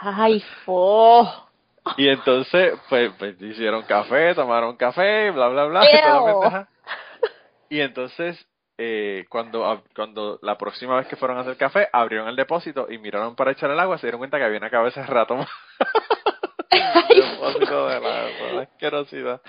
ay, 0.00 0.42
fo. 0.64 1.48
Y 1.96 2.08
entonces, 2.08 2.74
pues, 2.88 3.12
pues, 3.18 3.40
hicieron 3.40 3.82
café, 3.82 4.34
tomaron 4.34 4.76
café, 4.76 5.30
bla, 5.30 5.48
bla, 5.48 5.64
bla, 5.64 5.82
y. 7.68 7.76
Y 7.76 7.80
entonces, 7.80 8.46
eh, 8.82 9.26
cuando, 9.28 9.66
ab- 9.66 9.82
cuando 9.94 10.38
la 10.40 10.56
próxima 10.56 10.96
vez 10.96 11.06
que 11.06 11.16
fueron 11.16 11.36
a 11.36 11.42
hacer 11.42 11.58
café, 11.58 11.88
abrieron 11.92 12.28
el 12.28 12.36
depósito 12.36 12.86
y 12.90 12.96
miraron 12.96 13.36
para 13.36 13.50
echar 13.52 13.70
el 13.70 13.78
agua, 13.78 13.98
se 13.98 14.06
dieron 14.06 14.20
cuenta 14.20 14.38
que 14.38 14.44
había 14.44 14.56
una 14.56 14.70
cabeza 14.70 15.02
de 15.02 15.06
ratón. 15.06 15.46
el 16.70 17.30
depósito 17.32 17.88
de 17.88 18.00
la, 18.00 18.24
de 18.24 18.52
la 18.54 18.62
asquerosidad. 18.62 19.40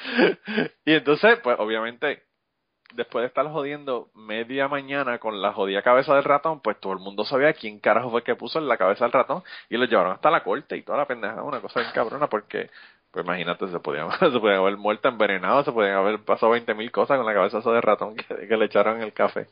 Y 0.86 0.94
entonces, 0.94 1.40
pues, 1.42 1.56
obviamente, 1.60 2.24
después 2.94 3.24
de 3.24 3.28
estar 3.28 3.48
jodiendo 3.48 4.10
media 4.16 4.68
mañana 4.68 5.18
con 5.20 5.42
la 5.42 5.54
jodida 5.54 5.82
cabeza 5.82 6.14
del 6.14 6.26
ratón, 6.26 6.60
pues 6.62 6.78
todo 6.82 6.92
el 6.92 7.00
mundo 7.00 7.24
sabía 7.24 7.54
quién 7.54 7.80
carajo 7.80 8.10
fue 8.10 8.24
que 8.24 8.36
puso 8.36 8.60
en 8.60 8.68
la 8.68 8.76
cabeza 8.78 9.06
del 9.06 9.14
ratón 9.14 9.44
y 9.70 9.78
lo 9.78 9.86
llevaron 9.86 10.12
hasta 10.12 10.30
la 10.30 10.44
corte 10.44 10.76
y 10.76 10.82
toda 10.84 10.98
la 10.98 11.06
pendeja, 11.08 11.42
una 11.42 11.62
cosa 11.62 11.80
bien 11.80 11.92
cabrona 11.94 12.28
porque, 12.28 12.70
pues 13.12 13.26
imagínate, 13.26 13.68
se 13.68 13.80
podían, 13.80 14.10
se 14.20 14.40
podían 14.40 14.60
haber 14.60 14.78
muerto 14.78 15.08
envenenado, 15.08 15.64
se 15.64 15.72
podían 15.72 15.96
haber 15.96 16.20
pasado 16.20 16.52
20 16.52 16.74
mil 16.74 16.92
cosas 16.92 17.18
con 17.18 17.26
la 17.26 17.34
cabeza 17.34 17.60
de 17.60 17.82
ratón 17.82 18.16
que, 18.16 18.58
le 18.58 18.66
echaron 18.66 18.98
en 18.98 19.04
el 19.04 19.14
café. 19.14 19.48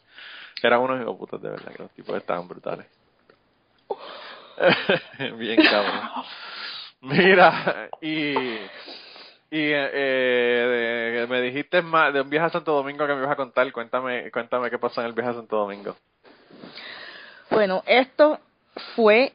Eran 0.61 0.81
unos 0.81 1.01
hijos 1.01 1.41
de 1.41 1.49
verdad, 1.49 1.71
que 1.71 1.83
los 1.83 1.91
tipos 1.91 2.15
estaban 2.17 2.47
brutales. 2.47 2.85
bien 5.37 5.61
cabrón. 5.63 6.01
Mira, 7.01 7.89
y 8.01 8.35
y 9.51 9.57
eh, 9.57 9.89
eh, 9.93 11.27
me 11.27 11.41
dijiste 11.41 11.81
más 11.81 12.13
de 12.13 12.21
un 12.21 12.29
viaje 12.29 12.47
a 12.47 12.49
Santo 12.51 12.71
Domingo 12.71 13.07
que 13.07 13.13
me 13.13 13.21
ibas 13.21 13.31
a 13.31 13.35
contar. 13.35 13.71
Cuéntame, 13.71 14.29
cuéntame 14.31 14.69
qué 14.69 14.77
pasó 14.77 15.01
en 15.01 15.07
el 15.07 15.13
viaje 15.13 15.31
a 15.31 15.33
Santo 15.33 15.55
Domingo. 15.55 15.95
Bueno, 17.49 17.81
esto 17.87 18.39
fue 18.95 19.33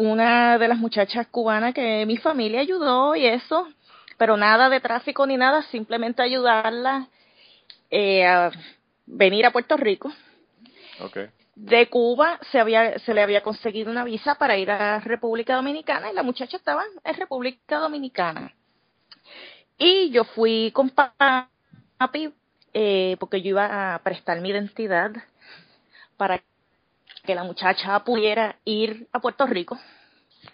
una 0.00 0.58
de 0.58 0.68
las 0.68 0.78
muchachas 0.78 1.26
cubanas 1.28 1.74
que 1.74 2.06
mi 2.06 2.16
familia 2.16 2.60
ayudó 2.60 3.14
y 3.14 3.26
eso, 3.26 3.68
pero 4.16 4.36
nada 4.36 4.68
de 4.68 4.80
tráfico 4.80 5.26
ni 5.26 5.36
nada, 5.36 5.62
simplemente 5.64 6.22
ayudarla 6.22 7.08
eh, 7.90 8.26
a 8.26 8.50
venir 9.06 9.44
a 9.46 9.52
Puerto 9.52 9.76
Rico. 9.76 10.10
Okay. 11.00 11.28
De 11.54 11.88
Cuba 11.88 12.38
se 12.50 12.58
había 12.58 12.98
se 13.00 13.12
le 13.12 13.22
había 13.22 13.42
conseguido 13.42 13.90
una 13.90 14.04
visa 14.04 14.36
para 14.36 14.56
ir 14.56 14.70
a 14.70 15.00
República 15.00 15.56
Dominicana 15.56 16.10
y 16.10 16.14
la 16.14 16.22
muchacha 16.22 16.56
estaba 16.56 16.84
en 17.04 17.14
República 17.14 17.78
Dominicana. 17.78 18.54
Y 19.76 20.10
yo 20.10 20.24
fui 20.24 20.70
con 20.72 20.90
papi 20.90 22.32
eh, 22.72 23.16
porque 23.18 23.42
yo 23.42 23.50
iba 23.50 23.94
a 23.94 23.98
prestar 23.98 24.40
mi 24.40 24.50
identidad 24.50 25.12
para 26.16 26.42
que 27.22 27.34
la 27.34 27.44
muchacha 27.44 27.98
pudiera 28.04 28.56
ir 28.64 29.08
a 29.12 29.20
Puerto 29.20 29.46
Rico. 29.46 29.78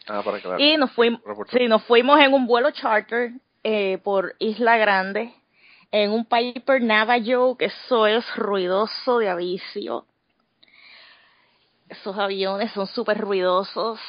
Ah, 0.08 0.22
para 0.24 0.40
claro. 0.40 0.58
Y 0.58 0.76
nos 0.76 0.92
fuimos, 0.92 1.20
sí, 1.50 1.66
nos 1.68 1.82
fuimos 1.84 2.18
en 2.20 2.34
un 2.34 2.46
vuelo 2.46 2.70
charter 2.70 3.32
eh, 3.62 3.98
por 3.98 4.34
Isla 4.38 4.76
Grande, 4.76 5.32
en 5.90 6.10
un 6.10 6.24
Piper 6.24 6.82
Navajo, 6.82 7.56
que 7.56 7.66
eso 7.66 8.06
es 8.06 8.24
ruidoso 8.36 9.18
de 9.18 9.28
avicio. 9.28 10.06
Esos 11.88 12.18
aviones 12.18 12.72
son 12.72 12.86
súper 12.86 13.18
ruidosos. 13.18 14.00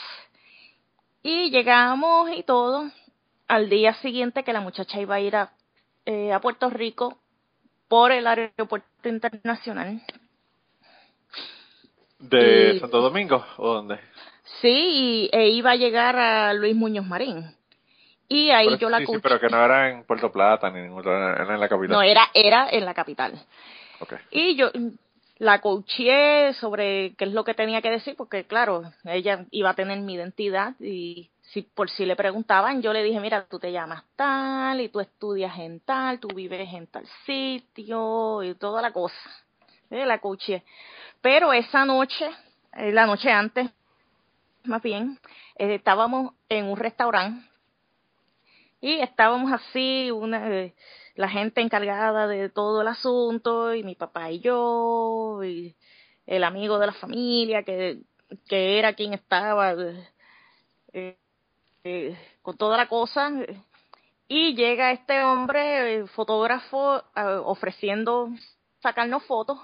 Y 1.22 1.50
llegamos 1.52 2.32
y 2.36 2.44
todo 2.44 2.90
al 3.48 3.70
día 3.70 3.94
siguiente 3.96 4.44
que 4.44 4.54
la 4.54 4.62
muchacha 4.62 5.00
iba 5.00 5.16
a 5.16 5.20
ir 5.20 5.36
a, 5.36 5.52
eh, 6.06 6.34
a 6.34 6.40
Puerto 6.40 6.70
Rico 6.70 7.18
por 7.88 8.12
el 8.12 8.28
aeropuerto 8.28 9.10
internacional. 9.10 10.02
¿De 12.20 12.76
y- 12.76 12.80
Santo 12.80 13.02
Domingo 13.02 13.46
o 13.58 13.74
dónde? 13.76 14.00
Sí, 14.62 14.70
y, 14.70 15.30
e 15.32 15.50
iba 15.50 15.72
a 15.72 15.76
llegar 15.76 16.16
a 16.16 16.54
Luis 16.54 16.76
Muñoz 16.76 17.06
Marín. 17.06 17.46
Y 18.30 18.50
ahí 18.50 18.66
Pero- 18.68 18.78
yo 18.80 18.90
la 18.90 19.00
sí, 19.00 19.06
sí, 19.06 19.18
pero 19.22 19.40
que 19.40 19.48
no 19.48 19.64
era 19.64 19.90
en 19.90 20.04
Puerto 20.04 20.32
Plata 20.32 20.70
ni 20.70 20.80
en 20.80 20.98
era 20.98 21.54
en 21.54 21.60
la 21.60 21.70
capital. 21.70 21.96
No, 21.96 22.02
era, 22.02 22.30
era 22.34 22.68
en 22.70 22.86
la 22.86 22.94
capital. 22.94 23.34
Okay. 24.00 24.18
Y 24.32 24.56
yo 24.56 24.70
la 25.40 25.62
coaché 25.62 26.54
sobre 26.56 27.14
qué 27.16 27.26
es 27.26 27.32
lo 27.32 27.44
que 27.44 27.54
tenía 27.54 27.82
que 27.82 27.92
decir, 27.92 28.16
porque 28.18 28.46
claro, 28.46 28.92
ella 29.06 29.46
iba 29.52 29.70
a 29.70 29.76
tener 29.76 30.00
mi 30.00 30.16
identidad 30.16 30.74
y 30.80 31.30
si 31.54 31.62
por 31.62 31.90
si 31.90 32.06
le 32.06 32.16
preguntaban, 32.16 32.82
yo 32.82 32.92
le 32.92 33.04
dije, 33.04 33.20
mira, 33.20 33.46
tú 33.46 33.60
te 33.60 33.72
llamas 33.72 34.04
tal 34.16 34.82
y 34.82 34.90
tú 34.90 35.00
estudias 35.00 35.58
en 35.60 35.80
tal, 35.80 36.20
tú 36.20 36.28
vives 36.30 36.74
en 36.74 36.88
tal 36.88 37.06
sitio 37.26 38.44
y 38.44 38.56
toda 38.56 38.82
la 38.82 38.92
cosa. 38.92 39.16
Eh, 39.90 40.06
La 40.06 40.20
coaché. 40.20 40.64
Pero 41.30 41.52
esa 41.52 41.84
noche, 41.84 42.26
eh, 42.72 42.94
la 42.94 43.06
noche 43.06 43.30
antes, 43.30 43.70
más 44.64 44.82
bien, 44.82 45.20
eh, 45.58 45.76
estábamos 45.76 46.34
en 46.48 46.68
un 46.68 46.78
restaurante 46.78 47.46
y 48.80 49.02
estábamos 49.02 49.52
así, 49.52 50.10
una, 50.10 50.50
eh, 50.50 50.74
la 51.16 51.28
gente 51.28 51.60
encargada 51.60 52.28
de 52.28 52.48
todo 52.48 52.82
el 52.82 52.88
asunto, 52.88 53.74
y 53.74 53.84
mi 53.84 53.96
papá 53.96 54.32
y 54.32 54.40
yo, 54.40 55.44
y 55.44 55.76
el 56.26 56.46
amigo 56.46 56.80
de 56.80 56.86
la 56.86 56.94
familia, 56.94 57.64
que, 57.64 58.04
que 58.48 58.80
era 58.80 58.94
quien 58.94 59.14
estaba 59.14 59.76
con 62.42 62.56
toda 62.56 62.78
la 62.78 62.88
cosa. 62.88 63.34
Y 64.30 64.56
llega 64.56 64.94
este 64.94 65.22
hombre, 65.26 65.96
eh, 65.98 66.08
fotógrafo, 66.08 67.04
ofreciendo 67.44 68.30
sacarnos 68.82 69.26
fotos. 69.26 69.60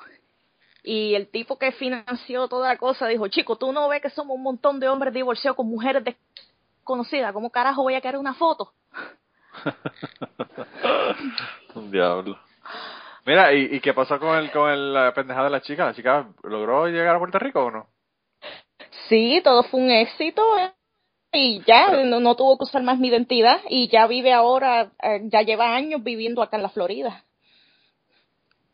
Y 0.83 1.15
el 1.15 1.29
tipo 1.29 1.57
que 1.57 1.71
financió 1.71 2.47
toda 2.49 2.69
la 2.69 2.77
cosa 2.77 3.07
dijo, 3.07 3.27
chico, 3.29 3.55
tú 3.55 3.71
no 3.71 3.87
ves 3.87 4.01
que 4.01 4.09
somos 4.09 4.35
un 4.35 4.43
montón 4.43 4.79
de 4.79 4.89
hombres 4.89 5.13
divorciados 5.13 5.55
con 5.55 5.67
mujeres 5.69 6.03
desconocidas. 6.03 7.31
¿Cómo 7.31 7.49
carajo 7.49 7.83
voy 7.83 7.95
a 7.95 8.01
querer 8.01 8.19
una 8.19 8.33
foto? 8.33 8.73
Un 11.75 11.91
diablo. 11.91 12.37
Mira, 13.25 13.53
¿y, 13.53 13.75
y 13.75 13.79
qué 13.79 13.93
pasó 13.93 14.19
con 14.19 14.37
el 14.37 14.51
con 14.51 14.69
el, 14.69 14.93
la 14.93 15.13
pendejada 15.13 15.45
de 15.45 15.51
la 15.51 15.61
chica? 15.61 15.85
¿La 15.85 15.93
chica 15.93 16.27
logró 16.43 16.87
llegar 16.87 17.15
a 17.15 17.19
Puerto 17.19 17.39
Rico 17.39 17.63
o 17.63 17.71
no? 17.71 17.87
Sí, 19.07 19.39
todo 19.43 19.63
fue 19.63 19.79
un 19.79 19.91
éxito 19.91 20.41
eh, 20.57 20.73
y 21.31 21.63
ya 21.65 22.03
no, 22.03 22.19
no 22.19 22.35
tuvo 22.35 22.57
que 22.57 22.63
usar 22.63 22.83
más 22.83 22.99
mi 22.99 23.07
identidad 23.07 23.61
y 23.69 23.87
ya 23.87 24.07
vive 24.07 24.33
ahora, 24.33 24.91
eh, 25.01 25.21
ya 25.25 25.41
lleva 25.41 25.73
años 25.73 26.03
viviendo 26.03 26.41
acá 26.41 26.57
en 26.57 26.63
la 26.63 26.69
Florida. 26.69 27.23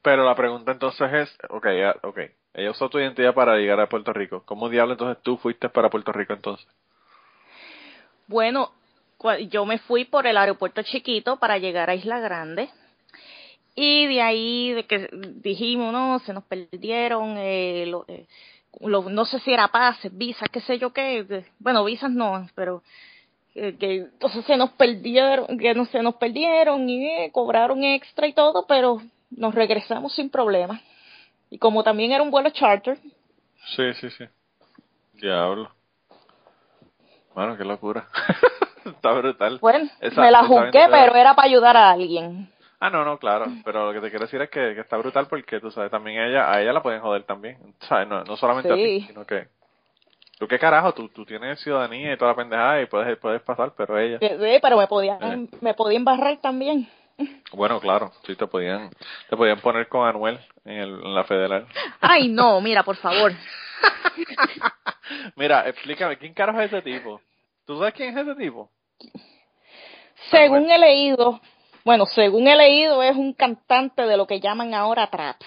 Pero 0.02 0.24
la 0.24 0.36
pregunta 0.36 0.72
entonces 0.72 1.12
es, 1.14 1.38
ok, 1.50 1.68
ok, 2.04 2.20
ella 2.54 2.72
usó 2.72 2.90
tu 2.90 3.00
identidad 3.00 3.34
para 3.34 3.58
llegar 3.58 3.80
a 3.80 3.90
Puerto 3.90 4.14
Rico. 4.14 4.44
¿Cómo 4.46 4.70
diablo 4.70 4.94
entonces 4.94 5.22
tú 5.24 5.38
fuiste 5.38 5.70
para 5.70 5.90
Puerto 5.90 6.12
Rico 6.12 6.34
entonces? 6.34 6.68
Bueno, 8.28 8.72
yo 9.50 9.66
me 9.66 9.80
fui 9.80 10.06
por 10.06 10.26
el 10.28 10.38
aeropuerto 10.38 10.82
chiquito 10.84 11.38
para 11.38 11.58
llegar 11.58 11.90
a 11.90 11.96
Isla 11.96 12.20
Grande 12.20 12.70
y 13.76 14.08
de 14.08 14.22
ahí 14.22 14.72
de 14.74 14.84
que 14.86 15.10
dijimos, 15.12 15.92
no, 15.92 16.20
se 16.20 16.34
nos 16.34 16.44
perdieron, 16.46 17.36
eh, 17.38 17.86
lo- 17.88 18.06
eh, 18.08 18.26
lo- 18.82 19.10
no 19.10 19.26
sé 19.26 19.40
si 19.40 19.52
era 19.54 19.68
pases, 19.70 20.16
visas, 20.18 20.48
qué 20.50 20.62
sé 20.62 20.78
yo 20.80 20.92
qué, 20.94 21.46
bueno, 21.60 21.84
visas 21.84 22.12
no, 22.12 22.48
pero 22.56 22.84
eh, 23.56 23.76
que 23.80 23.96
entonces 23.98 24.46
se 24.46 24.58
nos 24.58 24.72
perdieron, 24.72 25.58
que 25.58 25.74
no 25.74 25.86
se 25.86 26.02
nos 26.04 26.16
perdieron 26.16 26.90
y 26.90 27.06
eh, 27.06 27.32
cobraron 27.32 27.84
extra 27.84 28.28
y 28.28 28.34
todo, 28.34 28.66
pero 28.68 29.02
nos 29.32 29.54
regresamos 29.56 30.14
sin 30.14 30.30
problema. 30.30 30.82
Y 31.50 31.58
como 31.58 31.84
también 31.84 32.12
era 32.12 32.24
un 32.24 32.32
vuelo 32.32 32.50
charter, 32.52 32.98
Sí, 33.76 33.94
sí, 33.96 34.10
sí. 34.12 34.26
Diablo. 35.14 35.70
Bueno, 37.36 37.58
qué 37.58 37.64
locura. 37.64 38.08
está 38.86 39.12
brutal. 39.12 39.60
Bueno, 39.60 39.90
Esa- 40.00 40.22
me 40.22 40.32
la 40.32 40.44
juzgué, 40.44 40.88
pero 40.90 41.16
era 41.16 41.36
para 41.36 41.48
ayudar 41.48 41.78
a 41.78 41.92
alguien. 41.92 42.50
Ah, 42.80 42.90
no, 42.90 43.04
no, 43.04 43.18
claro. 43.20 43.46
Pero 43.66 43.88
lo 43.88 43.94
que 43.94 44.00
te 44.00 44.10
quiero 44.10 44.26
decir 44.26 44.42
es 44.42 44.50
que, 44.50 44.74
que 44.74 44.82
está 44.82 44.96
brutal 44.98 45.28
porque, 45.28 45.60
tú 45.60 45.70
sabes, 45.70 45.92
también 45.92 46.22
ella, 46.22 46.50
a 46.52 46.62
ella 46.62 46.72
la 46.72 46.82
pueden 46.82 47.02
joder 47.02 47.24
también. 47.24 47.58
¿Sabes? 47.82 48.08
No, 48.08 48.24
no 48.24 48.38
solamente 48.38 48.72
a 48.72 48.76
ti, 48.76 49.02
Sí. 49.02 49.08
sino 49.08 49.26
que... 49.26 49.48
¿Tú 50.40 50.48
qué 50.48 50.58
carajo? 50.58 50.94
Tú, 50.94 51.10
tú 51.10 51.26
tienes 51.26 51.60
ciudadanía 51.60 52.14
y 52.14 52.18
toda 52.18 52.32
la 52.32 52.38
pendejada 52.38 52.82
y 52.82 52.86
puedes, 52.86 53.18
puedes 53.18 53.42
pasar, 53.42 53.74
pero 53.76 53.98
ella... 54.00 54.20
Sí, 54.20 54.60
pero 54.62 54.78
me 54.78 54.88
podían, 54.88 55.22
Eh. 55.22 55.48
me 55.60 55.74
podían 55.74 56.06
barrer 56.06 56.38
también. 56.38 56.88
Bueno, 57.52 57.80
claro, 57.80 58.12
sí 58.26 58.36
te 58.36 58.48
podían, 58.48 58.90
te 59.30 59.36
podían 59.36 59.60
poner 59.60 59.88
con 59.88 60.08
Anuel 60.08 60.40
en, 60.66 60.78
el, 60.78 60.90
en 61.04 61.16
la 61.16 61.24
federal. 61.24 61.68
Ay, 62.00 62.28
no, 62.30 62.62
mira, 62.62 62.84
por 62.84 62.96
favor. 62.98 63.34
Mira, 65.36 65.68
explícame, 65.68 66.18
¿quién 66.18 66.34
carajo 66.34 66.62
es 66.62 66.72
ese 66.72 66.82
tipo? 66.82 67.22
¿Tú 67.66 67.78
sabes 67.78 67.94
quién 67.94 68.18
es 68.18 68.28
ese 68.28 68.36
tipo? 68.36 68.70
Según 70.30 70.70
he 70.70 70.78
leído, 70.78 71.40
bueno, 71.84 72.06
según 72.06 72.48
he 72.48 72.56
leído, 72.56 73.02
es 73.02 73.16
un 73.16 73.34
cantante 73.34 74.04
de 74.04 74.18
lo 74.18 74.28
que 74.28 74.40
llaman 74.40 74.74
ahora 74.74 75.10
trap. 75.10 75.38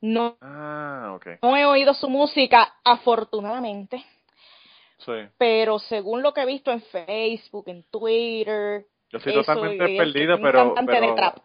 No, 0.00 0.36
Ah, 0.42 1.18
no 1.40 1.56
he 1.56 1.64
oído 1.64 1.94
su 1.94 2.10
música, 2.10 2.74
afortunadamente, 2.84 4.04
Sí. 4.98 5.12
pero 5.38 5.78
según 5.78 6.22
lo 6.22 6.34
que 6.34 6.42
he 6.42 6.46
visto 6.46 6.70
en 6.70 6.82
Facebook, 6.82 7.64
en 7.68 7.84
Twitter, 7.90 8.84
Yo 9.14 9.18
estoy 9.18 9.32
eso, 9.32 9.40
totalmente 9.42 9.96
perdido, 9.96 10.40
pero, 10.40 10.74
cantante 10.74 10.92
de 10.92 10.98
pero 11.00 11.14
trap. 11.14 11.36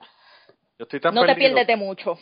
yo 0.79 0.83
estoy 0.85 0.99
tan 0.99 1.13
No 1.13 1.23
te 1.25 1.35
pierdes 1.35 1.67
de 1.67 1.75
mucho. 1.75 2.17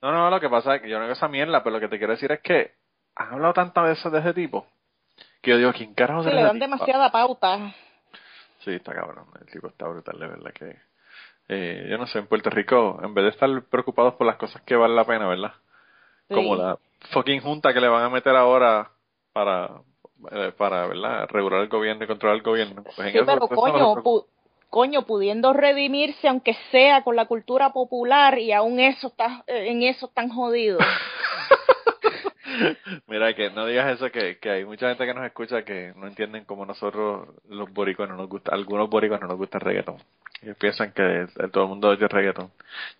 No, 0.00 0.12
no, 0.12 0.30
lo 0.30 0.38
que 0.38 0.48
pasa 0.48 0.76
es 0.76 0.82
que 0.82 0.88
yo 0.88 0.98
no 0.98 1.04
hago 1.04 1.12
esa 1.14 1.26
mierda, 1.26 1.64
pero 1.64 1.74
lo 1.74 1.80
que 1.80 1.88
te 1.88 1.98
quiero 1.98 2.12
decir 2.12 2.30
es 2.30 2.40
que 2.40 2.74
han 3.16 3.32
hablado 3.32 3.52
tantas 3.54 3.84
veces 3.84 4.12
de 4.12 4.18
ese 4.20 4.32
tipo 4.32 4.64
que 5.42 5.50
yo 5.50 5.58
digo, 5.58 5.72
¿quién 5.72 5.92
carajo 5.94 6.20
Sí, 6.22 6.28
será 6.28 6.36
le 6.36 6.46
dan 6.46 6.58
demasiada 6.60 7.10
pauta. 7.10 7.74
Sí, 8.64 8.74
está 8.74 8.94
cabrón, 8.94 9.26
el 9.40 9.46
tipo 9.46 9.66
está 9.66 9.88
brutal, 9.88 10.18
de 10.20 10.26
verdad 10.28 10.52
que... 10.52 10.76
Eh, 11.48 11.86
yo 11.90 11.98
no 11.98 12.06
sé, 12.06 12.18
en 12.20 12.26
Puerto 12.28 12.50
Rico, 12.50 13.00
en 13.02 13.12
vez 13.14 13.24
de 13.24 13.30
estar 13.30 13.48
preocupados 13.64 14.14
por 14.14 14.26
las 14.26 14.36
cosas 14.36 14.62
que 14.62 14.76
valen 14.76 14.94
la 14.96 15.04
pena, 15.04 15.26
¿verdad? 15.26 15.52
Como 16.32 16.54
Sí. 16.54 16.62
la 16.62 16.78
fucking 17.10 17.40
junta 17.40 17.72
que 17.74 17.80
le 17.80 17.88
van 17.88 18.04
a 18.04 18.10
meter 18.10 18.34
ahora 18.36 18.90
para, 19.32 19.70
eh, 20.30 20.52
para 20.56 20.86
¿verdad? 20.86 21.28
regular 21.28 21.60
el 21.62 21.68
gobierno 21.68 22.04
y 22.04 22.06
controlar 22.06 22.36
el 22.36 22.42
gobierno. 22.42 22.82
Pues 22.82 22.98
en 22.98 23.12
Sí, 23.12 23.18
eso- 23.18 23.26
pero 23.26 23.44
eso 23.44 23.78
no 23.78 24.02
coño, 24.70 25.06
pudiendo 25.06 25.52
redimirse 25.52 26.28
aunque 26.28 26.56
sea 26.70 27.02
con 27.02 27.16
la 27.16 27.26
cultura 27.26 27.72
popular 27.72 28.38
y 28.38 28.52
aún 28.52 28.80
eso 28.80 29.08
está, 29.08 29.44
eh, 29.46 29.66
en 29.68 29.82
eso 29.82 30.06
están 30.06 30.28
jodidos. 30.28 30.82
Mira, 33.06 33.34
que 33.34 33.50
no 33.50 33.66
digas 33.66 33.94
eso, 33.94 34.10
que, 34.10 34.38
que 34.38 34.50
hay 34.50 34.64
mucha 34.64 34.88
gente 34.88 35.04
que 35.04 35.14
nos 35.14 35.24
escucha 35.24 35.64
que 35.64 35.92
no 35.96 36.06
entienden 36.06 36.44
como 36.44 36.64
nosotros 36.64 37.28
los 37.48 37.72
boricuas 37.72 38.08
no 38.08 38.16
nos 38.16 38.28
gusta, 38.28 38.54
algunos 38.54 38.88
boricuas 38.88 39.20
no 39.20 39.28
nos 39.28 39.36
gusta 39.36 39.58
el 39.58 39.64
reggaetón. 39.64 39.96
Ellos 40.42 40.56
piensan 40.58 40.92
que 40.92 41.26
todo 41.52 41.64
el 41.64 41.70
mundo 41.70 41.88
oye 41.88 42.06
reggaetón. 42.06 42.50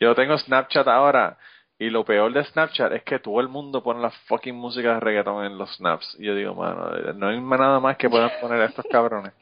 Yo 0.01 0.15
tengo 0.15 0.37
Snapchat 0.37 0.89
ahora 0.89 1.39
y 1.79 1.91
lo 1.91 2.05
peor 2.05 2.33
de 2.33 2.45
Snapchat 2.45 2.93
es 2.93 3.03
que 3.03 3.19
todo 3.19 3.41
el 3.41 3.49
mundo 3.49 3.83
pone 3.83 4.01
la 4.01 4.11
fucking 4.11 4.55
música 4.55 4.95
de 4.95 5.01
reggaetón 5.01 5.45
en 5.45 5.59
los 5.59 5.77
snaps. 5.77 6.17
Y 6.19 6.25
yo 6.25 6.35
digo, 6.35 6.55
mano, 6.55 6.91
no 7.15 7.29
hay 7.29 7.41
nada 7.41 7.81
más 7.81 7.99
que 7.99 8.09
puedan 8.09 8.31
poner 8.41 8.63
a 8.63 8.67
estos 8.67 8.87
cabrones. 8.91 9.33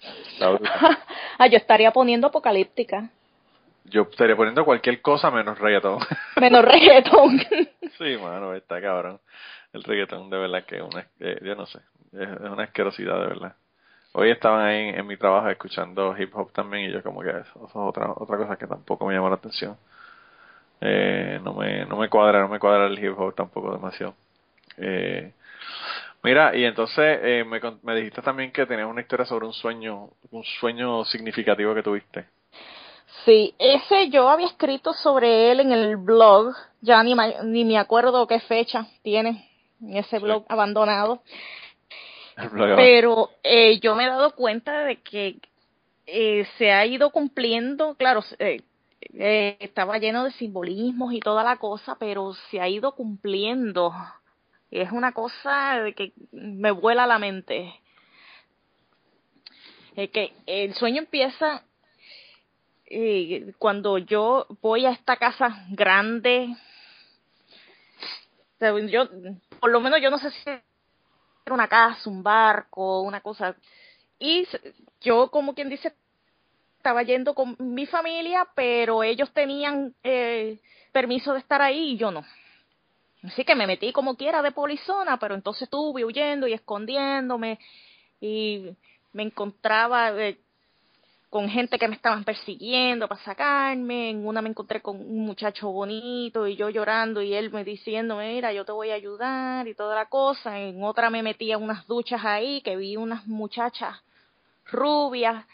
Ah, 1.38 1.46
yo 1.46 1.56
estaría 1.56 1.90
poniendo 1.90 2.26
apocalíptica. 2.26 3.08
Yo 3.84 4.02
estaría 4.02 4.36
poniendo 4.36 4.64
cualquier 4.64 5.00
cosa 5.00 5.30
menos 5.30 5.58
reggaetón. 5.58 5.98
Menos 6.40 6.64
reggaetón. 6.64 7.40
Sí, 7.96 8.16
mano, 8.22 8.54
está 8.54 8.80
cabrón. 8.80 9.18
El 9.72 9.82
reggaetón 9.82 10.28
de 10.28 10.36
verdad 10.36 10.64
que 10.64 10.76
es 10.76 10.82
una, 10.82 11.06
eh, 11.20 11.38
yo 11.42 11.54
no 11.54 11.64
sé, 11.66 11.78
es, 12.12 12.28
una 12.40 12.64
asquerosidad 12.64 13.20
de 13.20 13.26
verdad. 13.26 13.54
Hoy 14.12 14.30
estaban 14.30 14.66
ahí 14.66 14.88
en, 14.88 14.98
en 14.98 15.06
mi 15.06 15.16
trabajo 15.16 15.48
escuchando 15.48 16.14
hip 16.18 16.36
hop 16.36 16.52
también 16.52 16.90
y 16.90 16.92
yo 16.92 17.02
como 17.02 17.22
que 17.22 17.30
eso, 17.30 17.66
es 17.66 17.70
otra 17.74 18.12
otra 18.12 18.36
cosa 18.36 18.56
que 18.56 18.66
tampoco 18.66 19.06
me 19.06 19.14
llama 19.14 19.30
la 19.30 19.36
atención. 19.36 19.76
Eh, 20.80 21.40
no 21.42 21.54
me 21.54 21.84
no 21.86 21.96
me 21.96 22.08
cuadra, 22.08 22.40
no 22.40 22.48
me 22.48 22.58
cuadra 22.58 22.86
el 22.86 23.02
hip 23.02 23.18
hop 23.18 23.34
tampoco 23.34 23.72
demasiado. 23.72 24.14
Eh, 24.76 25.32
mira, 26.22 26.56
y 26.56 26.64
entonces 26.64 27.18
eh, 27.22 27.44
me, 27.46 27.60
me 27.82 27.96
dijiste 27.96 28.22
también 28.22 28.52
que 28.52 28.66
tenías 28.66 28.88
una 28.88 29.00
historia 29.00 29.26
sobre 29.26 29.46
un 29.46 29.52
sueño, 29.52 30.10
un 30.30 30.44
sueño 30.60 31.04
significativo 31.04 31.74
que 31.74 31.82
tuviste. 31.82 32.26
Sí, 33.24 33.54
ese 33.58 34.08
yo 34.10 34.28
había 34.28 34.46
escrito 34.46 34.92
sobre 34.94 35.50
él 35.50 35.60
en 35.60 35.72
el 35.72 35.96
blog, 35.96 36.54
ya 36.80 37.02
ni, 37.02 37.14
ni 37.44 37.64
me 37.64 37.78
acuerdo 37.78 38.26
qué 38.26 38.40
fecha 38.40 38.86
tiene 39.02 39.48
en 39.82 39.96
ese 39.96 40.18
Sí. 40.18 40.22
blog 40.24 40.44
abandonado, 40.48 41.22
El 42.36 42.48
blog- 42.50 42.76
pero 42.76 43.30
eh, 43.42 43.78
yo 43.80 43.94
me 43.94 44.04
he 44.04 44.08
dado 44.08 44.34
cuenta 44.34 44.84
de 44.84 44.96
que 45.02 45.36
eh, 46.06 46.46
se 46.56 46.72
ha 46.72 46.86
ido 46.86 47.10
cumpliendo, 47.10 47.94
claro, 47.94 48.22
eh, 48.38 48.62
eh, 49.14 49.56
estaba 49.60 49.98
lleno 49.98 50.24
de 50.24 50.30
simbolismos 50.32 51.12
y 51.12 51.20
toda 51.20 51.42
la 51.44 51.56
cosa, 51.56 51.96
pero 51.98 52.32
se 52.50 52.60
ha 52.60 52.68
ido 52.68 52.92
cumpliendo. 52.94 53.92
Es 54.70 54.92
una 54.92 55.12
cosa 55.12 55.78
que 55.96 56.12
me 56.32 56.70
vuela 56.70 57.06
la 57.06 57.18
mente. 57.18 57.74
Es 59.96 60.10
que 60.10 60.32
el 60.46 60.74
sueño 60.74 60.98
empieza 60.98 61.64
eh, 62.86 63.52
cuando 63.58 63.98
yo 63.98 64.46
voy 64.62 64.86
a 64.86 64.90
esta 64.90 65.16
casa 65.16 65.66
grande. 65.70 66.54
Yo, 68.88 69.08
por 69.58 69.70
lo 69.70 69.80
menos 69.80 70.00
yo 70.00 70.10
no 70.10 70.18
sé 70.18 70.30
si 70.30 70.50
era 70.50 70.62
una 71.46 71.66
casa, 71.66 72.08
un 72.08 72.22
barco, 72.22 73.00
una 73.02 73.20
cosa. 73.20 73.56
Y 74.18 74.46
yo, 75.00 75.30
como 75.30 75.54
quien 75.54 75.68
dice, 75.68 75.94
estaba 76.76 77.02
yendo 77.02 77.34
con 77.34 77.56
mi 77.58 77.86
familia, 77.86 78.46
pero 78.54 79.02
ellos 79.02 79.32
tenían 79.32 79.94
eh, 80.04 80.60
permiso 80.92 81.32
de 81.32 81.40
estar 81.40 81.60
ahí 81.60 81.92
y 81.92 81.96
yo 81.96 82.10
no. 82.10 82.24
Así 83.22 83.44
que 83.44 83.54
me 83.54 83.66
metí 83.66 83.92
como 83.92 84.16
quiera 84.16 84.42
de 84.42 84.52
polizona, 84.52 85.18
pero 85.18 85.34
entonces 85.34 85.62
estuve 85.62 86.04
huyendo 86.04 86.46
y 86.46 86.54
escondiéndome 86.54 87.58
y 88.20 88.70
me 89.12 89.24
encontraba 89.24 90.10
eh, 90.18 90.38
con 91.28 91.48
gente 91.48 91.78
que 91.78 91.86
me 91.86 91.96
estaban 91.96 92.24
persiguiendo 92.24 93.08
para 93.08 93.22
sacarme. 93.22 94.10
En 94.10 94.26
una 94.26 94.42
me 94.42 94.48
encontré 94.48 94.80
con 94.80 94.96
un 94.96 95.20
muchacho 95.20 95.70
bonito 95.70 96.46
y 96.46 96.56
yo 96.56 96.70
llorando 96.70 97.22
y 97.22 97.34
él 97.34 97.50
me 97.52 97.62
diciendo, 97.62 98.16
mira, 98.16 98.52
yo 98.52 98.64
te 98.64 98.72
voy 98.72 98.90
a 98.90 98.94
ayudar 98.94 99.68
y 99.68 99.74
toda 99.74 99.94
la 99.94 100.06
cosa. 100.06 100.58
En 100.58 100.82
otra 100.82 101.10
me 101.10 101.22
metí 101.22 101.52
a 101.52 101.58
unas 101.58 101.86
duchas 101.86 102.24
ahí 102.24 102.62
que 102.62 102.76
vi 102.76 102.96
unas 102.96 103.26
muchachas 103.26 103.96
rubias 104.64 105.46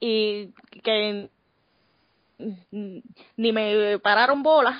y 0.00 0.52
que 0.82 1.30
ni 2.38 3.52
me 3.52 3.98
pararon 4.00 4.42
bolas. 4.42 4.76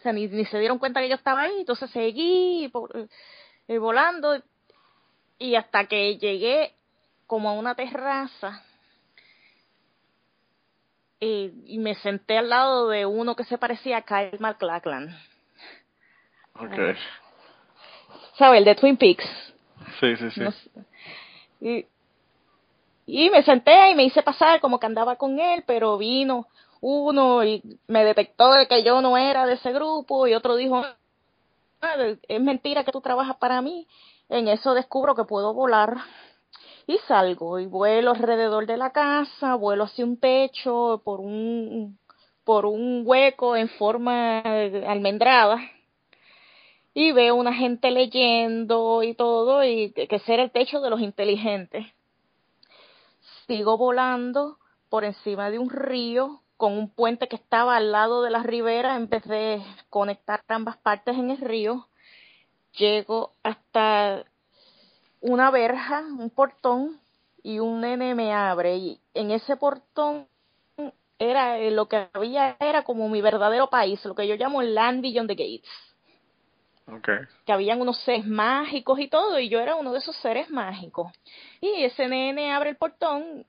O 0.00 0.02
sea, 0.02 0.14
ni, 0.14 0.26
ni 0.28 0.46
se 0.46 0.58
dieron 0.58 0.78
cuenta 0.78 1.00
que 1.00 1.10
yo 1.10 1.14
estaba 1.14 1.42
ahí. 1.42 1.60
Entonces 1.60 1.90
seguí 1.90 2.70
por- 2.72 3.06
eh, 3.68 3.78
volando 3.78 4.42
y 5.38 5.56
hasta 5.56 5.84
que 5.86 6.16
llegué 6.16 6.72
como 7.26 7.50
a 7.50 7.52
una 7.52 7.74
terraza 7.74 8.64
eh, 11.20 11.52
y 11.66 11.78
me 11.78 11.94
senté 11.96 12.38
al 12.38 12.48
lado 12.48 12.88
de 12.88 13.04
uno 13.04 13.36
que 13.36 13.44
se 13.44 13.58
parecía 13.58 13.98
a 13.98 14.02
Kyle 14.02 14.38
MacLachlan. 14.40 15.14
Okay. 16.54 16.94
¿Sabes? 18.38 18.58
El 18.58 18.64
de 18.64 18.74
Twin 18.74 18.96
Peaks. 18.96 19.24
Sí, 20.00 20.16
sí, 20.16 20.30
sí. 20.30 20.40
No 20.40 20.52
sé. 20.52 20.70
Y, 21.60 21.86
y 23.06 23.28
me 23.28 23.42
senté 23.42 23.90
y 23.90 23.94
me 23.94 24.04
hice 24.04 24.22
pasar 24.22 24.60
como 24.60 24.80
que 24.80 24.86
andaba 24.86 25.16
con 25.16 25.38
él, 25.38 25.62
pero 25.66 25.98
vino 25.98 26.46
uno 26.80 27.44
y 27.44 27.62
me 27.86 28.04
detectó 28.04 28.52
de 28.52 28.66
que 28.66 28.82
yo 28.82 29.00
no 29.00 29.16
era 29.16 29.46
de 29.46 29.54
ese 29.54 29.72
grupo 29.72 30.26
y 30.26 30.34
otro 30.34 30.56
dijo, 30.56 30.82
"Ah, 31.82 31.96
es 32.28 32.40
mentira 32.40 32.84
que 32.84 32.92
tú 32.92 33.00
trabajas 33.00 33.36
para 33.36 33.60
mí. 33.60 33.86
En 34.28 34.48
eso 34.48 34.74
descubro 34.74 35.14
que 35.14 35.24
puedo 35.24 35.54
volar 35.54 35.96
y 36.86 36.98
salgo 37.08 37.58
y 37.58 37.66
vuelo 37.66 38.12
alrededor 38.12 38.66
de 38.66 38.76
la 38.76 38.90
casa, 38.90 39.54
vuelo 39.56 39.84
hacia 39.84 40.04
un 40.04 40.18
techo 40.18 41.02
por 41.04 41.20
un 41.20 41.98
por 42.44 42.66
un 42.66 43.02
hueco 43.06 43.54
en 43.56 43.68
forma 43.68 44.40
almendrada 44.40 45.58
y 46.94 47.12
veo 47.12 47.36
una 47.36 47.54
gente 47.54 47.90
leyendo 47.90 49.02
y 49.02 49.14
todo 49.14 49.64
y 49.64 49.92
que 49.92 50.20
era 50.26 50.42
el 50.42 50.50
techo 50.50 50.80
de 50.80 50.90
los 50.90 51.00
inteligentes. 51.00 51.86
Sigo 53.46 53.76
volando 53.76 54.58
por 54.88 55.04
encima 55.04 55.50
de 55.50 55.58
un 55.58 55.70
río 55.70 56.39
con 56.60 56.74
un 56.74 56.90
puente 56.90 57.26
que 57.26 57.36
estaba 57.36 57.74
al 57.74 57.90
lado 57.90 58.22
de 58.22 58.28
la 58.28 58.42
ribera 58.42 58.94
en 58.94 59.08
vez 59.08 59.24
de 59.24 59.64
conectar 59.88 60.42
ambas 60.46 60.76
partes 60.76 61.16
en 61.16 61.30
el 61.30 61.38
río. 61.38 61.88
Llego 62.76 63.32
hasta 63.42 64.26
una 65.22 65.50
verja, 65.50 66.00
un 66.00 66.28
portón 66.28 67.00
y 67.42 67.60
un 67.60 67.80
nene 67.80 68.14
me 68.14 68.34
abre 68.34 68.76
y 68.76 69.00
en 69.14 69.30
ese 69.30 69.56
portón 69.56 70.28
era 71.18 71.58
eh, 71.58 71.70
lo 71.70 71.88
que 71.88 72.08
había 72.12 72.58
era 72.60 72.84
como 72.84 73.08
mi 73.08 73.22
verdadero 73.22 73.70
país, 73.70 74.04
lo 74.04 74.14
que 74.14 74.28
yo 74.28 74.34
llamo 74.36 74.60
el 74.60 74.74
land 74.74 75.00
beyond 75.00 75.28
the 75.28 75.34
gates 75.34 75.70
Okay. 76.92 77.18
que 77.46 77.52
habían 77.52 77.80
unos 77.80 78.00
seres 78.00 78.26
mágicos 78.26 78.98
y 78.98 79.06
todo, 79.06 79.38
y 79.38 79.48
yo 79.48 79.60
era 79.60 79.76
uno 79.76 79.92
de 79.92 80.00
esos 80.00 80.16
seres 80.16 80.50
mágicos. 80.50 81.12
Y 81.60 81.84
ese 81.84 82.08
nene 82.08 82.52
abre 82.52 82.70
el 82.70 82.76
portón 82.76 83.46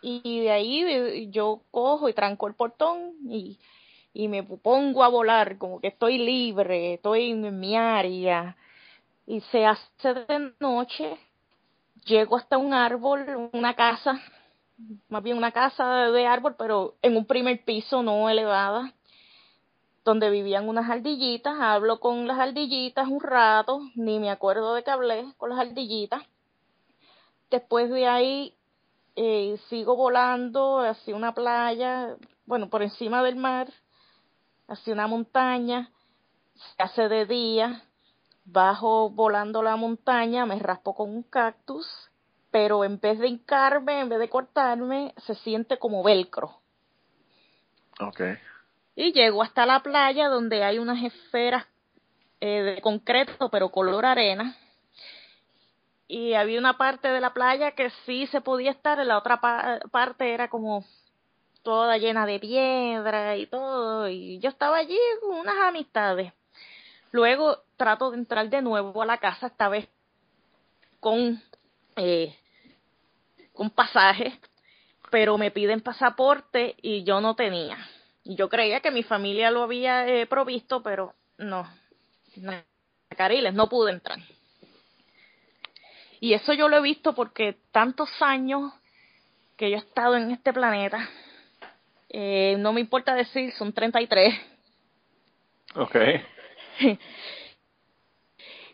Y 0.00 0.40
de 0.40 0.50
ahí 0.50 1.30
yo 1.30 1.62
cojo 1.70 2.08
y 2.08 2.12
tranco 2.12 2.46
el 2.46 2.54
portón 2.54 3.14
y, 3.28 3.58
y 4.12 4.28
me 4.28 4.42
pongo 4.42 5.02
a 5.02 5.08
volar, 5.08 5.58
como 5.58 5.80
que 5.80 5.88
estoy 5.88 6.18
libre, 6.18 6.94
estoy 6.94 7.30
en 7.30 7.58
mi 7.58 7.76
área. 7.76 8.56
Y 9.26 9.40
se 9.52 9.66
hace 9.66 10.14
de 10.14 10.52
noche, 10.60 11.18
llego 12.04 12.36
hasta 12.36 12.58
un 12.58 12.72
árbol, 12.72 13.50
una 13.52 13.74
casa, 13.74 14.20
más 15.08 15.22
bien 15.22 15.36
una 15.36 15.52
casa 15.52 16.10
de 16.10 16.26
árbol, 16.26 16.54
pero 16.56 16.94
en 17.02 17.16
un 17.16 17.26
primer 17.26 17.64
piso 17.64 18.02
no 18.02 18.30
elevada, 18.30 18.94
donde 20.04 20.30
vivían 20.30 20.68
unas 20.68 20.88
ardillitas. 20.88 21.54
Hablo 21.60 22.00
con 22.00 22.26
las 22.26 22.38
ardillitas 22.38 23.08
un 23.08 23.20
rato, 23.20 23.80
ni 23.94 24.18
me 24.18 24.30
acuerdo 24.30 24.74
de 24.74 24.82
que 24.82 24.90
hablé 24.90 25.26
con 25.36 25.50
las 25.50 25.58
ardillitas. 25.58 26.22
Después 27.50 27.90
de 27.90 28.06
ahí 28.06 28.57
eh, 29.20 29.58
sigo 29.68 29.96
volando 29.96 30.80
hacia 30.80 31.16
una 31.16 31.34
playa, 31.34 32.16
bueno, 32.46 32.68
por 32.70 32.82
encima 32.82 33.22
del 33.22 33.36
mar, 33.36 33.68
hacia 34.68 34.92
una 34.92 35.06
montaña. 35.06 35.90
Se 36.54 36.82
hace 36.82 37.08
de 37.08 37.26
día, 37.26 37.82
bajo 38.44 39.10
volando 39.10 39.62
la 39.62 39.76
montaña, 39.76 40.46
me 40.46 40.58
raspo 40.58 40.94
con 40.94 41.10
un 41.10 41.22
cactus 41.24 41.86
pero 42.50 42.84
en 42.84 42.98
vez 42.98 43.18
de 43.18 43.28
hincarme, 43.28 44.00
en 44.00 44.08
vez 44.08 44.18
de 44.18 44.28
cortarme, 44.28 45.14
se 45.26 45.34
siente 45.36 45.78
como 45.78 46.02
velcro. 46.02 46.60
Okay. 48.00 48.36
Y 48.94 49.12
llego 49.12 49.42
hasta 49.42 49.66
la 49.66 49.80
playa 49.80 50.28
donde 50.28 50.64
hay 50.64 50.78
unas 50.78 51.02
esferas 51.04 51.66
eh, 52.40 52.62
de 52.62 52.80
concreto, 52.80 53.50
pero 53.50 53.70
color 53.70 54.06
arena. 54.06 54.56
Y 56.08 56.32
había 56.32 56.58
una 56.58 56.78
parte 56.78 57.08
de 57.08 57.20
la 57.20 57.34
playa 57.34 57.72
que 57.72 57.90
sí 58.06 58.26
se 58.28 58.40
podía 58.40 58.70
estar, 58.70 58.98
en 58.98 59.08
la 59.08 59.18
otra 59.18 59.40
parte 59.90 60.32
era 60.32 60.48
como 60.48 60.84
toda 61.62 61.98
llena 61.98 62.24
de 62.24 62.40
piedra 62.40 63.36
y 63.36 63.46
todo. 63.46 64.08
Y 64.08 64.38
yo 64.38 64.48
estaba 64.48 64.78
allí 64.78 64.98
con 65.20 65.36
unas 65.38 65.56
amistades. 65.58 66.32
Luego 67.12 67.58
trato 67.76 68.10
de 68.10 68.16
entrar 68.16 68.48
de 68.48 68.62
nuevo 68.62 69.02
a 69.02 69.06
la 69.06 69.18
casa, 69.18 69.48
esta 69.48 69.68
vez 69.68 69.86
con 70.98 71.42
eh, 71.96 72.34
un 73.54 73.70
pasaje, 73.70 74.40
pero 75.10 75.36
me 75.36 75.50
piden 75.50 75.82
pasaporte 75.82 76.74
y 76.80 77.04
yo 77.04 77.20
no 77.20 77.34
tenía. 77.34 77.76
Yo 78.24 78.48
creía 78.48 78.80
que 78.80 78.90
mi 78.90 79.02
familia 79.02 79.50
lo 79.50 79.62
había 79.62 80.06
eh, 80.06 80.26
provisto, 80.26 80.82
pero 80.82 81.14
no. 81.38 81.68
no. 82.36 82.52
Cariles, 83.16 83.54
no 83.54 83.68
pude 83.68 83.92
entrar. 83.92 84.18
Y 86.20 86.34
eso 86.34 86.52
yo 86.52 86.68
lo 86.68 86.76
he 86.76 86.82
visto 86.82 87.14
porque 87.14 87.56
tantos 87.70 88.10
años 88.20 88.72
que 89.56 89.70
yo 89.70 89.76
he 89.76 89.80
estado 89.80 90.16
en 90.16 90.30
este 90.30 90.52
planeta, 90.52 91.08
eh, 92.08 92.56
no 92.58 92.72
me 92.72 92.80
importa 92.80 93.14
decir, 93.14 93.52
son 93.52 93.72
33. 93.72 94.34
Ok. 95.74 95.96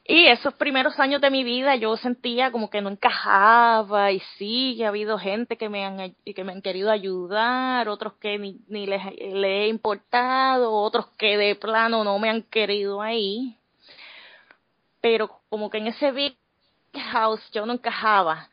Y 0.06 0.26
esos 0.26 0.52
primeros 0.54 1.00
años 1.00 1.22
de 1.22 1.30
mi 1.30 1.44
vida 1.44 1.76
yo 1.76 1.96
sentía 1.96 2.52
como 2.52 2.68
que 2.68 2.82
no 2.82 2.90
encajaba 2.90 4.12
y 4.12 4.20
sí, 4.36 4.82
ha 4.84 4.88
habido 4.88 5.18
gente 5.18 5.56
que 5.56 5.70
me 5.70 5.86
han, 5.86 6.14
que 6.26 6.44
me 6.44 6.52
han 6.52 6.60
querido 6.60 6.90
ayudar, 6.90 7.88
otros 7.88 8.12
que 8.20 8.38
ni, 8.38 8.60
ni 8.68 8.86
les, 8.86 9.00
he 9.16 9.68
importado, 9.68 10.74
otros 10.74 11.06
que 11.16 11.38
de 11.38 11.54
plano 11.54 12.04
no 12.04 12.18
me 12.18 12.28
han 12.28 12.42
querido 12.42 13.00
ahí. 13.00 13.56
Pero 15.00 15.40
como 15.48 15.70
que 15.70 15.78
en 15.78 15.86
ese 15.86 16.12
house 16.98 17.42
yo 17.52 17.66
no 17.66 17.74
encajaba. 17.74 18.48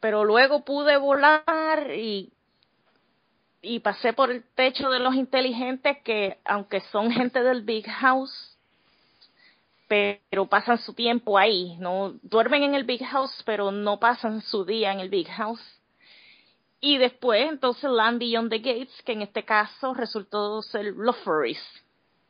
Pero 0.00 0.24
luego 0.24 0.64
pude 0.64 0.96
volar 0.96 1.90
y, 1.94 2.32
y 3.62 3.80
pasé 3.80 4.12
por 4.12 4.30
el 4.30 4.44
techo 4.54 4.90
de 4.90 5.00
los 5.00 5.14
inteligentes 5.14 5.98
que 6.04 6.38
aunque 6.44 6.80
son 6.92 7.10
gente 7.10 7.42
del 7.42 7.62
big 7.62 7.86
house, 7.86 8.56
pero 9.88 10.46
pasan 10.46 10.78
su 10.78 10.92
tiempo 10.92 11.38
ahí, 11.38 11.76
no 11.78 12.14
duermen 12.22 12.62
en 12.62 12.74
el 12.74 12.84
big 12.84 13.02
house, 13.04 13.42
pero 13.44 13.72
no 13.72 13.98
pasan 13.98 14.42
su 14.42 14.64
día 14.64 14.92
en 14.92 15.00
el 15.00 15.08
big 15.08 15.28
house. 15.28 15.78
Y 16.80 16.98
después, 16.98 17.48
entonces, 17.50 17.90
Land 17.90 18.20
Beyond 18.20 18.50
the 18.50 18.58
Gates, 18.58 19.02
que 19.02 19.12
en 19.12 19.22
este 19.22 19.44
caso 19.44 19.94
resultó 19.94 20.62
ser 20.62 20.84
Loferis. 20.94 21.58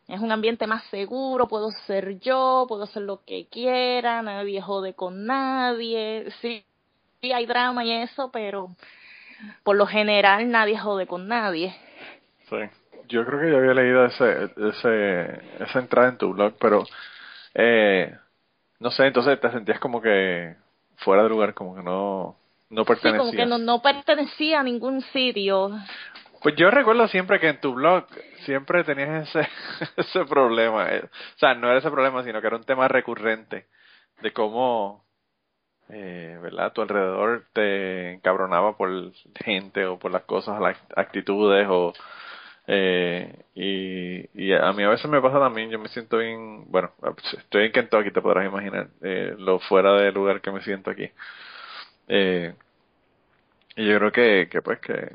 Es 0.08 0.20
un 0.20 0.32
ambiente 0.32 0.66
más 0.66 0.82
seguro, 0.84 1.48
puedo 1.48 1.70
ser 1.86 2.18
yo, 2.18 2.64
puedo 2.66 2.84
hacer 2.84 3.02
lo 3.02 3.22
que 3.26 3.46
quiera, 3.50 4.22
nadie 4.22 4.62
jode 4.62 4.94
con 4.94 5.26
nadie. 5.26 6.30
Sí, 6.40 6.64
sí 7.20 7.30
hay 7.30 7.44
drama 7.44 7.84
y 7.84 7.92
eso, 7.92 8.30
pero 8.32 8.70
por 9.62 9.76
lo 9.76 9.86
general 9.86 10.50
nadie 10.50 10.78
jode 10.78 11.06
con 11.06 11.28
nadie. 11.28 11.76
Sí, 12.48 12.56
yo 13.08 13.26
creo 13.26 13.38
que 13.38 13.50
yo 13.50 13.58
había 13.58 13.74
leído 13.74 14.06
ese, 14.06 14.44
ese, 14.56 15.62
esa 15.62 15.78
entrada 15.78 16.08
en 16.08 16.16
tu 16.16 16.32
blog, 16.32 16.54
pero 16.58 16.84
eh, 17.52 18.16
no 18.80 18.90
sé, 18.90 19.08
entonces 19.08 19.38
te 19.38 19.50
sentías 19.50 19.78
como 19.78 20.00
que 20.00 20.56
fuera 20.96 21.22
de 21.22 21.28
lugar, 21.28 21.52
como 21.52 21.74
que 21.74 21.82
no, 21.82 22.34
no 22.70 22.84
pertenecías. 22.86 23.12
Sí, 23.12 23.18
como 23.18 23.32
que 23.32 23.46
no, 23.46 23.58
no 23.58 23.82
pertenecía 23.82 24.60
a 24.60 24.62
ningún 24.62 25.02
sitio. 25.02 25.70
Pues 26.42 26.54
yo 26.56 26.70
recuerdo 26.70 27.08
siempre 27.08 27.40
que 27.40 27.48
en 27.48 27.60
tu 27.60 27.74
blog 27.74 28.06
siempre 28.44 28.84
tenías 28.84 29.28
ese, 29.28 29.48
ese 29.96 30.24
problema. 30.24 30.88
Eh, 30.90 31.04
o 31.04 31.38
sea, 31.38 31.54
no 31.54 31.68
era 31.68 31.78
ese 31.78 31.90
problema, 31.90 32.22
sino 32.24 32.40
que 32.40 32.46
era 32.46 32.56
un 32.56 32.64
tema 32.64 32.88
recurrente 32.88 33.66
de 34.22 34.32
cómo, 34.32 35.04
eh, 35.88 36.38
¿verdad? 36.42 36.72
Tu 36.72 36.82
alrededor 36.82 37.46
te 37.52 38.12
encabronaba 38.14 38.76
por 38.76 39.12
gente 39.44 39.86
o 39.86 39.98
por 39.98 40.12
las 40.12 40.22
cosas, 40.22 40.60
las 40.60 40.76
actitudes 40.96 41.66
o 41.68 41.92
eh, 42.70 43.44
y, 43.54 44.52
a 44.52 44.72
mí 44.74 44.82
a 44.82 44.90
veces 44.90 45.10
me 45.10 45.22
pasa 45.22 45.38
también, 45.40 45.70
yo 45.70 45.78
me 45.78 45.88
siento 45.88 46.18
bien, 46.18 46.70
bueno, 46.70 46.92
estoy 47.38 47.66
en 47.66 47.72
Kentucky, 47.72 48.10
te 48.10 48.20
podrás 48.20 48.46
imaginar 48.46 48.88
eh, 49.02 49.34
lo 49.38 49.58
fuera 49.58 49.94
de 49.94 50.12
lugar 50.12 50.42
que 50.42 50.50
me 50.52 50.62
siento 50.62 50.90
aquí. 50.90 51.10
Eh, 52.08 52.54
y 53.76 53.86
yo 53.88 53.98
creo 53.98 54.12
que, 54.12 54.48
que 54.50 54.62
pues 54.62 54.80
que 54.80 55.12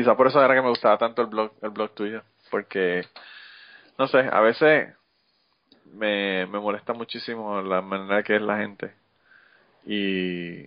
quizá 0.00 0.16
por 0.16 0.26
eso 0.26 0.42
era 0.44 0.54
que 0.54 0.62
me 0.62 0.68
gustaba 0.68 0.98
tanto 0.98 1.22
el 1.22 1.28
blog, 1.28 1.52
el 1.62 1.70
blog 1.70 1.94
tuyo, 1.94 2.22
porque 2.50 3.04
no 3.98 4.06
sé, 4.08 4.18
a 4.18 4.40
veces 4.40 4.94
me, 5.92 6.46
me 6.46 6.58
molesta 6.60 6.92
muchísimo 6.92 7.62
la 7.62 7.80
manera 7.80 8.22
que 8.22 8.36
es 8.36 8.42
la 8.42 8.58
gente 8.58 8.94
y, 9.86 10.64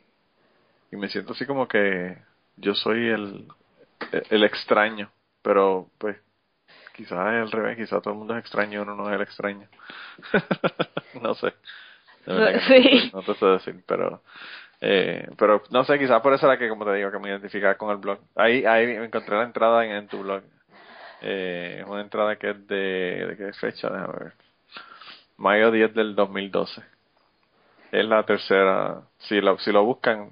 y 0.91 0.97
me 0.97 1.09
siento 1.09 1.33
así 1.33 1.45
como 1.45 1.67
que 1.67 2.17
yo 2.57 2.73
soy 2.73 3.09
el, 3.09 3.47
el 4.29 4.43
extraño 4.43 5.11
pero, 5.41 5.89
pues, 5.97 6.17
quizás 6.95 7.11
es 7.11 7.41
al 7.41 7.51
revés, 7.51 7.77
quizás 7.77 8.01
todo 8.01 8.13
el 8.13 8.19
mundo 8.19 8.35
es 8.35 8.41
extraño, 8.41 8.81
uno 8.81 8.95
no 8.95 9.09
es 9.09 9.15
el 9.15 9.21
extraño. 9.21 9.67
no 11.21 11.33
sé. 11.35 11.53
sí. 12.67 13.11
no, 13.13 13.23
te 13.23 13.33
sé 13.35 13.45
decir, 13.45 13.83
pero, 13.87 14.21
eh, 14.81 15.29
pero 15.37 15.63
no 15.71 15.83
sé, 15.83 15.99
quizás 15.99 16.21
por 16.21 16.33
eso 16.33 16.45
era 16.45 16.57
que, 16.57 16.69
como 16.69 16.85
te 16.85 16.93
digo, 16.93 17.11
que 17.11 17.19
me 17.19 17.29
identificaba 17.29 17.75
con 17.75 17.91
el 17.91 17.97
blog. 17.97 18.19
Ahí, 18.35 18.65
ahí 18.65 18.85
encontré 18.91 19.35
la 19.35 19.43
entrada 19.43 19.85
en, 19.85 20.07
tu 20.07 20.19
blog. 20.19 20.43
Eh, 21.21 21.79
es 21.81 21.87
una 21.87 22.01
entrada 22.01 22.37
que 22.37 22.51
es 22.51 22.67
de, 22.67 23.25
¿de 23.27 23.37
qué 23.37 23.53
fecha? 23.53 23.89
Déjame 23.89 24.13
ver. 24.13 24.33
Mayo 25.37 25.71
10 25.71 25.93
del 25.93 26.15
2012. 26.15 26.81
Es 27.91 28.05
la 28.05 28.23
tercera, 28.23 29.01
si 29.17 29.41
lo, 29.41 29.57
si 29.59 29.71
lo 29.71 29.83
buscan, 29.83 30.31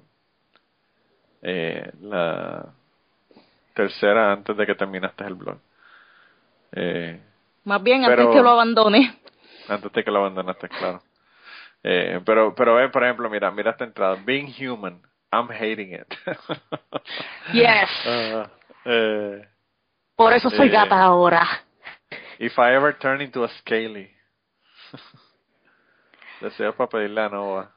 eh, 1.42 1.90
la, 2.00 2.72
tercera 3.78 4.32
antes 4.32 4.56
de 4.56 4.66
que 4.66 4.74
terminaste 4.74 5.24
el 5.24 5.34
blog. 5.34 5.58
Eh, 6.72 7.20
Más 7.64 7.80
bien 7.80 8.04
antes 8.04 8.26
que 8.26 8.42
lo 8.42 8.50
abandone. 8.50 9.20
Antes 9.68 9.92
de 9.92 10.04
que 10.04 10.10
lo 10.10 10.18
abandonaste, 10.18 10.68
claro. 10.68 11.00
Eh, 11.82 12.20
pero, 12.24 12.54
pero 12.54 12.80
eh, 12.80 12.88
por 12.88 13.04
ejemplo, 13.04 13.30
mira, 13.30 13.50
mira 13.50 13.70
esta 13.70 13.84
entrada. 13.84 14.16
Being 14.24 14.48
human, 14.48 15.00
I'm 15.32 15.48
hating 15.48 15.94
it. 15.94 16.06
yes. 17.52 17.88
Ah, 18.06 18.50
eh, 18.84 19.48
por 20.16 20.32
eso 20.32 20.50
soy 20.50 20.68
gata 20.68 20.96
eh, 20.96 21.00
ahora. 21.00 21.46
If 22.38 22.58
I 22.58 22.74
ever 22.74 22.96
turn 22.98 23.20
into 23.20 23.44
a 23.44 23.48
scaly. 23.60 24.10
Deseo 26.40 26.74
para 26.74 26.88
pedirle 26.88 27.20
a 27.20 27.28
Nova. 27.28 27.74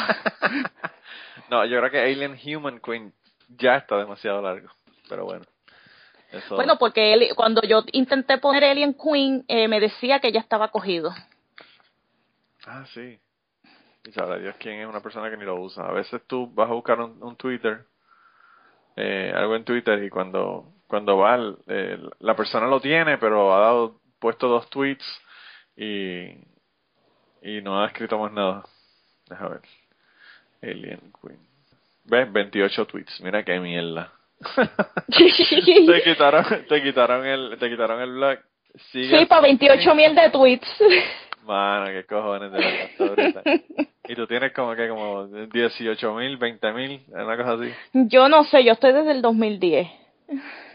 no, 1.50 1.64
yo 1.64 1.78
creo 1.78 1.90
que 1.90 2.00
Alien 2.00 2.38
Human 2.46 2.78
Queen 2.78 3.12
ya 3.48 3.76
está 3.76 3.96
demasiado 3.96 4.40
largo. 4.40 4.68
Pero 5.08 5.24
bueno. 5.24 5.44
Eso, 6.30 6.54
Bueno, 6.54 6.76
porque 6.78 7.12
él, 7.12 7.28
cuando 7.34 7.62
yo 7.62 7.82
intenté 7.92 8.38
poner 8.38 8.62
Alien 8.62 8.94
Queen, 8.94 9.44
eh, 9.48 9.66
me 9.66 9.80
decía 9.80 10.20
que 10.20 10.30
ya 10.30 10.40
estaba 10.40 10.68
cogido. 10.68 11.12
Ah, 12.66 12.84
sí. 12.94 13.18
Y 14.04 14.12
sabrá 14.12 14.38
Dios 14.38 14.54
quién 14.60 14.80
es 14.80 14.86
una 14.86 15.00
persona 15.00 15.28
que 15.28 15.36
ni 15.36 15.44
lo 15.44 15.60
usa. 15.60 15.88
A 15.88 15.92
veces 15.92 16.22
tú 16.26 16.48
vas 16.52 16.70
a 16.70 16.74
buscar 16.74 17.00
un, 17.00 17.20
un 17.20 17.36
Twitter, 17.36 17.84
eh, 18.96 19.32
algo 19.34 19.54
en 19.56 19.64
Twitter, 19.64 20.02
y 20.02 20.10
cuando, 20.10 20.72
cuando 20.88 21.18
va, 21.18 21.34
el- 21.36 22.10
la 22.20 22.34
persona 22.34 22.66
lo 22.66 22.80
tiene, 22.80 23.18
pero 23.18 23.54
ha 23.54 23.60
dado, 23.60 24.00
puesto 24.18 24.48
dos 24.48 24.68
tweets 24.70 25.04
y, 25.76 26.24
y 27.42 27.60
no 27.62 27.82
ha 27.82 27.86
escrito 27.86 28.18
más 28.18 28.32
nada. 28.32 28.64
Deja 29.28 29.48
ver. 29.48 29.60
Alien 30.62 31.12
Queen. 31.22 31.38
¿Ves? 32.04 32.32
28 32.32 32.86
tweets. 32.86 33.20
Mira 33.20 33.44
qué 33.44 33.58
mierda. 33.60 34.12
te 35.08 36.02
quitaron, 36.04 36.44
te 36.68 36.82
quitaron 36.82 37.26
el, 37.26 37.56
te 37.58 37.68
quitaron 37.70 38.00
el 38.00 38.12
blog. 38.12 38.38
Sigue 38.92 39.18
Sí, 39.20 39.26
para 39.26 39.42
28 39.42 39.94
mil 39.94 40.14
de 40.14 40.30
tweets. 40.30 40.68
Mano, 41.46 41.86
qué 41.86 42.04
cojones 42.04 42.50
de 42.52 42.58
verdad, 42.58 42.86
está 42.86 43.04
brutal. 43.04 43.44
Y 44.08 44.14
tú 44.14 44.26
tienes 44.26 44.52
como 44.52 44.74
que 44.74 44.88
como 44.88 45.26
18 45.26 46.14
mil, 46.14 46.36
20 46.36 46.72
mil, 46.72 47.04
una 47.08 47.36
cosa 47.36 47.52
así. 47.54 47.72
Yo 47.92 48.28
no 48.28 48.44
sé, 48.44 48.64
yo 48.64 48.72
estoy 48.72 48.92
desde 48.92 49.12
el 49.12 49.22
2010. 49.22 49.88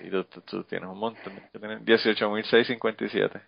Y 0.04 0.10
tú, 0.10 0.24
tú, 0.26 0.42
tú 0.42 0.64
tienes 0.64 0.90
un 0.90 0.98
montón. 0.98 1.36
Tú 1.52 1.60
tienes 1.60 1.84
18 1.86 2.30
mil 2.30 2.44
657. 2.44 3.42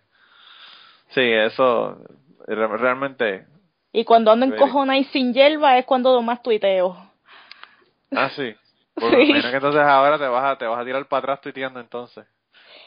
Sí, 1.10 1.20
eso 1.20 1.98
re- 2.46 2.76
realmente. 2.76 3.46
Y 3.92 4.04
cuando 4.04 4.32
ando 4.32 4.46
en 4.46 4.56
cojona 4.56 4.98
y 4.98 5.04
sin 5.04 5.32
hierba 5.32 5.78
es 5.78 5.84
cuando 5.86 6.20
más 6.22 6.42
tuiteo. 6.42 6.96
Ah, 8.12 8.30
sí. 8.30 8.54
Pues 8.96 9.10
Sí. 9.10 9.16
me 9.16 9.24
imagino 9.24 9.50
que 9.50 9.56
entonces 9.56 9.80
ahora 9.82 10.18
te 10.18 10.28
vas 10.28 10.44
a, 10.44 10.56
te 10.56 10.66
vas 10.66 10.80
a 10.80 10.84
tirar 10.84 11.04
para 11.06 11.18
atrás 11.18 11.40
tuiteando 11.40 11.80
entonces. 11.80 12.24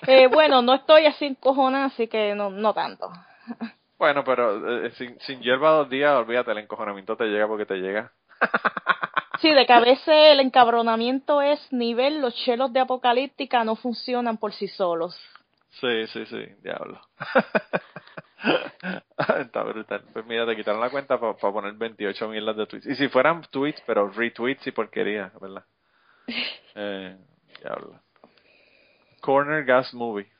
Eh, 0.08 0.28
bueno, 0.28 0.62
no 0.62 0.74
estoy 0.74 1.06
así 1.06 1.26
en 1.26 1.36
cojona, 1.36 1.84
así 1.86 2.08
que 2.08 2.34
no, 2.34 2.50
no 2.50 2.74
tanto. 2.74 3.12
Bueno, 3.98 4.24
pero 4.24 4.86
eh, 4.86 4.92
sin, 4.92 5.20
sin 5.22 5.42
hierba 5.42 5.72
dos 5.72 5.90
días, 5.90 6.16
olvídate, 6.16 6.52
el 6.52 6.60
encojonamiento 6.60 7.18
te 7.18 7.26
llega 7.26 7.48
porque 7.48 7.66
te 7.66 7.78
llega. 7.78 8.12
Sí, 9.40 9.54
de 9.54 9.68
que 9.68 9.74
a 9.74 9.80
veces 9.80 10.08
el 10.08 10.40
encabronamiento 10.40 11.44
es 11.44 11.72
nivel, 11.72 12.22
los 12.22 12.34
chelos 12.34 12.74
de 12.74 12.80
apocalíptica 12.80 13.64
no 13.64 13.76
funcionan 13.76 14.38
por 14.38 14.52
sí 14.52 14.68
solos. 14.68 15.16
Sí, 15.80 16.08
sí, 16.08 16.26
sí, 16.26 16.44
diablo. 16.64 17.00
Está 19.40 19.64
brutal. 19.64 20.04
Pues 20.12 20.26
mira, 20.26 20.46
te 20.46 20.56
quitaron 20.56 20.82
la 20.82 20.90
cuenta 20.90 21.20
para 21.20 21.36
poner 21.36 21.74
28 21.74 22.28
mil 22.30 22.46
de 22.46 22.66
tweets. 22.66 22.88
Y 22.88 22.96
si 22.96 23.08
fueran 23.10 23.44
tweets, 23.52 23.82
pero 23.86 24.10
retweets 24.10 24.66
y 24.68 24.72
porquería, 24.72 25.32
¿verdad? 25.40 25.66
Eh, 26.80 27.18
diablo. 27.60 28.00
Corner 29.20 29.66
Gas 29.66 29.96
Movie. 29.96 30.32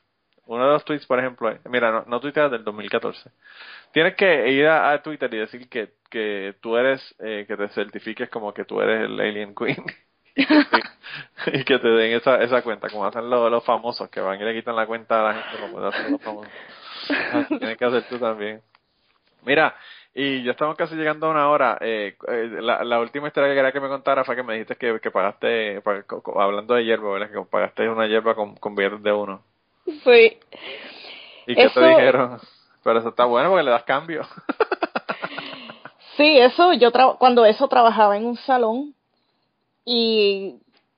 Uno 0.48 0.64
de 0.64 0.72
los 0.72 0.84
tweets, 0.86 1.04
por 1.04 1.18
ejemplo, 1.18 1.50
eh, 1.50 1.60
mira, 1.68 1.92
no, 1.92 2.04
no 2.06 2.20
tuiteas 2.20 2.50
del 2.50 2.64
2014. 2.64 3.30
Tienes 3.92 4.14
que 4.14 4.50
ir 4.50 4.66
a, 4.66 5.02
Twitter 5.02 5.32
y 5.34 5.36
decir 5.36 5.68
que, 5.68 5.92
que 6.10 6.54
tú 6.62 6.78
eres, 6.78 7.14
eh, 7.18 7.44
que 7.46 7.54
te 7.54 7.68
certifiques 7.68 8.30
como 8.30 8.54
que 8.54 8.64
tú 8.64 8.80
eres 8.80 9.04
el 9.04 9.20
Alien 9.20 9.54
Queen. 9.54 9.84
y 10.36 11.64
que 11.64 11.78
te 11.78 11.88
den 11.88 12.16
esa, 12.16 12.42
esa 12.42 12.62
cuenta, 12.62 12.88
como 12.88 13.04
hacen 13.04 13.28
los, 13.28 13.50
los 13.50 13.62
famosos, 13.62 14.08
que 14.08 14.20
van 14.20 14.40
y 14.40 14.44
le 14.44 14.54
quitan 14.54 14.74
la 14.74 14.86
cuenta 14.86 15.20
a 15.20 15.32
la 15.32 15.42
gente, 15.42 15.60
como 15.60 15.86
hacen 15.86 16.12
los 16.12 16.22
famosos. 16.22 16.52
Tienes 17.48 17.76
que 17.76 17.84
hacer 17.84 18.08
tú 18.08 18.18
también. 18.18 18.62
Mira, 19.44 19.76
y 20.14 20.44
ya 20.44 20.52
estamos 20.52 20.76
casi 20.76 20.94
llegando 20.94 21.26
a 21.26 21.30
una 21.30 21.50
hora. 21.50 21.76
Eh, 21.82 22.16
eh, 22.26 22.48
la, 22.60 22.82
la 22.84 23.00
última 23.00 23.28
historia 23.28 23.50
que 23.50 23.54
quería 23.54 23.72
que 23.72 23.80
me 23.80 23.88
contara 23.88 24.24
fue 24.24 24.34
que 24.34 24.42
me 24.42 24.54
dijiste 24.54 24.76
que, 24.76 25.10
pagaste, 25.10 25.82
hablando 26.36 26.74
de 26.74 26.84
hierba, 26.86 27.12
¿verdad? 27.12 27.30
Que 27.30 27.40
pagaste 27.50 27.88
una 27.90 28.06
hierba 28.06 28.34
con, 28.34 28.56
con 28.56 28.74
de 28.74 29.12
uno. 29.12 29.42
Sí. 30.04 30.38
¿Y 31.46 31.54
qué 31.54 31.62
Eso- 31.64 31.80
te 31.80 31.88
dijeron? 31.88 32.38
Pero 32.84 33.00
eso 33.00 33.08
está 33.10 33.24
bueno 33.24 33.50
porque 33.50 33.64
le 33.64 33.70
das 33.70 33.84
cambio. 33.84 34.22
Sí, 36.16 36.36
eso, 36.36 36.72
yo 36.72 36.90
tra- 36.90 37.16
cuando 37.16 37.44
eso 37.44 37.68
trabajaba 37.68 38.16
en 38.16 38.26
un 38.26 38.36
salón 38.36 38.92
y 39.84 40.56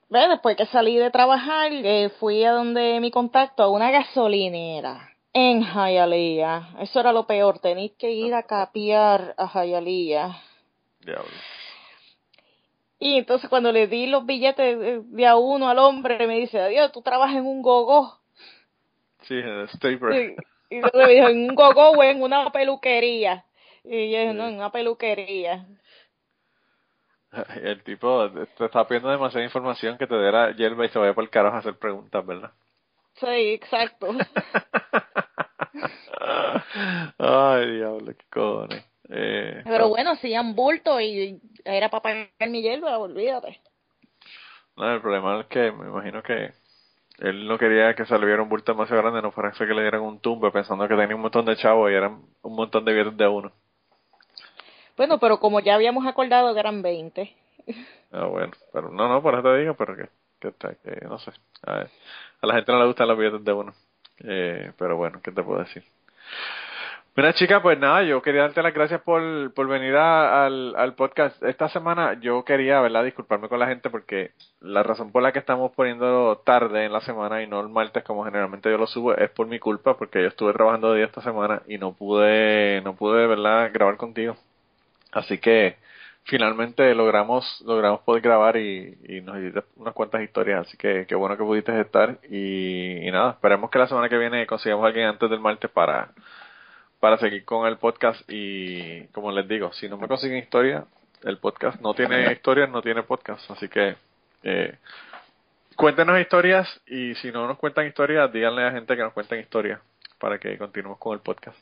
ve, 0.09 0.29
después 0.29 0.57
que 0.57 0.65
salí 0.65 0.97
de 0.97 1.11
trabajar 1.11 1.71
eh, 1.73 2.09
fui 2.19 2.43
a 2.43 2.53
donde 2.53 2.99
mi 3.01 3.11
contacto, 3.11 3.63
a 3.63 3.69
una 3.69 3.91
gasolinera 3.91 5.11
en 5.35 5.63
Hialeah. 5.63 6.71
Eso 6.81 7.01
era 7.01 7.13
lo 7.13 7.27
peor, 7.27 7.59
tenéis 7.59 7.93
que 7.99 8.11
ir 8.13 8.33
a 8.35 8.45
capiar 8.45 9.35
a 9.37 9.47
Hialeah. 9.63 10.41
Diablo. 11.01 11.29
Y 12.99 13.19
entonces 13.19 13.51
cuando 13.51 13.73
le 13.73 13.89
di 13.89 14.07
los 14.07 14.25
billetes 14.25 14.79
de, 14.79 15.01
de 15.03 15.27
a 15.27 15.37
uno 15.37 15.69
al 15.69 15.79
hombre, 15.81 16.27
me 16.27 16.37
dice, 16.39 16.61
adiós, 16.61 16.93
tú 16.93 17.03
trabajas 17.03 17.37
en 17.37 17.45
un 17.47 17.61
gogo. 17.61 18.20
Sí, 19.23 19.35
en 19.35 19.49
el 19.49 19.69
stapler. 19.69 20.37
Y, 20.71 20.77
y 20.77 20.81
dije, 20.81 21.31
en 21.31 21.51
un 21.51 21.55
gogo 21.55 21.91
o 21.91 22.03
en 22.03 22.23
una 22.23 22.51
peluquería. 22.51 23.45
Y 23.85 24.11
yo 24.13 24.19
dije, 24.21 24.35
no, 24.35 24.49
en 24.49 24.57
una 24.57 24.71
peluquería. 24.71 25.67
El 27.63 27.83
tipo 27.85 28.29
te 28.31 28.65
está 28.65 28.87
pidiendo 28.87 29.11
demasiada 29.11 29.45
información 29.45 29.97
que 29.97 30.07
te 30.07 30.15
dé 30.17 30.33
la 30.33 30.51
hierba 30.53 30.85
y 30.85 30.89
se 30.89 30.99
vaya 30.99 31.15
por 31.15 31.25
el 31.25 31.31
carajo 31.31 31.57
a 31.57 31.61
hacer 31.61 31.79
preguntas, 31.79 32.27
¿verdad? 32.27 32.51
Sí, 33.15 33.27
exacto. 33.27 34.09
Ay, 37.19 37.77
diablo, 37.77 38.13
qué 38.17 38.25
cojones. 38.31 38.85
Eh, 39.09 39.63
Pero 39.65 39.89
bueno, 39.89 40.13
hacían 40.13 40.55
bulto 40.55 41.01
y 41.01 41.41
era 41.65 41.89
para 41.89 42.03
pagar 42.03 42.49
mi 42.49 42.63
hierba, 42.63 42.99
olvídate. 42.99 43.61
No, 44.77 44.95
el 44.95 45.01
problema 45.01 45.41
es 45.41 45.47
que 45.47 45.73
me 45.73 45.89
imagino 45.89 46.23
que 46.23 46.53
él 47.21 47.47
no 47.47 47.59
quería 47.59 47.95
que 47.95 48.05
viera 48.05 48.43
un 48.43 48.49
bulto 48.49 48.73
demasiado 48.73 49.03
grande, 49.03 49.23
no 49.23 49.31
fuera 49.31 49.53
que 49.53 49.65
le 49.67 49.83
dieran 49.83 50.01
un 50.03 50.21
tumbe 50.21 50.51
pensando 50.51 50.89
que 50.89 50.97
tenía 50.97 51.15
un 51.17 51.23
montón 51.23 51.45
de 51.45 51.57
chavos 51.57 51.91
y 51.91 51.95
eran 51.95 52.23
un 52.43 52.55
montón 52.57 52.85
de 52.85 52.93
billetes 52.93 53.17
de 53.17 53.29
uno. 53.29 53.53
Bueno, 54.97 55.19
pero 55.19 55.39
como 55.39 55.61
ya 55.61 55.75
habíamos 55.75 56.07
acordado 56.07 56.53
que 56.55 56.61
eran 56.61 56.83
20. 56.83 57.35
Ah, 58.13 58.27
bueno, 58.27 58.53
pero 58.73 58.91
no, 58.91 59.09
no, 59.09 59.23
por 59.23 59.35
eso 59.35 59.43
te 59.43 59.59
digo, 59.59 59.75
pero 59.75 59.97
que, 59.97 60.09
que, 60.41 60.49
está- 60.49 60.75
que 60.75 61.01
no 61.07 61.19
sé. 61.19 61.31
A, 61.63 61.75
ver, 61.75 61.91
a 62.43 62.47
la 62.47 62.55
gente 62.55 62.73
no 62.73 62.81
le 62.81 62.87
gustan 62.87 63.09
los 63.09 63.19
billetes 63.19 63.45
de 63.45 63.53
uno. 63.53 63.73
Eh, 64.25 64.73
pero 64.77 64.97
bueno, 64.97 65.21
¿qué 65.23 65.31
te 65.31 65.43
puedo 65.43 65.61
decir? 65.61 65.85
Mira, 67.21 67.35
chica, 67.35 67.61
pues 67.61 67.79
nada, 67.79 68.03
yo 68.03 68.23
quería 68.23 68.41
darte 68.41 68.63
las 68.63 68.73
gracias 68.73 69.03
por, 69.03 69.53
por 69.53 69.69
venir 69.69 69.95
al, 69.95 70.75
al 70.75 70.95
podcast. 70.95 71.43
Esta 71.43 71.69
semana 71.69 72.19
yo 72.19 72.47
quería, 72.47 72.81
¿verdad?, 72.81 73.05
disculparme 73.05 73.51
con 73.51 73.59
la 73.59 73.67
gente 73.67 73.91
porque 73.91 74.31
la 74.63 74.83
razón 74.83 75.13
por 75.13 75.23
la 75.23 75.31
que 75.31 75.39
estamos 75.39 75.71
poniendo 75.73 76.41
tarde 76.47 76.87
en 76.87 76.95
la 76.95 77.03
semana 77.03 77.43
y 77.43 77.47
no 77.47 77.61
el 77.61 77.69
martes 77.69 78.05
como 78.05 78.25
generalmente 78.25 78.71
yo 78.71 78.79
lo 78.79 78.87
subo 78.87 79.15
es 79.15 79.29
por 79.29 79.47
mi 79.49 79.59
culpa 79.59 79.99
porque 79.99 80.23
yo 80.23 80.29
estuve 80.29 80.55
trabajando 80.55 80.95
día 80.95 81.05
esta 81.05 81.21
semana 81.21 81.61
y 81.69 81.77
no 81.77 81.93
pude, 81.93 82.81
no 82.85 82.97
pude, 82.97 83.27
¿verdad?, 83.27 83.71
grabar 83.71 83.99
contigo. 83.99 84.39
Así 85.13 85.37
que 85.37 85.77
finalmente 86.25 86.95
logramos 86.95 87.63
logramos 87.67 88.01
poder 88.01 88.23
grabar 88.23 88.57
y, 88.57 88.97
y 89.07 89.21
nos 89.21 89.37
hiciste 89.39 89.63
unas 89.77 89.93
cuantas 89.93 90.23
historias, 90.23 90.67
así 90.67 90.79
que 90.79 91.05
qué 91.07 91.15
bueno 91.17 91.37
que 91.37 91.45
pudiste 91.45 91.79
estar 91.83 92.19
y, 92.31 93.11
nada, 93.13 93.33
esperemos 93.33 93.69
que 93.71 93.79
la 93.79 93.89
semana 93.89 94.09
que 94.09 94.17
viene 94.17 94.47
consigamos 94.47 94.87
alguien 94.87 95.07
antes 95.07 95.29
del 95.29 95.41
martes 95.41 95.71
para 95.71 96.13
para 97.01 97.19
seguir 97.19 97.45
con 97.45 97.67
el 97.67 97.79
podcast 97.79 98.21
y 98.29 99.05
como 99.09 99.33
les 99.33 99.49
digo, 99.49 99.73
si 99.73 99.89
no 99.89 99.97
me 99.97 100.07
consiguen 100.07 100.39
historia, 100.39 100.85
el 101.25 101.39
podcast 101.39 101.81
no 101.81 101.95
tiene 101.95 102.31
historias, 102.33 102.71
no 102.71 102.83
tiene 102.83 103.03
podcast, 103.03 103.51
así 103.51 103.69
que 103.69 103.97
eh, 104.43 104.79
cuéntenos 105.77 106.21
historias 106.21 106.69
y 106.87 107.15
si 107.17 107.33
no 107.33 107.47
nos 107.47 107.59
cuentan 107.59 107.87
historias, 107.87 108.33
díganle 108.33 108.65
a 108.65 108.73
gente 108.73 108.95
que 108.95 109.03
nos 109.03 109.13
cuenten 109.13 109.41
historias 109.41 109.81
para 110.19 110.39
que 110.39 110.57
continuemos 110.59 110.99
con 110.99 111.15
el 111.15 111.21
podcast. 111.21 111.59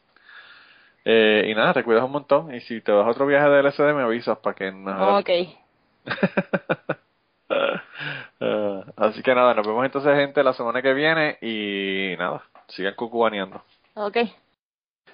Eh, 1.05 1.47
y 1.49 1.55
nada, 1.55 1.72
te 1.72 1.84
cuidas 1.84 2.05
un 2.05 2.11
montón. 2.11 2.55
Y 2.55 2.61
si 2.61 2.80
te 2.80 2.93
vas 2.93 3.07
a 3.07 3.11
otro 3.11 3.26
viaje 3.26 3.49
de 3.49 3.62
LSD, 3.62 3.95
me 3.95 4.03
avisas 4.03 4.36
para 4.39 4.55
que 4.55 4.70
nos 4.72 5.20
Ok. 5.20 5.30
Eh, 8.41 8.84
así 8.97 9.20
que 9.20 9.34
nada, 9.34 9.53
nos 9.53 9.66
vemos 9.66 9.84
entonces, 9.84 10.14
gente, 10.14 10.45
la 10.45 10.53
semana 10.53 10.80
que 10.80 10.95
viene. 10.95 11.39
Y 11.41 12.14
nada, 12.16 12.45
sigan 12.68 12.95
cucubaneando. 12.95 13.61
Ok. 13.95 14.18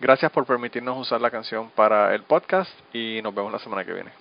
Gracias 0.00 0.32
por 0.32 0.46
permitirnos 0.46 0.96
usar 0.96 1.20
la 1.20 1.30
canción 1.30 1.70
para 1.70 2.14
el 2.14 2.22
podcast 2.22 2.70
y 2.94 3.20
nos 3.22 3.34
vemos 3.34 3.52
la 3.52 3.58
semana 3.58 3.84
que 3.84 3.92
viene. 3.92 4.19